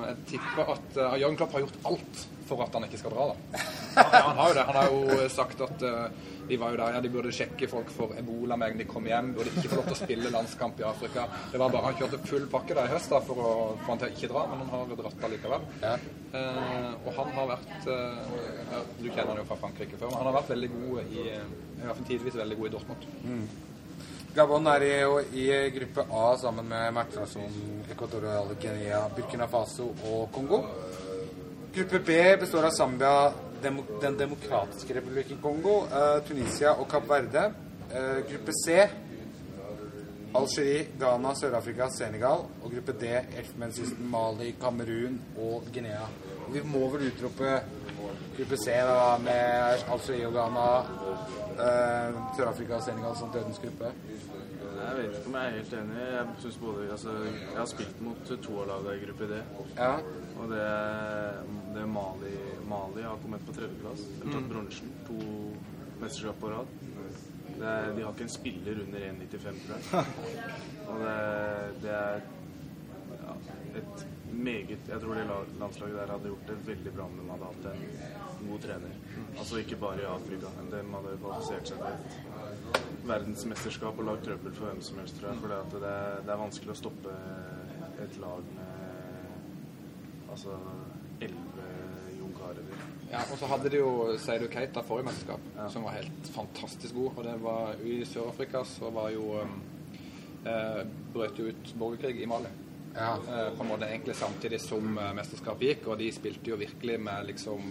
jeg 0.07 0.17
tipper 0.33 0.71
at 0.75 0.97
uh, 0.97 1.15
Jørgen 1.19 1.37
Klopp 1.39 1.55
har 1.55 1.63
gjort 1.65 1.79
alt 1.91 2.23
for 2.51 2.67
at 2.67 2.75
han 2.77 2.85
ikke 2.87 2.99
skal 3.01 3.15
dra, 3.15 3.31
da. 3.31 3.63
Ja, 3.91 4.21
han 4.27 4.37
har 4.37 4.51
jo 4.51 4.55
det. 4.55 4.67
Han 4.67 4.77
har 4.77 4.93
jo 4.93 5.29
sagt 5.31 5.63
at 5.65 5.81
uh, 5.83 6.29
de 6.47 6.57
var 6.59 6.73
jo 6.73 6.79
der, 6.79 6.93
ja, 6.95 7.01
de 7.03 7.11
burde 7.11 7.31
sjekke 7.35 7.67
folk 7.71 7.89
for 7.95 8.13
ebola 8.19 8.57
med 8.59 8.69
en 8.69 8.73
gang 8.73 8.83
de 8.83 8.87
kom 8.91 9.07
hjem. 9.07 9.33
Burde 9.37 9.53
ikke 9.55 9.71
få 9.71 9.79
lov 9.81 9.89
til 9.89 9.97
å 9.97 9.99
spille 10.01 10.33
landskamp 10.35 10.79
i 10.79 10.87
Afrika. 10.87 11.25
Det 11.51 11.59
var 11.61 11.73
bare 11.73 11.89
Han 11.89 11.97
kjørte 11.99 12.21
full 12.27 12.47
pakke 12.51 12.77
der 12.77 12.87
i 12.87 12.93
høst 12.93 13.11
da, 13.11 13.19
for, 13.27 13.41
å, 13.41 13.51
få 13.81 13.93
han 13.93 14.03
til 14.03 14.09
å 14.11 14.15
ikke 14.15 14.31
dra, 14.31 14.45
men 14.51 14.63
han 14.63 14.85
har 14.85 15.01
dratt 15.01 15.27
allikevel. 15.27 15.67
Ja. 15.83 15.97
Uh, 16.31 16.93
og 17.01 17.11
han 17.17 17.33
har 17.35 17.49
vært 17.49 17.89
uh, 17.91 18.77
Du 19.01 19.09
kjenner 19.09 19.33
han 19.33 19.41
jo 19.41 19.49
fra 19.49 19.59
Frankrike 19.65 19.99
før. 19.99 20.07
men 20.13 20.21
Han 20.21 20.31
har 20.31 20.39
vært 20.39 20.55
veldig 20.55 20.71
god 20.77 21.11
i 21.11 21.27
i 21.81 21.85
hvert 21.87 21.97
fall 21.97 22.05
tidvis 22.05 22.35
veldig 22.37 22.57
god 22.59 22.67
i 22.67 22.71
Dortmund. 22.75 23.05
Gabon 24.35 24.67
er 24.71 24.83
i, 24.85 24.91
jo 25.01 25.15
i 25.35 25.45
gruppe 25.75 26.05
A 26.15 26.37
sammen 26.39 26.67
med 26.69 26.93
Mertnasjonen, 26.95 27.81
Equatorial 27.91 28.53
Guinea, 28.61 29.01
Burkina 29.15 29.47
Faso 29.51 29.89
og 30.07 30.29
Kongo. 30.31 30.61
Gruppe 31.73 31.99
B 31.99 32.37
består 32.37 32.63
av 32.63 32.69
Zambia, 32.69 33.31
Den 34.01 34.17
demokratiske 34.17 34.93
republikken 34.93 35.37
Kongo, 35.41 35.85
eh, 35.87 36.23
Tunisia 36.27 36.73
og 36.73 36.87
Kapp 36.89 37.09
Verde. 37.09 37.53
Eh, 37.93 38.17
gruppe 38.31 38.51
C 38.65 38.89
Algerie, 40.33 40.87
Ghana, 40.99 41.33
Sør-Afrika, 41.35 41.87
Senegal. 41.89 42.45
Og 42.63 42.71
gruppe 42.71 42.91
D 42.91 43.07
Elfenbenskysten, 43.37 44.11
Mali, 44.11 44.55
Kamerun 44.61 45.21
og 45.37 45.63
Guinea. 45.73 46.07
Vi 46.53 46.61
må 46.65 46.89
vel 46.89 47.11
utrope 47.11 47.61
gruppe 48.37 48.57
C 48.57 48.65
da, 48.65 49.17
med 49.17 49.83
Algerie 49.91 50.27
og 50.27 50.33
Ghana, 50.33 50.67
eh, 51.55 52.21
Sør-Afrika 52.37 52.73
og 52.75 52.83
Senegal 52.83 53.15
som 53.15 53.31
dødens 53.33 53.59
gruppe. 53.59 53.93
Jeg 54.81 54.97
vet 54.97 55.17
ikke 55.17 55.29
om 55.31 55.35
jeg 55.37 55.47
er 55.49 55.57
helt 55.57 55.73
enig. 55.77 55.97
Jeg 56.01 56.35
synes 56.43 56.57
både, 56.61 56.85
altså, 56.95 57.15
jeg 57.25 57.57
har 57.57 57.69
spilt 57.69 58.01
mot 58.05 58.31
to 58.47 58.57
av 58.61 58.69
lagene 58.71 58.95
i 58.97 59.03
gruppe 59.05 59.29
D. 59.29 59.39
Ja. 59.77 59.91
Og 60.41 60.51
det, 60.51 60.67
det 61.75 61.87
Mali, 61.95 62.33
Mali 62.69 63.05
har 63.05 63.19
kommet 63.23 63.45
på 63.47 63.55
tredjeplass. 63.57 64.05
Eller 64.17 64.37
tatt 64.37 64.49
bronsen. 64.51 64.93
To 65.09 65.19
mesterskap 66.01 66.41
på 66.41 66.53
rad. 66.53 66.77
Det 67.51 67.73
de 67.95 68.03
har 68.03 68.13
ikke 68.13 68.25
en 68.25 68.33
spiller 68.33 68.83
under 68.85 69.07
1,95, 69.11 69.65
tror 69.65 69.77
jeg. 69.77 70.05
Og 70.91 71.03
det, 71.05 71.17
det 71.83 71.91
er 71.95 72.23
ja, 73.21 73.35
et 73.81 74.00
meget 74.43 74.89
Jeg 74.89 75.01
tror 75.01 75.13
det 75.17 75.25
la- 75.29 75.59
landslaget 75.59 75.97
der 75.99 76.13
hadde 76.13 76.31
gjort 76.31 76.47
det 76.51 76.57
veldig 76.67 76.93
bra 76.95 77.05
om 77.05 77.17
de 77.19 77.29
hadde 77.31 77.49
hatt 77.51 77.65
en 77.71 78.49
god 78.49 78.59
trener. 78.65 78.95
Altså 79.37 79.57
ikke 79.61 79.79
bare 79.81 80.01
i 80.01 80.09
Afrika, 80.09 80.51
men 80.57 80.71
de 80.71 80.81
hadde 80.95 81.17
kvalifisert 81.23 81.71
seg 81.71 81.77
til 81.77 81.91
et 81.95 83.07
verdensmesterskap 83.07 83.99
og 83.99 84.07
lagd 84.09 84.25
trøbbel 84.27 84.55
for 84.57 84.69
hvem 84.69 84.81
som 84.85 85.01
helst, 85.01 85.19
tror 85.19 85.31
jeg. 85.31 85.41
For 85.43 85.85
det, 85.85 85.95
det 86.25 86.33
er 86.35 86.43
vanskelig 86.45 86.75
å 86.75 86.79
stoppe 86.81 87.17
et 88.05 88.17
lag 88.21 88.53
med 88.55 90.31
altså 90.31 90.55
elleve 91.21 91.67
Jon 92.19 92.33
Ja, 93.11 93.19
og 93.27 93.37
så 93.37 93.47
hadde 93.51 93.69
de 93.69 93.81
jo 93.81 94.17
Seidu 94.23 94.47
Keita 94.51 94.81
forrige 94.87 95.09
mesterskap, 95.09 95.47
som 95.73 95.83
var 95.83 95.97
helt 95.97 96.29
fantastisk 96.31 96.95
god. 96.95 97.17
Og 97.17 97.23
det 97.27 97.35
var 97.43 97.81
i 97.83 98.01
Sør-Afrika 98.07 98.63
så 98.67 98.89
var 98.95 99.09
jo 99.11 99.41
um, 99.41 99.57
eh, 100.47 100.83
brøt 101.13 101.39
jo 101.39 101.49
ut 101.51 101.73
borgerkrig 101.79 102.21
i 102.23 102.29
Mali. 102.31 102.51
Ja. 102.95 103.13
Eh, 103.15 103.49
på 103.57 103.63
en 103.63 103.69
måte 103.69 103.87
egentlig 103.87 104.15
samtidig 104.19 104.59
som 104.61 104.97
eh, 104.97 105.13
mesterskapet 105.15 105.67
gikk, 105.67 105.87
og 105.87 105.97
de 106.01 106.09
spilte 106.11 106.49
jo 106.51 106.57
virkelig 106.59 106.97
med 106.99 107.25
liksom 107.29 107.61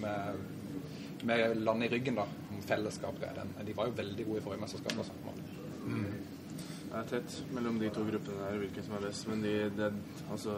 med, 0.00 0.38
med 1.28 1.56
landet 1.64 1.90
i 1.90 1.94
ryggen, 1.98 2.14
da. 2.20 2.24
Om 2.54 2.62
fellesskap. 2.62 3.18
er 3.22 3.34
den. 3.42 3.52
De 3.66 3.74
var 3.76 3.86
jo 3.90 3.96
veldig 3.98 4.24
gode 4.26 4.38
i 4.40 4.44
forrige 4.48 4.60
mesterskap. 4.66 4.98
Altså, 4.98 5.12
Mm. 5.84 6.04
Det 6.94 6.96
er 6.96 7.08
tett 7.10 7.34
mellom 7.52 7.76
de 7.78 7.90
to 7.92 8.00
gruppene 8.08 8.44
her, 8.46 8.54
hvilken 8.56 8.84
som 8.86 8.94
er 8.96 9.02
best. 9.04 9.26
Men 9.28 9.42
de, 9.42 9.50
det, 9.76 9.88
altså, 10.32 10.54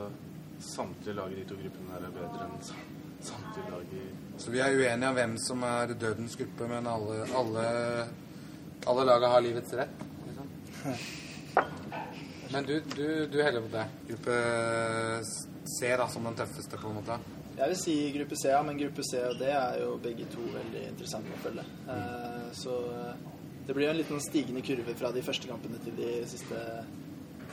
samtlige 0.63 1.15
lag 1.17 1.33
i 1.33 1.41
de 1.41 1.45
to 1.49 1.57
gruppene 1.59 1.91
her 1.97 2.05
er 2.07 2.13
bedre 2.15 2.45
enn 2.47 2.63
sam- 2.63 2.85
samtlige 3.27 3.71
lag 3.73 3.95
i 3.97 4.05
Så 4.39 4.51
vi 4.55 4.61
er 4.63 4.77
uenige 4.77 5.09
om 5.09 5.15
hvem 5.19 5.35
som 5.43 5.63
er 5.67 5.95
dødens 5.99 6.37
gruppe, 6.37 6.69
men 6.71 6.87
alle, 6.87 7.27
alle, 7.41 7.65
alle 8.87 9.05
laga 9.09 9.33
har 9.35 9.41
livets 9.49 9.73
rett. 9.81 10.05
Liksom. 10.29 10.53
Men 12.57 12.65
du, 12.65 12.83
du, 12.97 13.27
du 13.27 13.43
heller 13.43 13.61
på 13.61 13.69
det. 13.77 13.85
Gruppe 14.09 14.35
C 15.79 15.97
da, 15.97 16.09
som 16.09 16.25
den 16.25 16.37
tøffeste, 16.39 16.79
på 16.81 16.89
en 16.89 16.95
måte. 16.97 17.19
Jeg 17.59 17.69
vil 17.69 17.77
si 17.77 17.97
gruppe 18.15 18.37
C, 18.41 18.49
ja, 18.49 18.63
men 18.65 18.79
gruppe 18.81 19.03
C 19.05 19.19
og 19.29 19.35
D 19.37 19.51
er 19.53 19.75
jo 19.83 19.91
begge 20.01 20.25
to 20.33 20.45
veldig 20.55 20.85
interessante 20.89 21.35
å 21.37 21.41
følge. 21.43 21.65
Eh, 21.93 22.47
så 22.57 22.77
eh, 22.95 23.27
det 23.67 23.77
blir 23.77 23.85
jo 23.85 23.91
en 23.93 23.99
liten 24.01 24.23
stigende 24.25 24.63
kurve 24.65 24.95
fra 24.97 25.11
de 25.13 25.25
første 25.27 25.51
kampene 25.51 25.83
til 25.85 25.99
de 25.99 26.15
siste 26.31 26.63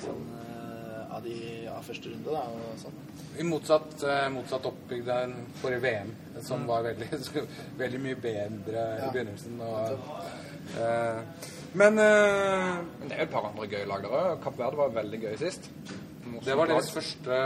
sånn, 0.06 0.24
eh, 0.40 1.02
av, 1.18 1.20
de, 1.28 1.36
av 1.74 1.84
første 1.90 2.14
runde. 2.14 2.38
Da, 2.38 2.46
og 2.56 2.80
sånn. 2.86 3.02
I 3.44 3.48
motsatt, 3.50 3.98
eh, 4.08 4.30
motsatt 4.38 4.70
oppbygg 4.72 5.04
der 5.10 5.36
forrige 5.60 5.84
VM, 5.84 6.14
som 6.48 6.64
var 6.70 6.88
veldig, 6.88 7.12
veldig 7.84 8.02
mye 8.08 8.22
bedre 8.30 8.88
i 9.02 9.12
begynnelsen. 9.18 9.60
Og, 9.68 10.08
men 11.74 12.00
uh, 12.00 12.80
Men 13.00 13.10
det 13.10 13.18
er 13.18 13.22
jo 13.24 13.28
et 13.28 13.34
par 13.34 13.50
andre 13.50 13.68
gøye 13.72 13.90
lag 13.90 14.06
der 14.06 14.16
òg. 14.20 14.40
Kapp 14.44 14.58
Verde 14.60 14.80
var 14.80 14.96
veldig 14.96 15.20
gøy 15.26 15.36
sist. 15.42 15.70
Morsomt 16.24 16.46
det 16.48 16.56
var 16.58 16.70
lag. 16.70 16.78
deres 16.78 16.92
første 16.96 17.40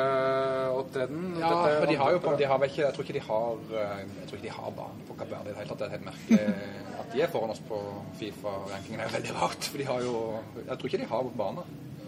opptreden. 0.77 1.23
Ja, 1.41 1.49
for 1.79 1.89
de 1.91 1.97
har 2.01 2.11
jo 2.15 2.19
på, 2.23 2.33
de 2.39 2.49
har 2.51 2.63
ikke, 2.67 2.81
jeg 2.83 2.93
tror 2.95 3.07
ikke 3.07 3.17
de 3.17 3.23
har 3.25 3.63
eh, 3.81 4.03
Jeg 4.05 4.27
tror 4.29 4.37
ikke 4.37 4.47
de 4.47 4.53
har 4.59 4.75
bane 4.77 5.07
på 5.07 5.17
Kapp 5.19 5.31
Verde 5.33 5.49
i 5.49 5.53
det 5.53 5.57
hele 5.57 5.69
tatt. 5.71 5.79
Det 5.81 5.87
er 5.87 5.95
helt 5.95 6.07
merkelig 6.11 6.39
at 7.01 7.11
de 7.13 7.21
er 7.23 7.31
foran 7.33 7.53
oss 7.53 7.61
på 7.67 7.81
Fifa-rankingen. 8.19 9.03
er 9.03 9.13
veldig 9.17 9.35
rart. 9.41 9.69
For 9.71 9.77
de 9.81 9.85
har 9.89 10.01
jo 10.05 10.15
Jeg 10.67 10.77
tror 10.77 10.91
ikke 10.91 11.01
de 11.03 11.09
har 11.11 11.29
bane. 11.43 11.67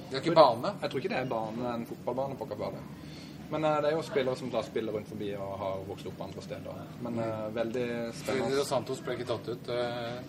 De 0.10 0.15
har 0.15 0.23
ikke 0.23 0.36
bane. 0.39 0.73
Jeg 0.82 0.89
tror 0.89 1.03
ikke 1.03 1.13
det 1.13 1.19
er 1.19 1.32
bane, 1.34 1.73
en 1.73 1.86
fotballbane 1.89 2.38
på 2.39 2.49
Kapp 2.51 2.60
Verde. 2.65 2.84
Men 3.49 3.65
uh, 3.65 3.77
det 3.82 3.89
er 3.89 3.95
jo 3.97 4.01
spillere 4.05 4.38
som 4.38 4.51
da 4.53 4.62
spiller 4.62 4.93
rundt 4.93 5.10
forbi 5.10 5.32
og 5.34 5.53
har 5.58 5.79
vokst 5.88 6.10
opp 6.12 6.19
andre 6.21 6.41
steder. 6.45 6.84
Men 7.01 7.17
uh, 7.17 7.47
veldig 7.55 7.88
spennende. 8.13 8.60
Dos 8.60 8.69
Santos 8.69 9.01
ble 9.05 9.15
ikke 9.17 9.29
tatt 9.32 9.49
ut. 9.49 9.71
eh, 9.73 10.19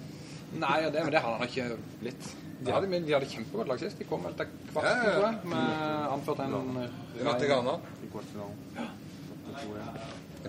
Nei, 0.58 0.90
det, 0.90 1.02
men 1.04 1.12
det 1.14 1.20
har 1.22 1.36
han 1.38 1.46
ikke 1.46 1.76
blitt. 2.00 2.24
De 2.60 2.72
hadde, 2.74 2.88
de 3.06 3.12
hadde 3.14 3.26
kjempegodt 3.30 3.68
lag 3.70 3.78
sist. 3.80 3.98
De 3.98 4.04
kom 4.08 4.24
vel 4.26 4.34
til 4.36 4.46
kvarten, 4.72 4.90
Ja, 4.90 4.94
ja, 4.96 5.02
ja. 5.06 5.12
tror 5.14 5.26
jeg, 5.26 5.34
med 5.52 5.66
anført 6.14 6.40
en 6.44 6.52
De 7.16 7.24
møtte 7.24 7.46
Ghana. 7.48 7.74
2-1. 8.10 8.20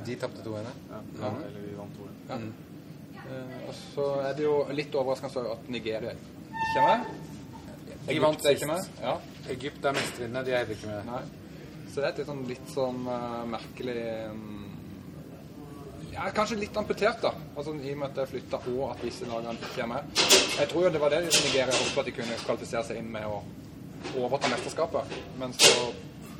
De 0.05 0.15
tapte 0.15 0.41
2-1. 0.43 0.55
ja. 0.55 0.61
Ja, 0.91 0.97
Ja. 1.21 1.27
eller 1.47 1.59
vi 1.67 1.75
vant 1.77 1.95
2-1. 1.97 2.51
Eh, 3.31 3.67
Og 3.67 3.73
så 3.73 4.05
er 4.27 4.33
det 4.33 4.43
jo 4.43 4.65
litt 4.71 4.95
overraskende 4.95 5.51
at 5.51 5.69
Nigeria 5.69 6.11
ikke 6.11 6.79
er 6.79 6.97
med. 6.97 7.05
De 8.07 8.11
Egypt 8.15 8.45
er 8.45 8.49
ikke 8.55 8.67
med. 8.67 8.79
Ja. 9.01 9.15
Egypt 9.49 9.85
er 9.85 9.91
mestrene, 9.93 10.43
de 10.45 10.51
er 10.51 10.57
heller 10.57 10.75
ikke 10.75 10.87
med. 10.87 11.05
Nei. 11.05 11.21
Så 11.91 11.95
det 12.01 12.03
er 12.03 12.07
et 12.09 12.17
litt 12.17 12.27
sånn, 12.27 12.47
litt 12.47 12.69
sånn 12.73 13.07
uh, 13.07 13.45
merkelig 13.51 14.31
mm, 14.33 14.60
Ja, 16.11 16.27
kanskje 16.35 16.57
litt 16.59 16.77
amputert, 16.77 17.21
da. 17.23 17.31
Altså, 17.55 17.73
I 17.79 17.93
og 17.93 17.99
med 18.01 18.09
at 18.09 18.17
det 18.17 18.23
er 18.25 18.31
flytta, 18.33 18.59
og 18.73 18.81
at 18.91 19.03
disse 19.05 19.27
lagene 19.29 19.53
ikke 19.55 19.83
er 19.85 19.89
med. 19.91 20.21
Jeg 20.59 20.69
tror 20.71 20.83
jo 20.85 20.93
det 20.93 21.01
var 21.01 21.13
det 21.13 21.21
Nigeria 21.25 21.67
håpet 21.71 21.99
at 22.01 22.09
de 22.09 22.15
kunne 22.17 22.39
kvalifisere 22.45 22.83
seg 22.89 22.99
inn 22.99 23.11
med 23.13 23.27
å 23.31 23.39
overta 24.19 24.51
mesterskapet. 24.51 25.15
Men 25.39 25.55
så 25.55 25.71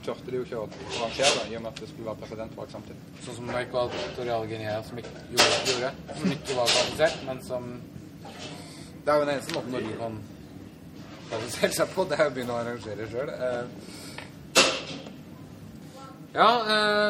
tørte 0.05 0.27
de 0.27 0.41
jo 0.41 0.43
ikke 0.47 0.59
å 0.59 0.67
arrangere, 0.97 1.45
i 1.47 1.55
og 1.55 1.63
med 1.63 1.71
at 1.71 1.79
det 1.79 1.89
skulle 1.91 2.09
være 2.09 2.23
presidentvalg 2.25 2.75
samtidig. 2.75 3.15
Sånn 3.23 3.39
som 3.39 3.55
Equatorial 3.61 4.47
Guinea, 4.49 4.77
som 4.87 4.99
ikke 5.01 5.25
gjorde, 5.31 5.63
gjorde, 5.71 5.91
som 6.19 6.35
ikke 6.35 6.59
var 6.59 6.75
kvalifisert, 6.75 7.25
men 7.29 7.43
som 7.47 7.73
Det 9.01 9.09
er 9.09 9.17
jo 9.17 9.25
den 9.25 9.33
eneste 9.33 9.53
måten 9.55 9.71
Norge 9.73 9.95
kan 9.97 10.17
kvalifisere 11.29 11.73
seg 11.73 11.93
på, 11.95 12.03
det 12.05 12.19
er 12.19 12.27
å 12.29 12.33
begynne 12.35 12.53
å 12.53 12.59
arrangere 12.61 13.07
sjøl. 13.09 13.31
Ja 16.33 16.49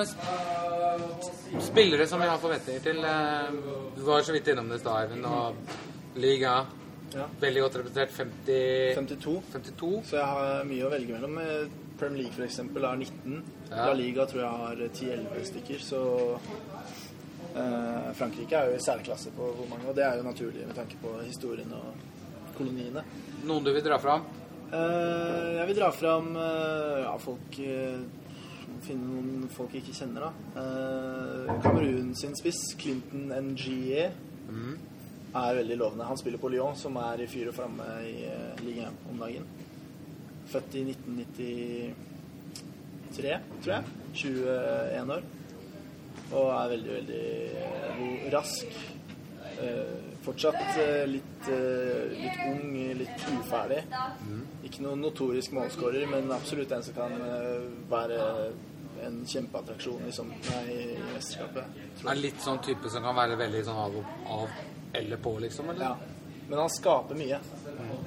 eh, 0.01 0.07
Spillere 1.61 2.07
som 2.07 2.21
vi 2.21 2.27
har 2.27 2.37
forventninger 2.41 2.81
til. 2.85 3.03
Eh, 3.05 3.51
du 3.95 4.01
var 4.07 4.23
så 4.25 4.33
vidt 4.33 4.47
innom 4.47 4.69
det 4.71 4.79
i 4.79 4.83
stad, 4.83 5.01
Eivind. 5.03 5.25
Og 5.25 6.19
liga 6.19 6.61
Ja. 7.13 7.25
veldig 7.41 7.61
godt 7.61 7.75
representert. 7.75 8.11
50 8.15 8.95
52. 8.95 9.41
52. 9.51 10.01
Så 10.07 10.15
jeg 10.15 10.25
har 10.25 10.63
mye 10.63 10.85
å 10.87 10.91
velge 10.93 11.11
mellom. 11.13 11.37
Eh, 11.37 11.67
Premier 11.99 12.23
League 12.23 12.45
eksempel 12.45 12.85
har 12.87 12.95
19. 12.95 13.43
Ja. 13.69 13.85
La 13.87 13.93
Liga 13.93 14.25
tror 14.25 14.41
jeg 14.41 14.49
har 14.49 14.75
10-11 14.87 15.45
stykker. 15.45 15.79
Så 15.79 15.99
eh, 17.55 18.13
Frankrike 18.15 18.55
er 18.55 18.69
jo 18.71 18.77
i 18.77 18.85
særklasse 18.85 19.29
på 19.35 19.51
hvor 19.57 19.67
mange, 19.69 19.89
og 19.89 19.95
det 19.95 20.05
er 20.05 20.15
jo 20.17 20.23
naturlig 20.23 20.65
med 20.65 20.75
tanke 20.75 20.95
på 21.03 21.11
historien 21.27 21.71
og 21.73 21.93
koloniene. 22.57 23.03
Noen 23.43 23.63
du 23.63 23.73
vil 23.73 23.83
dra 23.83 23.99
fram? 23.99 24.23
Eh, 24.71 25.57
jeg 25.59 25.67
vil 25.67 25.75
dra 25.81 25.91
fram 25.91 26.31
eh, 26.37 27.03
ja, 27.03 27.17
folk 27.19 27.59
eh, 27.59 27.99
Finne 28.81 29.05
noen 29.07 29.49
folk 29.53 29.73
jeg 29.75 29.81
ikke 29.85 29.99
kjenner, 29.99 30.21
da. 30.25 30.31
Uh, 30.57 31.47
Kamerun 31.61 32.15
sin 32.17 32.35
spiss, 32.37 32.61
Clinton 32.81 33.23
NGE, 33.51 34.03
er 35.31 35.57
veldig 35.61 35.77
lovende. 35.79 36.07
Han 36.09 36.19
spiller 36.19 36.39
på 36.41 36.49
Lyon, 36.51 36.75
som 36.75 36.93
er 36.99 37.17
i 37.23 37.29
fyr 37.31 37.47
og 37.51 37.55
flamme 37.59 37.85
i 38.07 38.25
uh, 38.27 38.55
ligaen 38.65 38.95
om 39.11 39.17
dagen. 39.21 39.45
Født 40.51 40.71
i 40.75 40.81
1993, 40.91 41.93
tror 43.61 43.71
jeg. 43.75 43.83
21 44.13 45.13
år. 45.15 45.23
Og 46.31 46.47
er 46.55 46.67
veldig, 46.71 46.93
veldig 46.97 47.23
eh. 47.61 48.31
Rask. 48.33 48.67
Eh, 49.61 50.11
fortsatt 50.25 50.77
eh, 50.77 51.07
litt, 51.09 51.47
eh, 51.49 52.13
litt 52.15 52.39
ung, 52.47 52.75
litt 52.97 53.25
uferdig. 53.35 53.81
Ikke 54.67 54.85
noen 54.85 55.01
notorisk 55.03 55.53
målskårer, 55.57 56.05
men 56.09 56.31
absolutt 56.33 56.71
en 56.75 56.85
som 56.85 56.97
kan 56.97 57.15
eh, 57.25 57.65
være 57.91 58.19
en 59.07 59.21
kjempeattraksjon 59.27 60.07
i, 60.07 60.11
som, 60.11 60.29
nei, 60.29 60.61
i 60.73 60.97
mesterskapet. 61.13 61.81
Er 62.05 62.19
litt 62.19 62.41
sånn 62.43 62.61
type 62.65 62.91
som 62.91 63.05
kan 63.05 63.17
være 63.17 63.37
veldig 63.39 63.63
sånn 63.67 63.79
av, 63.85 63.97
av 64.37 64.59
eller 64.99 65.21
på, 65.23 65.35
liksom? 65.45 65.71
Eller? 65.73 65.93
Ja. 65.93 66.41
Men 66.49 66.59
han 66.59 66.71
skaper 66.73 67.15
mye. 67.15 67.39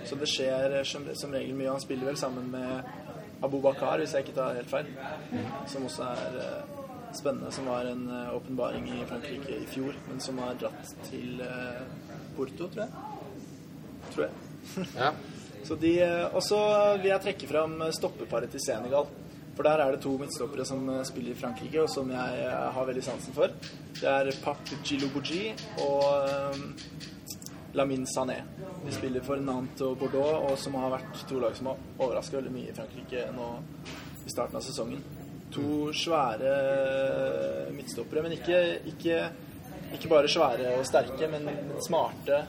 Så 0.04 0.18
det 0.20 0.28
skjer 0.28 0.78
eh, 0.78 0.86
som, 0.88 1.06
som 1.16 1.32
regel 1.32 1.56
mye. 1.56 1.72
Han 1.72 1.82
spiller 1.82 2.10
vel 2.10 2.18
sammen 2.20 2.50
med 2.52 3.44
Abu 3.44 3.58
Bakar, 3.64 4.02
hvis 4.02 4.14
jeg 4.16 4.26
ikke 4.26 4.36
tar 4.36 4.58
helt 4.58 4.70
feil. 4.70 4.90
Som 5.70 5.86
også 5.88 6.08
er 6.12 6.38
uh, 6.40 6.82
spennende. 7.16 7.52
Som 7.56 7.70
var 7.72 7.88
en 7.88 8.04
åpenbaring 8.06 8.36
åpenbaring 8.36 8.90
i 8.92 9.06
Frankrike 9.08 9.60
i 9.62 9.68
fjor, 9.72 9.96
men 10.08 10.20
som 10.20 10.40
har 10.44 10.58
dratt 10.60 10.92
til 11.08 11.40
uh, 11.40 11.80
Porto, 12.36 12.68
tror 12.68 12.84
jeg. 12.84 13.06
Tror 14.12 14.26
jeg. 14.28 14.92
Ja. 14.98 15.14
Så 15.64 15.74
de, 15.74 16.02
eh, 16.02 16.34
og 16.34 16.42
så 16.44 16.58
vil 17.00 17.08
jeg 17.08 17.22
trekke 17.24 17.48
fram 17.48 17.78
eh, 17.86 17.92
stoppeparet 17.96 18.52
til 18.52 18.60
Senegal. 18.60 19.08
For 19.54 19.62
der 19.62 19.78
er 19.78 19.94
det 19.94 20.02
to 20.02 20.16
midtstoppere 20.18 20.66
som 20.66 20.88
eh, 20.90 21.02
spiller 21.06 21.34
i 21.34 21.38
Frankrike, 21.38 21.82
og 21.82 21.90
som 21.90 22.10
jeg 22.10 22.38
eh, 22.42 22.70
har 22.76 22.86
veldig 22.88 23.04
sansen 23.06 23.36
for. 23.36 23.52
Det 24.00 24.08
er 24.10 24.30
Pap 24.42 24.62
Djilouboudji 24.82 25.52
og 25.84 26.06
eh, 26.26 26.64
Lamine 27.78 28.08
Sané. 28.10 28.40
De 28.84 28.94
spiller 28.94 29.22
for 29.26 29.38
Nantes 29.42 29.86
og 29.86 29.98
Bordeaux, 30.00 30.50
og 30.50 30.58
som 30.58 30.74
har 30.82 30.96
vært 30.96 31.22
to 31.30 31.38
lag 31.42 31.54
som 31.58 31.70
har 31.70 31.86
overraska 32.00 32.40
veldig 32.40 32.54
mye 32.54 32.72
i 32.72 32.74
Frankrike 32.74 33.28
nå 33.34 33.50
i 34.24 34.32
starten 34.32 34.58
av 34.58 34.66
sesongen. 34.66 35.02
To 35.54 35.92
svære 35.94 37.70
midtstoppere, 37.74 38.24
men 38.24 38.34
ikke, 38.34 38.60
ikke, 38.90 39.18
ikke 39.94 40.10
bare 40.10 40.30
svære 40.30 40.78
og 40.80 40.86
sterke, 40.88 41.28
men 41.30 41.46
smarte, 41.84 42.40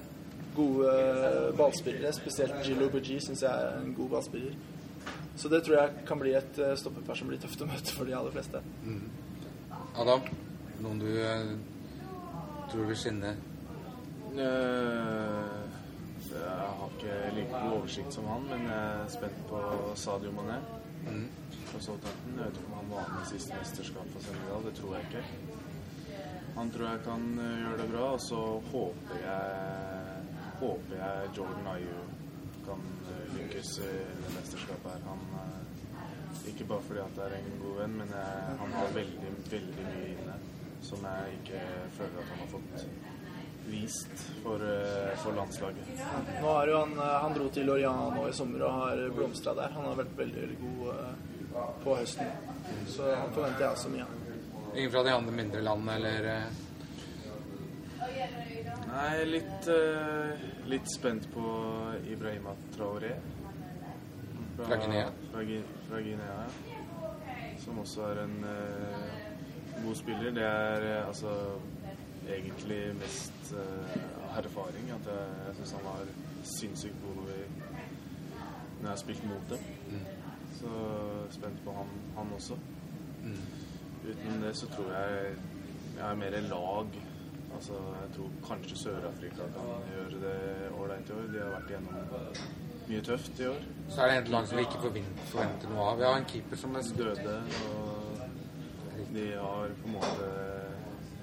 gode 0.55 0.93
ballspillere. 1.59 2.13
Spesielt 2.17 2.63
Gillo 2.65 2.89
Bougie 2.89 3.21
syns 3.21 3.43
jeg 3.45 3.51
er 3.51 3.83
en 3.83 3.93
god 3.93 4.15
ballspiller. 4.15 4.57
Så 5.35 5.49
det 5.51 5.63
tror 5.65 5.75
jeg 5.81 6.05
kan 6.07 6.19
bli 6.21 6.31
et 6.37 6.59
eh, 6.63 6.75
stoppepar 6.79 7.17
som 7.19 7.27
blir 7.27 7.39
tøft 7.43 7.61
å 7.61 7.67
møte 7.67 7.91
for 7.95 8.07
de 8.07 8.13
aller 8.15 8.31
fleste. 8.31 8.61
Adam, 9.99 10.21
noen 10.83 11.01
du 11.01 11.09
eh, 11.11 11.49
tror 12.71 12.87
vil 12.89 12.99
skinne? 12.99 13.33
Eh, 14.35 15.61
Jeg 16.35 16.71
har 16.79 16.89
ikke 16.95 17.17
like 17.35 17.51
god 17.51 17.73
oversikt 17.77 18.15
som 18.15 18.25
han, 18.27 18.47
men 18.49 18.63
jeg 18.67 18.79
er 19.03 19.11
spent 19.13 19.37
på 19.49 19.59
Sadio 19.99 20.31
Mané 20.35 20.57
fra 21.69 21.79
Southampton. 21.83 22.33
Jeg 22.39 22.47
vet 22.47 22.57
ikke 22.59 22.71
om 22.71 22.77
han 22.79 22.89
var 22.95 23.11
med 23.13 23.21
i 23.23 23.29
siste 23.29 23.59
mesterskap 23.59 24.09
for 24.13 24.25
Senegal. 24.25 24.65
Det 24.65 24.73
tror 24.79 24.95
jeg 24.95 25.07
ikke. 25.09 25.23
Han 26.55 26.71
tror 26.73 26.87
jeg 26.89 27.03
kan 27.05 27.23
gjøre 27.37 27.77
det 27.83 27.87
bra, 27.91 28.05
og 28.15 28.21
så 28.23 28.41
håper 28.71 29.21
jeg, 29.21 29.45
håper 30.61 30.97
jeg 31.01 31.31
Jordan 31.37 31.69
Ayew 31.75 32.03
kan 32.65 32.83
eh, 33.11 33.24
lykkes 33.55 33.79
i 33.79 33.81
det 33.81 34.33
mesterskapet 34.35 34.91
her. 34.91 35.01
Han, 35.07 35.19
eh, 35.39 36.49
ikke 36.49 36.65
bare 36.65 36.81
fordi 36.81 36.99
at 36.99 37.15
det 37.15 37.23
er 37.25 37.35
en 37.37 37.59
god 37.61 37.77
venn, 37.79 37.97
men 37.97 38.09
jeg, 38.11 38.55
han 38.59 38.73
har 38.73 38.87
veldig, 38.93 39.31
veldig 39.51 39.85
mye 39.85 40.07
inne 40.13 40.35
som 40.83 41.05
jeg 41.07 41.37
ikke 41.39 41.61
føler 41.97 42.17
at 42.21 42.31
han 42.31 42.41
har 42.43 42.49
fått 42.51 42.85
vist 43.65 44.25
for, 44.43 44.61
eh, 44.61 45.15
for 45.23 45.31
landslaget. 45.31 45.87
Nå 46.41 46.51
er 46.61 46.67
jo 46.67 46.81
han, 46.83 46.91
eh, 46.99 47.15
han 47.23 47.33
dro 47.33 47.47
til 47.49 47.65
Lorient 47.65 48.15
nå 48.15 48.27
i 48.27 48.33
sommer 48.33 48.67
og 48.67 48.71
har 48.81 49.09
blomstra 49.15 49.55
der. 49.55 49.71
Han 49.77 49.85
har 49.85 49.95
vært 49.95 50.17
veldig, 50.17 50.41
veldig 50.41 50.59
god 50.59 50.93
eh, 50.99 51.71
på 51.83 51.95
høsten. 51.95 52.27
Så 52.87 53.15
han 53.15 53.33
forventer 53.33 53.65
jeg 53.65 53.71
også 53.71 53.89
mye 53.89 54.03
av. 54.03 54.21
Ingen 54.75 54.91
fra 54.91 55.03
de 55.03 55.15
andre 55.15 55.31
mindre 55.31 55.61
landene, 55.63 55.95
eller 55.95 56.31
eh, 56.35 56.61
Nei, 58.95 59.25
litt, 59.25 59.67
eh, 59.67 60.43
litt 60.71 60.91
spent 60.91 61.25
på 61.33 61.47
Ibrahima 62.07 62.53
Traoré. 62.75 63.15
Fra 64.55 64.75
Guinea? 64.75 65.07
Fra, 65.31 65.99
Guinea, 65.99 66.25
ja. 66.25 66.47
Som 67.59 67.79
også 67.79 68.01
er 68.01 68.23
en 68.23 68.35
uh, 68.43 69.85
god 69.85 69.95
spiller. 69.95 70.31
Det 70.31 70.43
er 70.43 71.01
uh, 71.01 71.07
altså 71.07 71.31
egentlig 72.29 72.81
mest 72.99 73.53
av 73.53 74.45
erfaring 74.45 74.87
at 74.91 75.09
jeg, 75.11 75.33
jeg 75.47 75.55
syns 75.59 75.73
han 75.77 75.85
var 75.85 76.13
sinnssykt 76.43 76.95
god 77.03 77.19
når, 77.19 77.27
vi, 77.29 77.65
når 78.31 78.87
jeg 78.87 78.89
har 78.89 79.01
spilt 79.03 79.27
mot 79.29 79.51
dem. 79.51 79.67
Så 80.55 80.71
spent 81.35 81.61
på 81.65 81.75
han, 81.77 81.91
han 82.17 82.33
også. 82.35 82.57
Uten 84.05 84.41
det 84.43 84.55
så 84.57 84.67
tror 84.73 84.91
jeg 84.93 85.35
jeg 85.95 86.11
er 86.11 86.15
mer 86.15 86.39
lag 86.49 86.97
Altså, 87.55 87.73
jeg 87.73 88.09
tror 88.15 88.31
kanskje 88.47 88.77
Sør-Afrika 88.77 89.45
kan 89.55 89.85
gjøre 89.93 90.17
det 90.23 90.39
ålreit 90.79 91.09
i 91.09 91.13
år. 91.13 91.27
De 91.33 91.39
har 91.39 91.53
vært 91.53 91.69
igjennom 91.71 91.95
mye 92.89 93.01
tøft 93.05 93.39
i 93.39 93.47
år. 93.49 93.63
Så 93.89 94.01
er 94.01 94.11
det 94.11 94.17
et 94.23 94.31
lag 94.33 94.47
som 94.47 94.59
vi 94.59 94.65
ikke 94.65 94.81
forventer, 94.83 95.69
noe 95.71 95.89
av. 95.91 95.99
Vi 95.99 96.07
har 96.07 96.19
en 96.19 96.29
keeper 96.29 96.59
som 96.59 96.77
er 96.77 96.91
Døde, 96.97 97.35
og 97.71 98.23
de 99.15 99.27
har 99.33 99.75
på 99.81 99.89
en 99.89 99.97
måte 99.99 100.31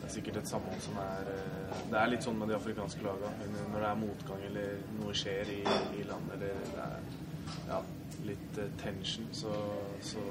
Det 0.03 0.09
er 0.09 0.13
sikkert 0.17 0.37
et 0.41 0.49
samhold 0.51 0.81
som 0.83 0.97
er 0.99 1.29
eh, 1.31 1.75
Det 1.91 1.99
er 1.99 2.09
litt 2.11 2.25
sånn 2.27 2.39
med 2.41 2.51
de 2.51 2.57
afrikanske 2.57 3.05
lagene. 3.05 3.51
Når 3.73 3.79
det 3.79 3.89
er 3.89 3.99
motgang 4.01 4.47
eller 4.49 4.73
noe 4.99 5.15
skjer 5.17 5.53
i, 5.55 5.61
i 6.01 6.07
landet, 6.09 6.35
eller 6.35 6.65
det 6.73 6.87
er 6.87 7.21
ja, 7.69 7.79
litt 8.27 8.59
eh, 8.59 8.73
tension, 8.83 9.29
så, 9.33 9.53
så 10.03 10.23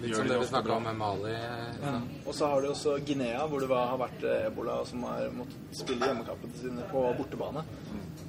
Litt 0.00 0.10
gjør 0.10 0.16
som 0.16 0.28
de 0.28 0.32
det 0.32 0.40
vi 0.40 0.48
snakka 0.50 0.68
bra. 0.68 0.76
om 0.76 0.88
med 0.88 0.98
Mali. 1.00 1.34
Ja. 1.34 1.94
Og 2.24 2.34
så 2.34 2.50
har 2.52 2.62
du 2.64 2.70
også 2.70 2.96
Guinea, 3.06 3.46
hvor 3.46 3.62
det 3.62 3.70
har 3.72 4.00
vært 4.00 4.24
eh, 4.24 4.46
ebola, 4.48 4.78
som 4.88 5.04
har 5.08 5.28
måttet 5.36 5.80
spille 5.82 6.10
hjemmekampene 6.10 6.60
sine 6.60 6.88
på 6.92 7.04
bortebane. 7.20 7.64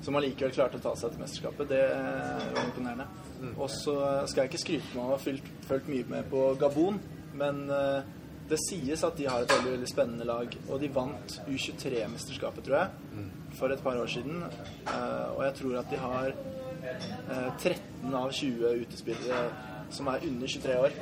Som 0.05 0.15
allikevel 0.19 0.53
klarte 0.53 0.79
å 0.79 0.83
ta 0.83 0.93
seg 0.99 1.13
til 1.13 1.23
mesterskapet. 1.23 1.71
Det 1.71 1.81
eh, 1.83 2.45
var 2.53 2.63
imponerende. 2.67 3.07
Og 3.55 3.69
så 3.73 3.97
skal 4.29 4.43
jeg 4.43 4.51
ikke 4.51 4.63
skryte 4.63 4.93
med 4.93 5.03
å 5.03 5.09
ha 5.13 5.19
fulgt, 5.21 5.89
mye 5.89 6.07
med 6.09 6.29
på 6.31 6.43
Gabon, 6.61 6.99
men 7.37 7.65
eh, 7.73 8.13
det 8.47 8.59
sies 8.63 9.03
at 9.03 9.17
de 9.19 9.27
har 9.27 9.43
et 9.43 9.51
veldig 9.51 9.73
veldig 9.75 9.89
spennende 9.89 10.27
lag. 10.27 10.53
Og 10.69 10.79
de 10.81 10.89
vant 10.93 11.37
U23-mesterskapet, 11.47 12.63
tror 12.67 12.77
jeg, 12.79 13.25
for 13.59 13.73
et 13.73 13.83
par 13.83 13.99
år 13.99 14.11
siden. 14.11 14.43
Eh, 14.43 15.27
og 15.35 15.41
jeg 15.45 15.57
tror 15.61 15.79
at 15.81 15.89
de 15.91 16.01
har 16.03 16.29
eh, 16.31 17.49
13 17.57 18.15
av 18.15 18.31
20 18.31 18.85
utespillere 18.85 19.41
som 19.89 20.07
er 20.11 20.25
under 20.27 20.47
23 20.47 20.77
år. 20.79 20.95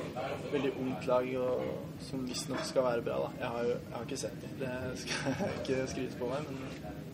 Veldig 0.51 0.71
ungt 0.81 1.07
lag 1.09 1.29
og 1.41 1.99
som 2.05 2.25
visstnok 2.27 2.65
skal 2.65 2.85
være 2.85 3.05
bra. 3.05 3.17
da. 3.25 3.31
Jeg 3.39 3.53
har 3.55 3.63
jo 3.63 3.75
jeg 3.75 3.95
har 3.95 4.07
ikke 4.07 4.21
sett 4.23 4.41
dem. 4.41 4.55
Det 4.59 4.73
skal 5.01 5.39
jeg 5.39 5.59
ikke 5.61 5.87
skryte 5.93 6.19
på 6.21 6.29
meg, 6.29 6.49
men 6.49 7.13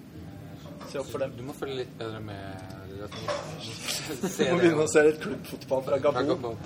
se 0.91 0.99
opp 1.01 1.11
for 1.11 1.23
dem. 1.23 1.35
Du 1.37 1.43
må 1.47 1.55
følge 1.57 1.81
litt 1.83 1.93
bedre 1.99 2.19
med. 2.23 2.79
Du 2.91 4.45
må 4.51 4.57
begynne 4.59 4.85
å 4.85 4.89
se 4.91 5.05
litt 5.07 5.21
klubbfotball 5.23 5.85
fra 5.87 5.99
Gabon. 6.03 6.57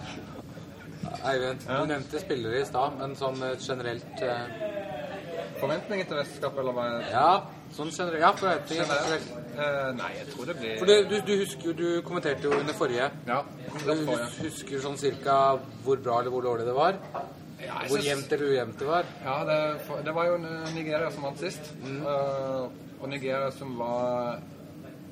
Eivind, 1.26 1.62
du 1.66 1.90
nevnte 1.90 2.22
spillere 2.22 2.62
i 2.62 2.66
stad, 2.68 2.98
men 3.00 3.14
sånn 3.18 3.38
eh, 3.46 3.60
generelt 3.62 4.24
eh, 4.26 4.66
Forventninger 5.56 6.08
til 6.10 6.18
mesterskapet, 6.20 6.60
eller 6.60 6.76
hva? 6.76 6.86
Ja, 7.08 7.30
sånn 7.74 7.92
generelt. 7.94 8.22
Ja, 8.26 8.32
forventninger 8.36 8.90
generelt. 8.90 9.30
Uh, 9.56 9.92
nei, 9.96 10.10
jeg 10.18 10.26
tror 10.34 10.50
det 10.50 10.56
blir 10.60 10.82
For 10.82 10.92
det, 10.92 10.98
du, 11.08 11.16
du 11.24 11.32
husker 11.40 11.70
jo, 11.70 11.76
du 11.80 11.86
kommenterte 12.06 12.50
jo 12.50 12.58
under 12.58 12.76
forrige. 12.76 13.08
Ja. 13.30 13.38
Du 13.86 13.94
husker 14.42 14.84
sånn 14.84 15.00
cirka 15.00 15.38
hvor 15.86 16.02
bra 16.04 16.20
eller 16.20 16.36
hvor 16.36 16.44
dårlig 16.44 16.68
det 16.68 16.76
var? 16.76 17.00
Ja, 17.64 17.80
Hvor 17.88 18.04
jevnt 18.04 18.34
eller 18.36 18.52
ujevnt 18.52 18.82
det 18.82 18.88
var? 18.90 19.08
Ja, 19.24 19.38
det, 19.48 19.60
det 20.06 20.14
var 20.14 20.28
jo 20.28 20.36
Nigeria 20.44 21.08
som 21.16 21.24
vant 21.30 21.40
sist. 21.40 21.72
Eh, 21.88 22.66
og 23.06 23.12
Nigeria 23.12 23.52
som 23.54 23.76
var 23.78 24.40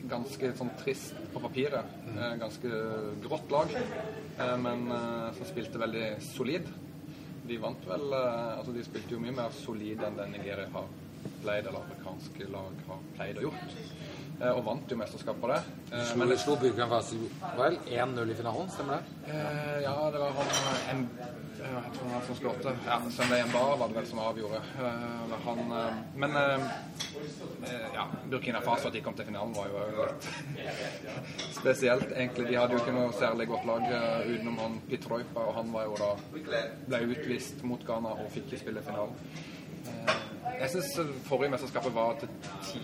ganske 0.10 0.50
sånn 0.58 0.72
trist 0.80 1.14
på 1.34 1.42
papiret. 1.44 1.92
Eh, 2.14 2.34
ganske 2.42 2.80
grått 3.24 3.54
lag, 3.54 3.76
eh, 3.78 4.56
men 4.62 4.88
eh, 4.92 5.30
som 5.38 5.48
spilte 5.48 5.82
veldig 5.82 6.08
solid. 6.34 6.72
De 7.44 7.60
vant 7.60 7.86
vel 7.86 8.06
Altså, 8.16 8.72
de 8.72 8.86
spilte 8.88 9.14
jo 9.14 9.20
mye 9.20 9.36
mer 9.36 9.52
solid 9.58 10.04
enn 10.08 10.16
det 10.16 10.30
Nigeria 10.32 10.70
har 10.74 10.88
pleid, 11.44 11.68
eller 11.68 11.82
afrikanske 11.82 12.48
lag 12.52 12.84
har 12.88 13.02
pleid 13.18 13.42
å 13.42 13.50
gjort. 13.50 13.76
Eh, 14.42 14.50
og 14.52 14.64
vant 14.66 14.90
jo 14.92 14.98
mesterskapet 14.98 15.42
på 15.42 15.48
det. 15.52 15.60
Eh, 15.94 16.12
Men 16.18 16.30
det 16.32 16.40
slo 16.42 16.56
Burkina 16.60 16.88
Faso 16.90 17.20
vel 17.58 17.78
1-0 17.86 18.32
i 18.32 18.36
finalen, 18.36 18.70
stemmer 18.74 18.98
det? 19.00 19.32
Eh, 19.34 19.82
ja, 19.86 19.94
det 20.12 20.20
var 20.24 20.32
han 20.40 20.50
en, 20.94 21.04
eh, 21.22 21.30
Jeg 21.64 21.94
tror 21.96 22.10
han 22.12 22.26
som 22.28 22.36
slått 22.36 22.64
det. 22.66 22.74
Ja, 22.88 22.98
Sunday 23.10 23.44
Mbar 23.48 23.78
var 23.78 23.88
det 23.88 23.96
vel 23.96 24.08
som 24.10 24.20
avgjorde. 24.20 24.60
Eh, 24.80 25.38
han, 25.46 25.62
men 26.16 26.36
eh, 26.36 26.60
ja, 27.94 28.08
Burkina 28.30 28.62
Faso, 28.62 28.88
at 28.88 28.94
de 28.94 29.02
kom 29.06 29.14
til 29.14 29.26
finalen, 29.30 29.54
var 29.56 29.70
jo 29.70 30.10
litt 30.10 30.28
spesielt, 31.62 32.12
egentlig. 32.12 32.48
De 32.50 32.58
hadde 32.60 32.74
jo 32.74 32.84
ikke 32.84 32.98
noe 32.98 33.14
særlig 33.16 33.48
godt 33.48 33.66
lag 33.70 33.88
utenom 34.28 34.60
han 34.60 34.80
Pitroipa, 34.90 35.40
og 35.46 35.56
han 35.62 35.72
var 35.74 35.88
jo 35.88 35.98
da 36.02 36.12
ble 36.90 37.06
utvist 37.16 37.64
mot 37.64 37.86
Ghana 37.88 38.18
og 38.18 38.32
fikk 38.34 38.50
ikke 38.52 38.66
spille 38.66 38.82
finalen. 38.82 39.16
Eh, 40.54 40.62
Jeg 40.62 40.70
syns 40.76 40.94
forrige 41.28 41.52
mesterskapet 41.54 41.94
var 41.96 42.16
til 42.22 42.30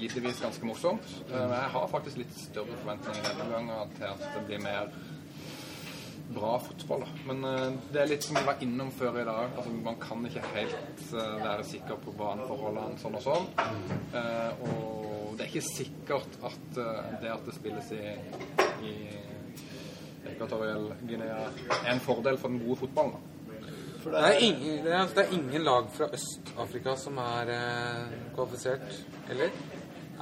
tidvis 0.10 0.42
ganske 0.44 0.66
morsomt. 0.66 1.06
Eh, 1.30 1.38
jeg 1.38 1.70
har 1.76 1.88
faktisk 1.92 2.18
litt 2.22 2.36
større 2.38 2.76
forventninger 2.82 3.24
denne 3.30 3.50
gangen 3.54 3.96
til 3.98 4.10
at 4.10 4.26
det 4.36 4.44
blir 4.50 4.62
mer 4.64 4.92
bra 6.34 6.58
fotball. 6.62 7.06
Men 7.26 7.44
eh, 7.46 7.78
det 7.94 8.02
er 8.04 8.12
litt 8.12 8.24
som 8.28 8.38
vi 8.38 8.44
var 8.46 8.60
innom 8.62 8.92
før 8.94 9.22
i 9.22 9.26
dag. 9.26 9.56
Altså, 9.58 9.72
man 9.86 9.98
kan 10.02 10.26
ikke 10.30 10.44
helt 10.54 11.06
eh, 11.14 11.40
være 11.46 11.64
sikker 11.66 12.02
på 12.04 12.14
baneforholdene 12.20 13.00
sånn 13.02 13.18
og 13.18 13.26
sånn. 13.26 13.50
Eh, 14.14 14.68
og 14.70 15.34
det 15.38 15.46
er 15.46 15.52
ikke 15.54 15.66
sikkert 15.70 16.40
at 16.46 16.78
eh, 16.84 17.10
det 17.24 17.34
at 17.34 17.48
det 17.48 17.56
spilles 17.58 17.92
i, 17.96 18.04
i 18.86 18.94
Equatorial 20.30 20.92
Guinea 21.08 21.46
er 21.80 21.94
en 21.94 22.02
fordel 22.04 22.38
for 22.38 22.52
den 22.52 22.62
gode 22.66 22.82
fotballen. 22.84 23.29
For 24.10 24.18
Det 24.18 24.28
er 24.28 24.40
ingen, 24.42 24.86
det 24.86 24.94
er, 24.94 25.12
det 25.16 25.24
er 25.26 25.34
ingen 25.38 25.62
lag 25.62 25.90
fra 25.94 26.06
Øst-Afrika 26.14 26.96
som 26.98 27.18
er 27.22 27.52
eh, 27.54 28.16
kvalifisert, 28.36 28.96
eller? 29.30 29.52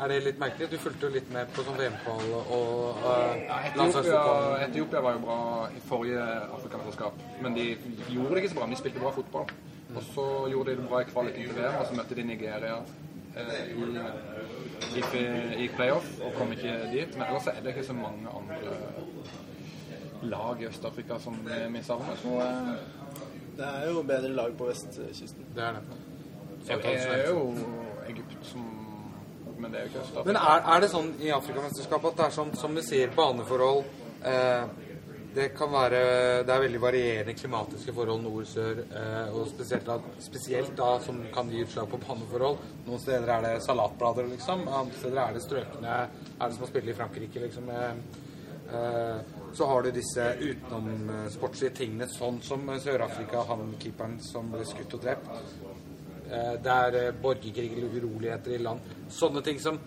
Er 0.04 0.12
det 0.12 0.18
litt 0.26 0.42
merkelig? 0.42 0.68
Du 0.72 0.78
fulgte 0.78 1.08
jo 1.08 1.14
litt 1.14 1.30
med 1.34 1.48
på 1.56 1.64
sånn 1.64 1.80
VM-kval 1.80 2.26
og 2.36 3.00
uh, 3.00 3.14
Etiopia, 3.32 3.72
landslagsfotball. 3.80 4.58
Etiopia 4.66 5.02
var 5.06 5.16
jo 5.16 5.22
bra 5.24 5.38
i 5.72 5.80
forrige 5.88 6.28
Afrikamesterskap, 6.58 7.24
men 7.42 7.56
de 7.56 7.66
gjorde 8.12 8.36
det 8.36 8.44
ikke 8.44 8.52
så 8.52 8.60
bra. 8.60 8.68
Men 8.68 8.76
de 8.76 8.82
spilte 8.84 9.06
bra 9.06 9.14
fotball. 9.16 9.56
Og 9.96 10.04
så 10.12 10.28
gjorde 10.52 10.76
de 10.76 10.82
det 10.82 10.92
bra 10.92 11.02
i 11.02 11.10
kvalik 11.10 11.40
i 11.40 11.48
VM, 11.48 11.80
og 11.80 11.88
så 11.88 11.98
møtte 11.98 12.20
de 12.20 12.28
Nigeria 12.28 12.78
eh, 13.40 13.64
i, 13.72 15.02
i, 15.02 15.26
i 15.64 15.72
playoff 15.80 16.12
og 16.20 16.36
kom 16.38 16.52
ikke 16.54 16.78
dit. 16.92 17.16
Men 17.16 17.30
ellers 17.32 17.50
er 17.56 17.64
det 17.64 17.74
ikke 17.74 17.88
så 17.88 17.98
mange 17.98 18.36
andre 18.36 18.78
lag 20.28 20.62
i 20.62 20.70
Øst-Afrika 20.70 21.18
som 21.24 21.40
vi 21.48 21.64
vi 21.74 21.84
savner. 21.90 22.22
Så 22.22 22.38
eh, 22.44 22.97
Det 23.58 23.66
er 23.66 23.88
jo 23.90 24.02
bedre 24.06 24.34
lag 24.38 24.58
på 24.58 24.68
vestkysten. 24.70 25.46
Det 25.56 25.64
er 25.64 25.78
det. 25.78 26.02
det 26.68 26.90
er 26.96 27.30
jo 27.30 27.54
Egypt 28.08 28.44
som 28.46 28.66
Men 29.58 29.72
det 29.72 29.80
er 29.80 29.88
jo 29.88 29.90
ikke 29.90 30.02
Øst-Afrika. 30.04 30.26
Men 30.28 30.36
er, 30.38 30.66
er 30.74 30.84
det 30.84 30.90
sånn 30.92 31.08
i 31.26 31.32
Afrikamesterskapet 31.34 32.12
at 32.12 32.20
det 32.20 32.26
er 32.28 32.36
sånn, 32.36 32.52
som 32.60 32.76
vi 32.78 32.84
sier, 32.86 33.10
baneforhold 33.16 33.80
eh, 34.30 34.68
Det 35.34 35.48
kan 35.58 35.72
være 35.74 36.02
Det 36.46 36.54
er 36.54 36.62
veldig 36.62 36.82
varierende 36.84 37.34
klimatiske 37.40 37.96
forhold 37.98 38.22
nord-sør, 38.28 38.84
eh, 38.86 39.34
og 39.34 39.50
spesielt 39.50 39.90
da, 39.90 39.98
spesielt 40.22 40.78
da 40.78 40.92
som 41.02 41.24
kan 41.34 41.50
gi 41.50 41.66
utslag 41.66 41.90
på 41.90 42.02
baneforhold. 42.06 42.62
Noen 42.86 43.02
steder 43.02 43.34
er 43.34 43.48
det 43.48 43.66
salatblader, 43.66 44.30
liksom. 44.36 44.68
Andre 44.70 45.02
steder 45.02 45.24
er 45.24 45.34
det 45.34 45.44
strøkne 45.48 45.98
Er 45.98 46.46
det 46.46 46.54
som 46.54 46.70
å 46.70 46.70
spille 46.70 46.94
i 46.94 46.98
Frankrike, 47.02 47.42
liksom. 47.48 47.74
Eh, 47.74 48.24
så 48.68 49.66
har 49.66 49.84
du 49.84 49.92
disse 49.96 50.24
utenomsportslige 50.42 51.76
tingene, 51.78 52.08
sånn 52.12 52.42
som 52.44 52.68
Sør-Afrika, 52.84 53.46
han 53.48 53.76
keeperen 53.80 54.18
som 54.22 54.52
ble 54.52 54.66
skutt 54.68 54.98
og 54.98 55.06
drept. 55.06 55.30
Eh, 56.32 56.54
Det 56.62 56.74
er 56.74 56.96
eh, 56.96 57.14
borgerkrig 57.22 57.72
eller 57.78 57.96
uroligheter 57.96 58.52
i 58.52 58.58
land. 58.60 58.80
Sånne 59.10 59.42
ting 59.44 59.60
som 59.60 59.80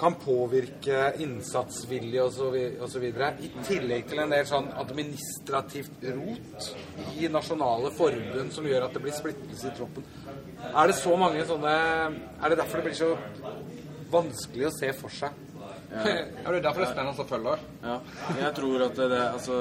kan 0.00 0.14
påvirke 0.14 1.14
innsatsvilje 1.20 2.22
osv. 2.22 3.04
I 3.04 3.50
tillegg 3.66 4.06
til 4.08 4.22
en 4.22 4.32
del 4.32 4.46
sånn 4.48 4.70
administrativt 4.80 6.04
rot 6.14 6.70
i 7.20 7.28
nasjonale 7.28 7.90
forbund 7.96 8.52
som 8.54 8.68
gjør 8.68 8.86
at 8.86 8.96
det 8.96 9.02
blir 9.04 9.16
splittelse 9.16 9.68
i 9.68 9.76
troppen. 9.76 10.06
Er 10.70 10.88
det 10.88 10.96
så 10.96 11.16
mange 11.20 11.44
sånne 11.44 11.74
Er 12.40 12.48
det 12.48 12.58
derfor 12.62 12.80
det 12.80 12.88
blir 12.88 13.00
så 13.00 13.16
vanskelig 14.12 14.68
å 14.70 14.76
se 14.78 14.92
for 14.96 15.12
seg? 15.12 15.36
Ja, 15.90 16.02
det 16.06 16.56
er 16.56 16.62
derfor 16.62 16.84
det 16.84 16.88
er 16.88 16.92
spennende 16.94 17.24
å 17.24 17.28
følge. 17.28 17.54
Ja, 17.82 17.96
jeg 18.38 18.50
tror 18.60 18.84
at 18.86 19.00
det, 19.00 19.22
altså 19.26 19.56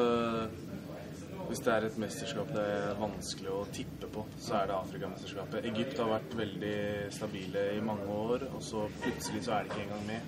Hvis 1.49 1.63
det 1.65 1.71
er 1.73 1.85
et 1.87 1.95
mesterskap 1.97 2.51
det 2.53 2.63
er 2.69 2.99
vanskelig 2.99 3.49
å 3.49 3.63
tippe 3.73 4.05
på, 4.13 4.21
så 4.37 4.59
er 4.59 4.67
det 4.69 4.75
Afrikamesterskapet. 4.75 5.65
Egypt 5.71 5.97
har 5.97 6.11
vært 6.11 6.35
veldig 6.37 6.75
stabile 7.15 7.63
i 7.73 7.79
mange 7.81 8.05
år, 8.13 8.45
og 8.53 8.61
så 8.61 8.83
plutselig 9.01 9.41
så 9.47 9.55
er 9.55 9.65
de 9.65 9.71
ikke 9.71 9.87
engang 9.87 10.05
med 10.05 10.21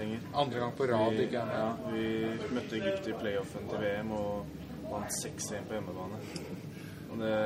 lenger. 0.00 0.24
Andre 0.42 0.58
gang 0.64 0.74
på 0.78 0.88
rad 0.90 1.14
Vi, 1.14 1.22
ikke 1.28 1.38
er 1.44 1.46
med. 1.46 1.60
ja, 1.62 1.70
vi 1.94 2.54
møtte 2.56 2.76
Egypt 2.80 3.06
i 3.06 3.14
playoffen 3.22 3.70
til 3.70 3.84
VM 3.84 4.10
og 4.18 4.58
vant 4.90 5.14
6-1 5.22 5.68
på 5.70 5.78
hjemmebane. 5.78 6.18
Og 7.12 7.22
det 7.22 7.36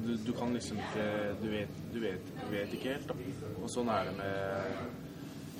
du, 0.00 0.12
du 0.26 0.32
kan 0.32 0.52
liksom 0.54 0.78
ikke 0.80 1.06
Du 1.42 1.48
vet, 1.52 1.72
du 1.92 1.98
vet, 2.00 2.34
du 2.40 2.50
vet 2.54 2.74
ikke 2.74 2.94
helt, 2.94 3.10
da. 3.10 3.14
Og 3.60 3.70
sånn 3.70 3.90
er 3.92 4.10
det 4.10 4.14
med 4.18 5.09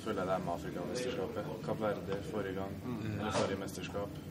Føler 0.01 0.21
jeg 0.21 0.27
det 0.27 0.35
er 0.35 0.45
med 0.45 0.53
Afrikamesterskapet. 0.53 1.49
Kapp 1.65 1.81
Verde 1.81 2.21
forrige 2.31 2.55
gang, 2.57 2.73
eller 3.19 3.31
forrige 3.37 3.59
mesterskap. 3.61 4.21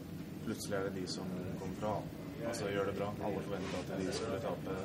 Plutselig 0.44 0.76
er 0.76 0.88
det 0.88 0.94
de 0.96 1.06
som 1.06 1.30
kommer 1.60 1.76
fra. 1.80 1.92
Altså 2.48 2.68
gjør 2.72 2.84
det 2.90 2.96
bra. 2.98 3.12
Alle 3.26 3.42
forventa 3.44 3.80
at 3.84 4.00
de 4.00 4.12
skulle 4.12 4.40
tape 4.40 4.76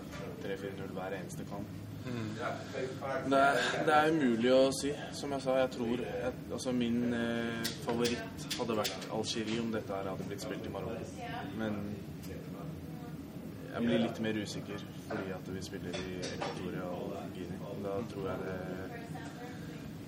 3-4-0 0.43 0.93
hver 0.97 1.17
eneste 1.19 1.45
kamp. 1.49 1.67
Det 3.29 3.37
er, 3.39 3.55
det 3.85 3.93
er 3.95 4.11
umulig 4.11 4.51
å 4.53 4.65
si. 4.77 4.91
Som 5.17 5.31
jeg 5.33 5.41
sa, 5.41 5.55
jeg 5.57 5.71
tror 5.73 6.03
jeg, 6.03 6.33
altså 6.53 6.73
Min 6.77 7.13
eh, 7.17 7.71
favoritt 7.85 8.45
hadde 8.59 8.75
vært 8.77 9.07
Algerie 9.15 9.61
om 9.63 9.71
dette 9.73 9.95
her 9.95 10.11
hadde 10.11 10.27
blitt 10.29 10.45
spilt 10.45 10.67
i 10.69 10.73
Marokko. 10.75 11.31
Men 11.57 11.79
jeg 13.75 13.87
blir 13.87 14.03
litt 14.05 14.21
mer 14.23 14.37
usikker 14.39 14.85
fordi 15.09 15.33
at 15.35 15.49
vi 15.51 15.63
spiller 15.65 15.97
i 15.99 16.19
Equatoria 16.35 16.85
og 16.93 17.17
Guinea. 17.33 17.73
Da 17.87 17.97
tror 18.13 18.29
jeg 18.29 18.45
det 18.45 18.94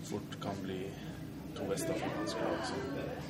fort 0.09 0.37
kan 0.41 0.59
bli 0.63 0.81
to 1.57 1.69
vestafrikanske 1.71 2.43
lag 2.47 2.65
som 2.69 2.83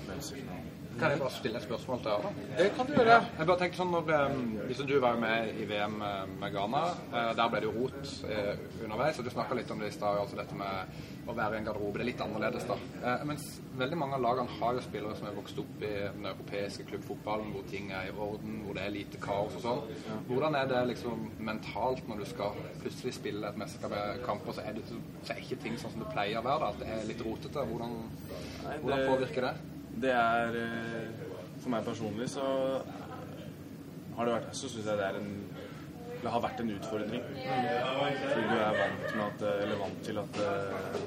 møtes 0.08 0.32
i 0.32 0.42
finalen. 0.42 0.67
Kan 1.00 1.12
jeg 1.14 1.20
bare 1.22 1.32
stille 1.36 1.58
et 1.60 1.64
spørsmål 1.68 2.00
til 2.02 2.12
deg? 2.12 2.24
da? 2.24 2.64
Det 2.64 2.72
kan 2.78 2.88
du 2.88 2.94
gjøre. 2.98 3.18
Jeg 3.38 3.48
bare 3.50 3.60
tenker 3.62 3.78
sånn, 3.82 3.92
når, 3.92 4.10
eh, 4.16 4.40
liksom 4.70 4.88
Du 4.88 5.00
var 5.00 5.16
med 5.22 5.54
i 5.62 5.66
VM 5.70 5.98
med 6.40 6.52
Ghana. 6.54 6.82
Eh, 7.14 7.34
Der 7.38 7.50
ble 7.50 7.60
det 7.62 7.68
jo 7.70 7.76
rot 7.84 8.16
eh, 8.30 8.56
underveis. 8.84 9.20
og 9.20 9.26
Du 9.26 9.30
snakka 9.30 9.56
litt 9.56 9.72
om 9.72 9.80
det 9.80 9.88
i 9.92 9.92
stad, 9.98 10.18
altså 10.18 10.36
dette 10.40 10.56
med 10.56 10.98
å 11.28 11.36
være 11.36 11.56
i 11.56 11.58
en 11.60 11.66
garderobe. 11.66 11.94
Det 12.00 12.02
er 12.02 12.10
litt 12.12 12.22
annerledes, 12.24 12.66
da. 12.68 12.78
Eh, 13.04 13.24
Mens 13.26 13.46
veldig 13.78 13.98
mange 13.98 14.16
av 14.16 14.22
lagene 14.22 14.50
har 14.60 14.74
jo 14.74 14.82
spillere 14.82 15.16
som 15.20 15.28
er 15.28 15.36
vokst 15.38 15.60
opp 15.60 15.82
i 15.84 15.94
den 16.16 16.26
europeiske 16.26 16.86
klubbfotballen, 16.90 17.52
hvor 17.54 17.64
ting 17.70 17.92
er 17.92 18.08
i 18.08 18.16
orden, 18.18 18.62
hvor 18.66 18.74
det 18.74 18.84
er 18.88 18.90
lite 18.96 19.18
kaos 19.22 19.56
og 19.60 19.62
sånn. 19.62 19.82
Hvordan 20.28 20.56
er 20.56 20.66
det 20.68 20.88
liksom 20.96 21.32
mentalt 21.40 22.08
når 22.08 22.18
du 22.24 22.26
skal 22.26 22.52
plutselig 22.82 23.14
spille 23.14 23.48
et 23.48 23.58
mesterskapskamp, 23.58 24.48
og 24.48 24.54
så 24.56 24.62
er, 24.66 24.74
det, 24.74 24.84
så 25.24 25.34
er 25.34 25.42
ikke 25.44 25.62
ting 25.62 25.78
sånn 25.78 25.92
som 25.92 26.00
det 26.06 26.12
pleier 26.14 26.40
å 26.40 26.44
være? 26.44 26.60
da, 26.60 26.68
At 26.70 26.80
det 26.80 26.88
er 26.88 27.08
litt 27.14 27.22
rotete? 27.26 27.60
Hvordan, 27.70 27.98
hvordan 28.82 29.08
påvirker 29.12 29.42
det? 29.52 29.56
Det 30.02 30.12
er 30.14 30.58
eh, 30.62 31.12
For 31.62 31.74
meg 31.74 31.86
personlig 31.88 32.30
så 32.30 32.48
har 34.18 34.26
det 34.28 34.34
vært 34.36 34.56
Så 34.58 34.70
syns 34.70 34.86
jeg 34.86 34.98
det 35.00 35.06
er 35.08 35.20
en 35.22 35.32
Det 36.24 36.34
har 36.34 36.42
vært 36.42 36.62
en 36.64 36.74
utfordring. 36.74 37.24
Fordi 37.38 38.44
du 38.50 38.58
er 38.58 38.82
vant 38.82 39.16
at 39.28 39.48
Eller 39.54 39.82
vant 39.82 40.04
til 40.06 40.22
at 40.24 40.44
eh, 40.44 41.00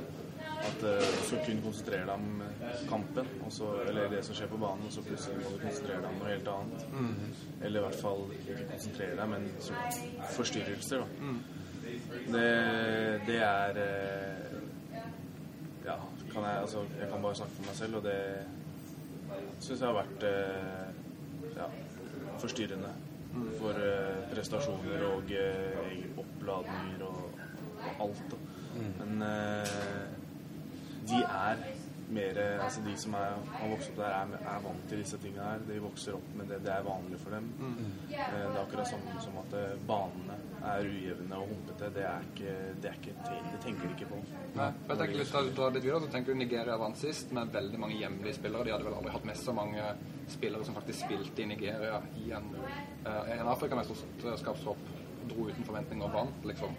at 0.61 0.83
eh, 0.85 0.99
du 1.01 1.23
skal 1.25 1.39
kun 1.47 1.61
konsentrere 1.65 2.05
deg 2.05 2.15
om 2.21 2.43
eh, 2.45 2.81
kampen, 2.89 3.29
og 3.47 3.53
så, 3.55 3.69
eller 3.89 4.11
det 4.13 4.21
som 4.27 4.37
skjer 4.37 4.51
på 4.51 4.59
banen, 4.61 4.85
og 4.89 4.93
så 4.93 5.05
plutselig 5.07 5.39
må 5.41 5.55
du 5.55 5.63
konsentrere 5.63 6.03
deg 6.03 6.11
om 6.11 6.19
noe 6.21 6.29
helt 6.35 6.51
annet. 6.53 6.83
Eller 7.65 7.81
i 7.81 7.85
hvert 7.87 8.01
fall 8.03 8.27
ikke 8.37 8.67
konsentrere 8.69 9.17
deg, 9.17 9.31
men 9.33 9.49
forstyrrelser, 10.37 11.01
da. 11.01 11.33
Det, 12.35 12.45
det 13.27 13.39
er 13.47 13.81
eh, 13.87 15.01
Ja, 15.87 15.97
kan 16.31 16.45
jeg 16.45 16.61
altså 16.61 16.83
Jeg 17.01 17.09
kan 17.11 17.23
bare 17.25 17.35
snakke 17.41 17.57
for 17.57 17.67
meg 17.71 17.79
selv, 17.81 17.97
og 17.99 18.05
det 18.05 18.19
syns 19.61 19.81
jeg 19.81 19.87
har 19.87 19.97
vært 19.97 20.27
eh, 20.29 20.89
ja, 21.57 21.69
forstyrrende 22.41 22.93
for 23.61 23.79
eh, 23.79 24.23
prestasjoner 24.33 25.05
og 25.11 25.31
eh, 25.37 26.07
oppladninger 26.19 27.05
og, 27.07 27.43
og 27.81 28.07
alt. 28.07 28.25
Da. 28.33 28.41
Men 29.01 29.23
eh, 29.27 30.09
de 31.11 31.23
er 31.25 31.63
mer 32.15 32.39
Altså 32.61 32.83
de 32.85 32.95
som 32.99 33.15
er, 33.19 33.37
har 33.55 33.71
vokst 33.71 33.91
opp 33.93 33.99
der, 34.01 34.15
er, 34.15 34.45
er 34.53 34.63
vant 34.65 34.87
til 34.91 35.03
disse 35.03 35.19
tingene 35.23 35.47
her. 35.47 35.65
De 35.69 35.79
vokser 35.83 36.17
opp 36.19 36.31
med 36.39 36.51
det. 36.51 36.61
Det 36.65 36.73
er 36.75 36.87
vanlig 36.87 37.19
for 37.23 37.37
dem. 37.37 37.49
Eh, 38.11 38.21
det 38.31 38.45
er 38.45 38.61
akkurat 38.63 38.91
sånn 38.91 39.07
som 39.23 39.39
at 39.43 39.57
eh, 39.59 39.75
banene 39.89 40.39
er 40.71 40.89
ujevne 40.89 41.41
og 41.41 41.53
humpete. 41.55 41.91
Det 41.97 42.07
er 42.07 42.29
ikke 42.31 42.55
Det, 42.81 42.91
er 42.91 42.97
ikke, 43.01 43.15
det 43.53 43.61
tenker 43.65 43.89
de 43.89 43.97
ikke 43.97 44.09
på. 44.11 44.21
Nei, 44.57 44.69
for 44.87 44.95
jeg 44.95 45.01
tenker 45.03 45.21
litt, 45.21 45.59
da 45.59 45.69
litt 45.71 45.85
videre, 45.85 46.01
så 46.05 46.13
tenker 46.15 46.33
du 46.33 46.41
Nigeria 46.41 46.79
vant 46.81 46.99
sist 47.01 47.35
med 47.37 47.53
veldig 47.55 47.81
mange 47.83 47.99
hjemlige 48.01 48.39
spillere. 48.39 48.67
De 48.67 48.75
hadde 48.75 48.89
vel 48.89 48.97
aldri 48.99 49.15
hatt 49.17 49.29
med 49.29 49.41
så 49.41 49.55
mange 49.57 49.87
spillere 50.31 50.67
som 50.67 50.77
faktisk 50.79 51.07
spilte 51.07 51.45
i 51.45 51.49
Nigeria 51.51 52.01
i 52.23 52.31
en, 52.37 52.51
uh, 53.07 53.23
en 53.37 53.53
Afrikamesterskapshopp. 53.53 54.91
Dro 55.31 55.47
uten 55.51 55.67
forventninger 55.67 56.07
og 56.07 56.15
vant, 56.15 56.47
liksom. 56.49 56.73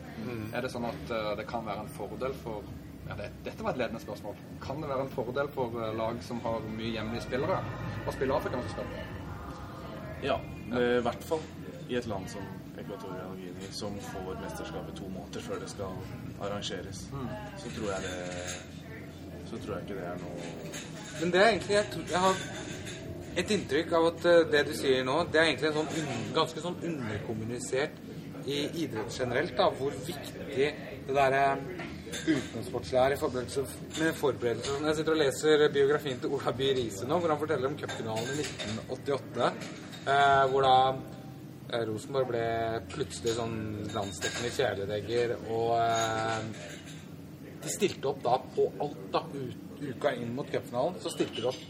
Er 0.52 0.66
det 0.66 0.72
sånn 0.74 0.88
at 0.90 1.12
det 1.38 1.46
kan 1.48 1.64
være 1.64 1.86
en 1.86 1.92
fordel 1.94 2.34
for 2.42 2.66
ja, 3.12 3.18
det, 3.18 3.30
Dette 3.44 3.64
var 3.64 3.74
et 3.74 3.82
ledende 3.82 4.00
spørsmål. 4.00 4.38
Kan 4.64 4.80
det 4.82 4.90
være 4.90 5.06
en 5.06 5.12
fordel 5.12 5.50
for 5.52 5.76
eh, 5.76 5.92
lag 5.98 6.22
som 6.24 6.40
har 6.46 6.64
mye 6.72 6.94
hjemlige 6.94 7.26
spillere, 7.26 7.58
å 8.08 8.14
spille 8.16 8.38
Afrikamesterskap? 8.38 8.94
Ja, 10.24 10.38
i 10.72 11.02
hvert 11.04 11.24
fall 11.28 11.42
i 11.92 11.98
et 12.00 12.08
land 12.08 12.30
som 12.32 12.46
Ekvatorial 12.80 13.34
Guinea, 13.36 13.72
som 13.76 13.98
får 14.06 14.38
mesterskapet 14.46 14.96
to 14.96 15.10
måneder 15.12 15.44
før 15.44 15.60
det 15.60 15.70
skal 15.74 15.98
arrangeres. 16.40 17.02
Så 17.60 17.74
tror 17.76 17.90
jeg 17.92 18.06
det 18.06 19.50
Så 19.50 19.58
tror 19.58 19.76
jeg 19.76 19.84
ikke 19.84 19.98
det 19.98 20.06
er 20.08 20.20
noe 20.22 20.36
Men 21.22 21.32
det 21.34 21.40
er 21.42 21.48
egentlig 21.50 21.76
Jeg, 21.76 21.88
tror, 21.92 22.04
jeg 22.12 22.20
har 22.20 22.38
et 23.42 23.52
inntrykk 23.56 23.92
av 23.98 24.06
at 24.14 24.26
eh, 24.28 24.40
det 24.54 24.62
du 24.68 24.72
sier 24.76 25.04
nå, 25.08 25.18
det 25.32 25.40
er 25.42 25.50
egentlig 25.50 25.70
en 25.70 25.78
sånn 25.82 25.92
un, 26.00 26.24
ganske 26.36 26.64
sånn 26.64 26.80
underkommunisert 26.88 28.00
i 28.46 28.58
idrett 28.84 29.20
generelt, 29.20 29.54
da, 29.56 29.70
hvor 29.78 29.96
viktig 30.08 30.48
det 30.56 30.72
derre 31.08 31.44
utenomsportslige 32.12 33.04
er 33.06 33.16
i 33.16 33.20
forbindelse 33.20 33.64
med 34.00 34.14
forberedelsene. 34.20 34.88
Jeg 34.90 35.00
sitter 35.00 35.16
og 35.16 35.22
leser 35.22 35.66
biografien 35.74 36.20
til 36.22 36.36
Ola 36.36 36.54
By 36.58 36.70
Riise 36.78 37.08
nå, 37.10 37.20
hvor 37.20 37.34
han 37.34 37.42
forteller 37.42 37.72
om 37.72 37.78
cupfinalen 37.80 38.42
i 38.42 38.46
1988, 38.46 39.50
eh, 40.14 40.44
hvor 40.52 40.68
da 40.68 40.76
eh, 41.72 41.86
Rosenborg 41.90 42.32
ble 42.32 42.46
plutselig 42.94 43.36
sånn 43.38 43.58
landsdekkende 43.96 44.54
kjæledegger, 44.58 45.36
og 45.52 45.76
eh, 45.80 46.50
de 47.62 47.76
stilte 47.76 48.12
opp 48.12 48.24
da 48.26 48.40
på 48.56 48.68
alt, 48.82 49.06
da. 49.14 49.26
Uka 49.82 50.12
inn 50.14 50.36
mot 50.38 50.46
cupfinalen, 50.46 51.00
så 51.02 51.10
stilte 51.10 51.42
de 51.42 51.48
opp 51.50 51.62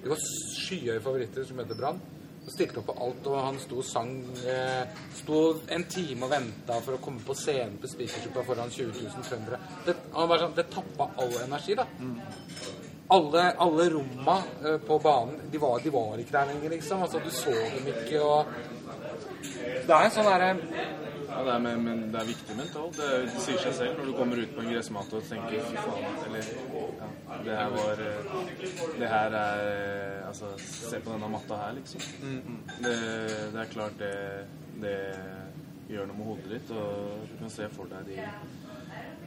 Det 0.00 0.08
var 0.10 0.18
skyhøye 0.18 1.02
favoritter 1.04 1.44
som 1.46 1.60
heter 1.60 1.76
Brann. 1.78 2.00
Stilte 2.48 2.80
opp 2.80 2.86
på 2.88 2.96
alt, 3.04 3.26
og 3.30 3.36
han 3.44 3.58
sto 3.60 3.78
og 3.78 3.86
sang 3.86 4.12
eh, 4.48 5.00
Sto 5.20 5.40
en 5.70 5.84
time 5.92 6.26
og 6.26 6.32
venta 6.32 6.78
for 6.82 6.96
å 6.96 7.02
komme 7.02 7.22
på 7.24 7.36
scenen 7.36 7.76
på 7.80 7.90
Spikersuppa 7.90 8.44
foran 8.46 8.72
20 8.72 8.96
000 8.96 9.26
trøndere. 9.28 9.60
Det, 9.86 9.96
han 10.16 10.30
var 10.30 10.42
sånn, 10.42 10.56
det 10.56 10.66
tappa 10.72 11.10
all 11.20 11.36
energi, 11.44 11.76
da. 11.78 11.86
Alle, 13.10 13.44
alle 13.58 13.88
romma 13.92 14.38
eh, 14.64 14.78
på 14.86 14.98
banen, 15.04 15.38
de 15.52 15.58
var, 15.62 15.78
de 15.84 15.92
var 15.94 16.18
ikke 16.22 16.36
der 16.38 16.50
lenger, 16.54 16.74
liksom. 16.76 17.04
Altså, 17.06 17.22
du 17.22 17.30
så 17.34 17.54
dem 17.54 17.92
ikke, 17.92 18.22
og 18.22 18.46
Det 19.86 19.94
er 19.94 20.04
en 20.04 20.14
sånn 20.14 20.28
derre 20.30 20.50
Ja, 21.30 21.42
det 21.46 21.52
er, 21.54 21.62
men, 21.62 21.82
men 21.86 22.04
det 22.10 22.20
er 22.22 22.30
viktig 22.32 22.56
mentalt. 22.58 22.96
Det, 22.98 23.10
det 23.30 23.44
sier 23.44 23.60
seg 23.62 23.76
selv 23.76 24.00
når 24.00 24.10
du 24.10 24.16
kommer 24.18 24.40
ut 24.40 24.56
på 24.56 24.64
en 24.64 24.72
gressmat 24.74 25.12
og 25.14 25.28
tenker 25.28 25.68
fy 25.68 25.84
faen, 25.84 26.22
eller 26.26 26.54
det 27.44 27.56
her 27.56 27.70
var 27.74 28.00
eh, 28.04 28.32
Det 29.00 29.08
her 29.08 29.36
er 29.40 29.66
eh, 29.66 30.28
Altså, 30.30 30.52
se 30.62 31.00
på 31.02 31.10
denne 31.10 31.28
matta 31.32 31.56
her, 31.58 31.72
liksom. 31.74 32.00
Det, 32.84 32.96
det 33.52 33.60
er 33.60 33.70
klart 33.72 33.96
det, 33.98 34.12
det 34.82 34.96
gjør 35.90 36.06
noe 36.06 36.18
med 36.20 36.28
hodet 36.28 36.52
ditt, 36.52 36.70
og 36.70 37.24
du 37.26 37.34
kan 37.40 37.50
se 37.50 37.66
for 37.74 37.90
deg 37.90 38.12
de 38.12 38.18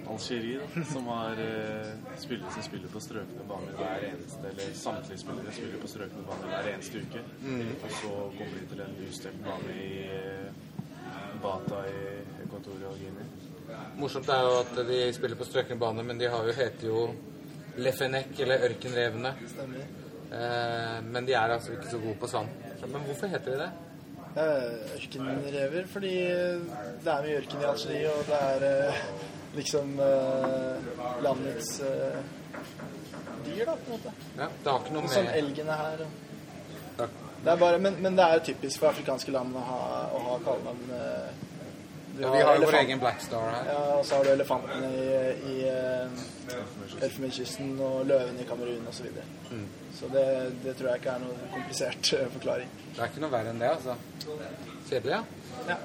Algerie, 0.03 0.59
da, 0.59 0.83
som 0.91 1.05
har 1.11 1.39
eh, 1.39 1.91
spillere 2.19 2.51
som 2.55 2.63
spiller 2.65 2.91
på 2.91 3.01
strøkne 3.03 3.45
baner 3.47 3.75
hver 3.79 4.07
eneste 4.09 4.49
Eller 4.49 4.73
samtlige 4.75 5.21
spillere 5.21 5.55
spiller 5.55 5.83
på 5.83 5.91
strøkne 5.91 6.23
baner 6.27 6.51
hver 6.51 6.71
eneste 6.73 7.03
uke. 7.03 7.23
Og 7.83 7.93
så 7.99 8.13
kommer 8.37 8.57
de 8.59 8.65
til 8.71 8.83
en 8.83 8.97
ustelt 9.07 9.43
bane 9.45 9.77
i 9.79 9.91
Bata 11.43 11.83
i 11.87 12.01
Equatorial 12.45 12.95
Guinea. 12.99 13.27
Morsomt 13.97 14.29
er 14.29 14.41
jo 14.43 14.57
at 14.59 14.73
de 14.87 14.99
spiller 15.15 15.39
på 15.39 15.47
strøkne 15.47 15.79
baner, 15.79 16.03
men 16.03 16.19
de 16.19 16.29
har 16.29 16.47
jo, 16.47 16.55
heter 16.57 16.87
jo 16.87 16.99
Lefenek, 17.77 18.39
eller 18.39 18.67
Ørkenrevene. 18.69 19.33
Stemmer. 19.49 19.91
Eh, 20.33 21.01
men 21.05 21.25
de 21.25 21.33
er 21.37 21.53
altså 21.55 21.75
ikke 21.75 21.89
så 21.91 21.99
gode 22.01 22.15
på 22.21 22.27
sand. 22.27 22.47
Men 22.83 23.01
hvorfor 23.07 23.27
heter 23.27 23.51
de 23.51 23.57
det? 23.63 23.71
Ørkenrever, 24.43 25.85
fordi 25.87 26.13
det 27.03 27.11
er 27.13 27.25
mye 27.25 27.37
ørken 27.37 27.61
i 27.61 27.67
Algerie, 27.69 28.13
og 28.13 28.23
det 28.29 28.39
er 28.39 28.65
eh, 28.69 29.03
liksom 29.55 29.99
eh, 30.01 30.87
landets 31.21 31.69
dyr, 33.45 33.65
da, 33.65 33.75
på 33.75 33.85
en 33.85 33.91
måte. 33.91 34.15
Ja, 34.39 34.47
det 34.47 34.71
har 34.71 34.81
ikke 34.81 34.95
noe 34.95 35.05
med 35.05 35.13
Sånn 35.13 35.31
elgene 35.37 35.77
her. 35.83 36.05
Det 36.97 37.51
er 37.51 37.59
bare, 37.59 37.79
men, 37.83 37.97
men 38.01 38.17
det 38.17 38.25
er 38.25 38.45
typisk 38.47 38.81
for 38.81 38.89
afrikanske 38.89 39.33
land 39.35 39.53
å 39.59 39.65
ha, 39.67 39.81
å 40.15 40.25
ha 40.29 40.37
kallenavn. 40.45 40.93
Eh, 42.13 42.17
du 42.17 42.23
ja, 42.23 42.31
Vi 42.33 42.41
har 42.41 42.55
jo 42.55 42.65
vår 42.65 42.77
egen 42.79 42.99
Black 42.99 43.21
Star 43.21 43.49
her. 43.49 43.71
Ja, 43.73 43.79
og 43.97 44.05
så 44.05 44.15
har 44.15 44.23
du 44.23 44.29
elefantene 44.29 44.91
i, 44.93 45.07
i 45.53 45.55
eh, 45.69 47.01
Elfenbenskysten 47.01 47.73
og 47.81 48.05
løvene 48.05 48.41
i 48.41 48.47
Kamerun 48.49 48.87
osv. 48.87 48.97
Så, 48.97 49.03
videre. 49.03 49.25
Mm. 49.51 49.67
så 49.99 50.11
det, 50.13 50.27
det 50.63 50.77
tror 50.77 50.89
jeg 50.91 51.03
ikke 51.03 51.17
er 51.17 51.25
noen 51.25 51.43
komplisert 51.53 52.13
eh, 52.17 52.29
forklaring. 52.37 52.71
Det 52.93 53.01
er 53.01 53.11
ikke 53.11 53.25
noe 53.25 53.33
verre 53.33 53.53
enn 53.53 53.65
det, 53.65 53.73
altså. 53.73 53.97
Kjedelig, 54.89 55.17
ja. 55.17 55.23
Ja. 55.67 55.81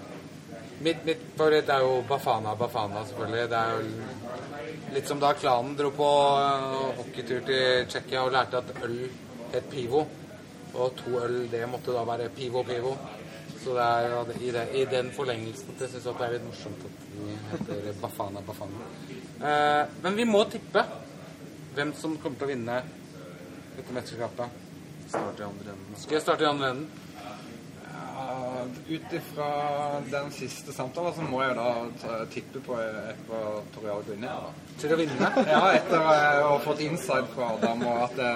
Mitt, 0.79 1.01
mitt 1.05 1.23
favoritt 1.37 1.71
er 1.75 1.83
jo 1.83 2.03
Bafana 2.07 2.55
Bafana, 2.55 3.03
selvfølgelig. 3.09 3.49
Det 3.51 3.59
er 3.59 3.71
jo 3.75 4.95
litt 4.95 5.09
som 5.11 5.19
da 5.23 5.33
klanen 5.35 5.75
dro 5.79 5.91
på 5.97 6.11
øh, 6.39 6.77
hockeytur 7.01 7.41
til 7.49 7.89
Tsjekkia 7.91 8.23
og 8.23 8.33
lærte 8.37 8.61
at 8.61 8.85
øl 8.87 9.01
het 9.55 9.67
Pivo. 9.73 10.05
Og 10.75 10.93
to 11.01 11.17
øl, 11.19 11.49
det 11.51 11.65
måtte 11.69 11.97
da 11.97 12.05
være 12.07 12.29
Pivo 12.37 12.63
Pivo. 12.63 12.95
Så 13.65 13.75
det 13.75 13.85
er 13.85 14.09
jo 14.13 14.21
i, 14.39 14.51
det, 14.55 14.65
i 14.79 14.85
den 14.91 15.11
forlengelsen 15.15 15.75
at 15.75 15.83
jeg 15.83 15.95
syns 15.95 16.07
det 16.07 16.27
er 16.27 16.37
litt 16.37 16.47
morsomt 16.47 16.87
at 16.87 17.03
de 17.11 17.35
heter 17.51 17.89
Bafana 18.03 18.43
Bafana. 18.47 18.87
Eh, 19.39 19.83
men 20.05 20.17
vi 20.19 20.27
må 20.29 20.45
tippe 20.51 20.85
hvem 21.75 21.93
som 21.99 22.17
kommer 22.23 22.39
til 22.39 22.49
å 22.49 22.53
vinne 22.53 22.79
dette 23.75 23.95
mesterskapet. 23.95 24.65
Start 25.09 25.41
i 25.41 25.47
andre 25.47 25.75
enden. 25.75 25.99
Skal 25.99 26.19
jeg 26.19 26.25
starte 26.25 26.45
i 26.45 26.49
andre 26.49 26.73
enden? 26.75 26.89
Ja, 27.89 28.65
Ut 28.89 29.13
ifra 29.15 29.51
den 30.11 30.33
siste 30.35 30.75
samtalen 30.75 31.15
så 31.15 31.27
må 31.27 31.43
jeg 31.45 31.55
da 31.59 32.17
tippe 32.33 32.63
på 32.67 32.79
Ekvatorial 32.79 34.03
Guinea. 34.07 34.51
Til 34.79 34.95
å 34.95 34.99
vinne? 35.01 35.31
Ja, 35.49 35.63
etter 35.75 36.03
eh, 36.03 36.41
å 36.43 36.51
ha 36.55 36.59
fått 36.63 36.83
inside 36.87 37.31
fra 37.35 37.53
Adam 37.57 37.87
og 37.89 38.03
at 38.09 38.19
det, 38.19 38.33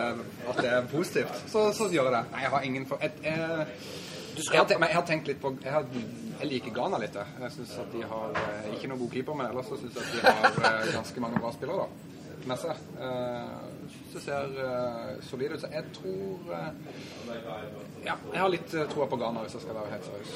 at 0.51 0.63
det 0.63 0.71
er 0.79 0.89
positivt, 0.91 1.43
så, 1.51 1.69
så 1.77 1.91
gjør 1.93 2.11
jeg 2.11 2.17
det. 2.19 2.25
Nei, 2.35 2.47
jeg 2.47 2.55
har 2.57 2.71
ingen 2.71 2.89
for... 2.91 3.05
Et, 3.05 3.21
eh, 3.31 4.11
Jeg 4.37 4.59
har, 4.59 4.65
tenkt, 4.67 4.81
men 4.81 4.89
jeg 4.89 4.97
har 4.97 5.07
tenkt 5.07 5.27
litt 5.29 5.41
på 5.43 5.51
Jeg, 5.63 5.73
har, 5.73 5.85
jeg 6.41 6.49
liker 6.49 6.73
Ghana 6.75 6.99
litt. 7.03 7.15
jeg. 7.15 7.27
Jeg 7.43 7.53
syns 7.57 7.75
at 7.83 7.93
de 7.93 8.03
har 8.09 8.29
eh, 8.41 8.71
ikke 8.77 8.89
noen 8.89 9.03
god 9.05 9.11
keeper, 9.13 9.35
men 9.39 9.47
ellers 9.51 9.69
så 9.69 9.77
syns 9.81 9.95
jeg 9.99 10.03
at 10.03 10.13
de 10.15 10.21
har 10.25 10.81
eh, 10.81 10.89
ganske 10.97 11.21
mange 11.21 11.43
bra 11.43 11.51
spillere 11.53 11.85
da, 11.85 11.89
med 12.51 12.59
seg. 12.63 12.81
Eh, 12.99 13.53
det 14.13 14.23
ser 14.25 14.57
eh, 14.65 15.11
solid 15.29 15.53
ut. 15.55 15.61
Så 15.61 15.69
jeg 15.73 15.85
tror 15.99 16.53
Ja, 18.03 18.17
jeg 18.33 18.41
har 18.41 18.51
litt 18.51 18.73
troa 18.91 19.07
på 19.13 19.17
Ghana, 19.21 19.45
hvis 19.45 19.55
jeg 19.59 19.63
skal 19.67 19.77
være 19.79 19.93
helt 19.93 20.07
seriøs. 20.09 20.33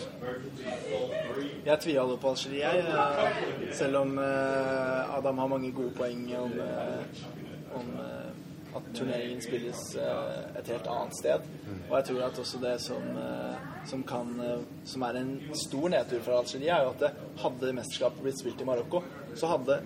Jeg 1.66 1.78
tviholder 1.86 2.20
på 2.22 2.34
Algerie, 2.34 2.60
jeg. 2.62 3.72
Selv 3.74 3.96
om 4.04 4.18
Adam 4.20 5.38
har 5.42 5.48
mange 5.56 5.72
gode 5.74 5.92
poeng 5.98 6.28
om, 6.38 6.52
om 7.80 7.86
at 8.76 8.88
turneringen 8.96 9.42
spilles 9.44 9.82
eh, 10.00 10.58
et 10.60 10.70
helt 10.72 10.88
annet 10.92 11.18
sted. 11.18 11.46
Og 11.88 11.94
jeg 11.98 12.08
tror 12.10 12.24
at 12.26 12.40
også 12.42 12.60
det 12.62 12.74
som, 12.84 13.06
eh, 13.22 13.68
som, 13.90 14.02
kan, 14.08 14.32
eh, 14.42 14.66
som 14.88 15.06
er 15.08 15.20
en 15.20 15.32
stor 15.66 15.88
nedtur 15.92 16.24
for 16.24 16.40
Algerie, 16.40 16.72
er 16.72 16.86
jo 16.86 16.94
at 16.94 17.04
det 17.04 17.12
hadde 17.42 17.76
mesterskapet 17.78 18.26
blitt 18.26 18.40
spilt 18.40 18.62
i 18.62 18.68
Marokko, 18.68 19.02
så 19.36 19.52
hadde 19.54 19.80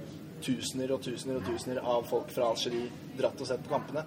tusener 0.45 0.95
og 0.95 1.03
tusener 1.05 1.41
og 1.41 1.49
tusener 1.49 1.83
av 1.85 2.07
folk 2.09 2.33
fra 2.33 2.51
Algerie 2.53 2.89
dratt 3.19 3.41
og 3.41 3.51
sett 3.51 3.65
på 3.67 3.75
kampene. 3.75 4.07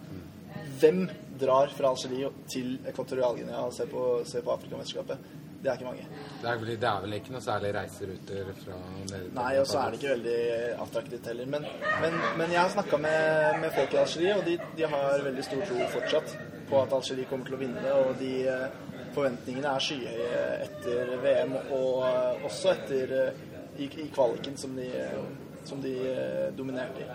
Hvem 0.82 1.06
drar 1.40 1.72
fra 1.74 1.94
Algerie 1.94 2.32
til 2.52 2.76
Ekvatorialguinea 2.90 3.66
og 3.68 3.74
ser 3.76 3.90
på, 3.92 4.04
ser 4.28 4.46
på 4.46 4.54
Afrikamesterskapet? 4.56 5.42
Det 5.64 5.70
er 5.72 5.78
ikke 5.80 5.86
mange. 5.86 6.05
Det 6.41 6.49
er, 6.49 6.57
vel, 6.59 6.70
det 6.76 6.88
er 6.89 7.03
vel 7.05 7.14
ikke 7.16 7.34
noe 7.34 7.41
særlig 7.43 7.70
reiseruter 7.78 8.49
fra 8.57 8.80
nede 8.97 9.30
Nei, 9.38 9.51
og 9.61 9.68
så 9.70 9.78
er 9.80 9.93
det 9.93 9.99
ikke 10.01 10.09
veldig 10.11 10.39
attraktivt 10.84 11.30
heller. 11.32 11.51
Men, 11.53 11.68
men, 12.03 12.18
men 12.41 12.51
jeg 12.51 12.59
har 12.59 12.74
snakka 12.74 12.99
med, 13.05 13.61
med 13.61 13.72
folk 13.78 13.95
i 13.95 14.01
Algerie, 14.01 14.34
og 14.36 14.49
de, 14.49 14.57
de 14.76 14.89
har 14.95 15.24
veldig 15.30 15.45
stor 15.47 15.64
tro 15.70 15.88
fortsatt 15.93 16.36
på 16.68 16.82
at 16.82 16.97
Algerie 16.97 17.30
kommer 17.30 17.47
til 17.47 17.55
å 17.55 17.61
vinne. 17.61 17.95
Og 18.01 18.11
de 18.20 18.34
eh, 18.51 18.76
forventningene 19.16 19.72
er 19.72 19.88
skyhøye 19.88 20.43
etter 20.66 21.16
VM, 21.24 21.55
og 21.78 22.03
eh, 22.09 22.45
også 22.49 22.74
etter 22.76 23.16
eh, 23.22 23.41
i, 23.78 23.88
i 24.03 24.09
kvaliken 24.11 24.59
som 24.59 24.76
de, 24.76 24.89
eh, 24.99 25.16
som 25.64 25.80
de 25.86 25.95
eh, 26.11 26.49
dominerte 26.59 27.07
i. 27.07 27.09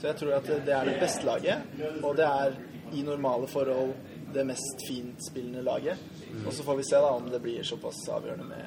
Så 0.00 0.10
jeg 0.10 0.22
tror 0.24 0.34
at 0.40 0.50
det 0.66 0.74
er 0.74 0.90
det 0.90 0.98
beste 1.06 1.30
laget, 1.30 1.70
og 2.02 2.18
det 2.18 2.26
er 2.26 2.58
i 2.98 3.06
normale 3.06 3.46
forhold 3.50 3.94
det 4.36 4.46
mest 4.46 4.86
fintspillende 4.88 5.64
laget. 5.66 5.98
Og 6.46 6.52
så 6.52 6.62
får 6.62 6.76
vi 6.80 6.86
se 6.88 7.00
da 7.02 7.10
om 7.16 7.28
det 7.32 7.40
blir 7.42 7.62
såpass 7.66 8.06
avgjørende 8.12 8.44
med 8.44 8.64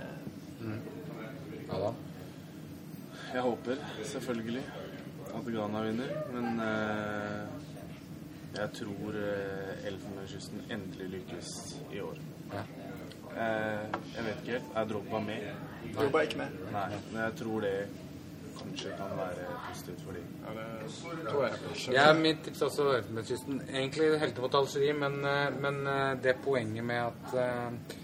Adam? 1.69 1.95
Jeg 3.33 3.41
håper 3.41 3.75
selvfølgelig 4.03 4.63
at 5.35 5.45
Ghana 5.53 5.81
vinner, 5.85 6.13
men 6.33 6.59
eh, 6.59 7.43
jeg 8.55 8.69
tror 8.73 9.17
eh, 9.21 9.87
Elfenbenskysten 9.87 10.63
endelig 10.71 11.09
lykkes 11.09 11.51
i 11.93 11.99
år. 12.01 12.17
Ja. 12.53 12.63
Eh, 13.29 13.85
jeg 14.15 14.25
vet 14.25 14.41
ikke 14.41 14.51
helt. 14.51 14.71
Er 14.75 14.89
Drogba 14.89 15.19
med? 15.19 15.51
Drogba 15.95 16.17
er 16.17 16.21
ikke 16.21 16.37
med. 16.37 16.57
Nei, 16.73 16.87
men 17.11 17.21
jeg 17.21 17.35
tror 17.43 17.61
det 17.61 17.75
kanskje 18.59 18.91
kan 18.97 19.15
være 19.17 19.47
positivt 19.67 20.03
for 20.05 20.17
dem. 20.17 20.27
Ja, 20.45 20.53
det 20.59 21.25
tror 21.29 21.43
jeg 21.45 21.59
kanskje. 21.63 21.95
Ja, 21.95 22.05
mitt 22.13 22.43
tips 22.45 22.61
er 22.61 22.69
også 22.69 22.87
Elfenbenskysten. 22.97 23.61
Egentlig 23.69 24.11
helt 24.23 24.41
mot 24.43 24.59
Algerie, 24.61 24.93
men, 24.93 25.19
eh, 25.25 25.49
men 25.65 25.81
eh, 25.87 26.13
det 26.23 26.35
poenget 26.45 26.85
med 26.85 27.01
at 27.05 27.35
eh, 27.43 27.97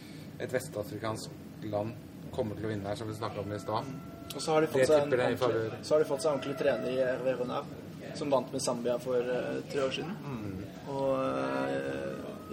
et 0.46 0.54
vestafrikansk 0.54 1.30
land 1.72 1.96
kommer 2.36 2.60
til 2.60 2.68
å 2.68 2.74
vinne 2.74 2.90
her, 2.90 3.00
som 3.00 3.10
vi 3.10 3.16
snakka 3.16 3.42
om 3.42 3.54
i 3.56 3.60
stad 3.62 3.90
Og 4.36 4.42
så 4.42 4.52
har 4.52 4.62
de 4.62 4.68
Det 4.68 4.74
fått 4.74 4.90
seg 4.90 4.98
en 4.98 5.10
tipper 5.10 5.24
jeg 5.24 5.38
i 5.38 5.42
ordentlig, 5.42 5.82
så 5.82 5.96
har 5.96 6.04
de 6.04 6.10
fått 6.12 6.24
seg 6.24 6.32
en 6.32 6.40
ordentlig 6.40 6.58
trener 6.60 6.92
i 6.92 7.02
Hervé 7.02 7.36
Renard, 7.40 7.76
som 8.16 8.32
vant 8.32 8.52
med 8.52 8.64
Zambia 8.64 8.98
for 9.00 9.20
uh, 9.20 9.62
tre 9.72 9.84
år 9.86 9.94
siden. 9.96 10.12
Og 10.86 11.12
eh, 11.18 11.55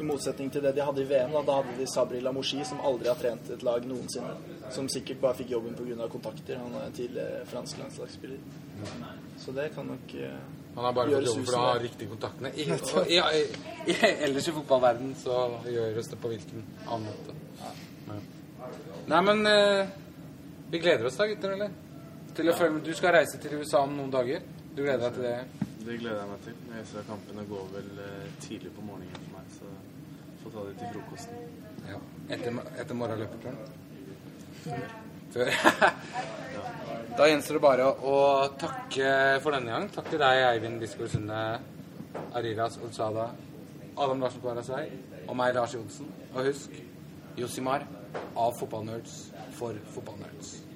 i 0.02 0.06
motsetning 0.06 0.50
til 0.52 0.64
det 0.64 0.72
de 0.76 0.82
hadde 0.84 1.02
i 1.02 1.06
VM, 1.08 1.34
da, 1.36 1.42
da 1.46 1.58
hadde 1.60 1.76
de 1.78 1.86
Sabri 1.90 2.20
Lamouchi, 2.22 2.64
som 2.66 2.80
aldri 2.86 3.10
har 3.10 3.20
trent 3.20 3.50
et 3.54 3.62
lag 3.66 3.86
noensinne. 3.86 4.34
Som 4.74 4.88
sikkert 4.92 5.20
bare 5.22 5.38
fikk 5.42 5.52
jobben 5.54 5.76
pga. 5.78 6.08
kontakter. 6.10 6.58
Han 6.58 6.74
er 6.80 6.90
tidligere 6.96 7.44
fransk 7.46 7.78
landslagsspiller. 7.78 8.42
Så 9.38 9.52
det 9.52 9.68
kan 9.74 9.86
nok 9.86 10.14
eh, 10.14 10.36
Han 10.74 10.84
har 10.84 10.92
bare 10.92 11.14
fått 11.14 11.26
jobben 11.26 11.46
for 11.46 11.58
å 11.58 11.64
ha 11.66 11.78
riktige 11.82 12.10
kontaktene. 12.10 12.52
I, 12.56 12.68
og, 12.72 13.06
i, 13.06 13.18
i, 13.20 13.42
i, 13.92 13.96
ellers 14.26 14.48
i 14.48 14.54
fotballverden 14.56 15.14
så 15.22 15.38
gjøres 15.68 16.12
det 16.12 16.20
på 16.22 16.32
hvilken 16.32 16.64
annen 16.86 17.08
måte. 17.10 17.36
Ja. 17.62 17.72
Nei, 19.12 19.20
men 19.26 19.46
eh, 19.50 19.92
vi 20.70 20.80
gleder 20.82 21.10
oss 21.10 21.18
da, 21.18 21.28
gutter, 21.30 21.56
eller? 21.58 21.74
Til 22.32 22.48
å 22.48 22.56
følge 22.56 22.78
med. 22.78 22.86
Du 22.86 22.94
skal 22.96 23.18
reise 23.18 23.38
til 23.42 23.60
USA 23.60 23.82
om 23.84 23.94
noen 23.98 24.12
dager. 24.12 24.42
Du 24.72 24.80
gleder 24.80 25.04
deg 25.04 25.18
til 25.18 25.28
det? 25.28 25.68
Det 25.82 25.98
gleder 25.98 26.22
jeg 26.22 26.30
meg 26.30 26.44
til. 26.46 26.58
Jeg 26.78 26.88
ser 26.88 27.06
kampene 27.10 27.44
går 27.50 27.70
vel 27.74 28.02
eh, 28.06 28.28
tidlig 28.40 28.72
på 28.72 28.86
morgenen 28.86 29.31
får 30.52 30.60
ta 30.60 30.68
det 30.68 30.78
til 30.78 30.88
frokosten. 30.94 31.34
Ja. 31.88 32.00
Etter, 32.34 32.58
etter 32.80 32.94
morgenløpeturen? 32.94 33.56
Før. 35.32 35.48
da 37.18 37.28
gjenstår 37.28 37.58
det 37.58 37.62
bare 37.64 37.86
å 37.88 38.16
takke 38.60 39.12
for 39.44 39.56
denne 39.56 39.72
gang. 39.72 39.88
Takk 39.94 40.10
til 40.12 40.20
deg, 40.22 40.42
Eivind 40.50 40.82
Bisgaard 40.82 41.12
Sunde, 41.12 41.40
Ariras 42.36 42.78
Olsada, 42.84 43.30
Adam 43.96 44.20
Larsen 44.24 44.44
Kvarasei 44.44 44.84
og 45.26 45.36
meg, 45.38 45.54
Lars 45.56 45.76
Johnsen. 45.76 46.12
Og 46.34 46.50
husk 46.50 46.76
Josimar 47.38 47.86
av 48.36 48.52
Fotballnerds 48.58 49.24
for 49.56 49.76
fotballnerds. 49.94 50.71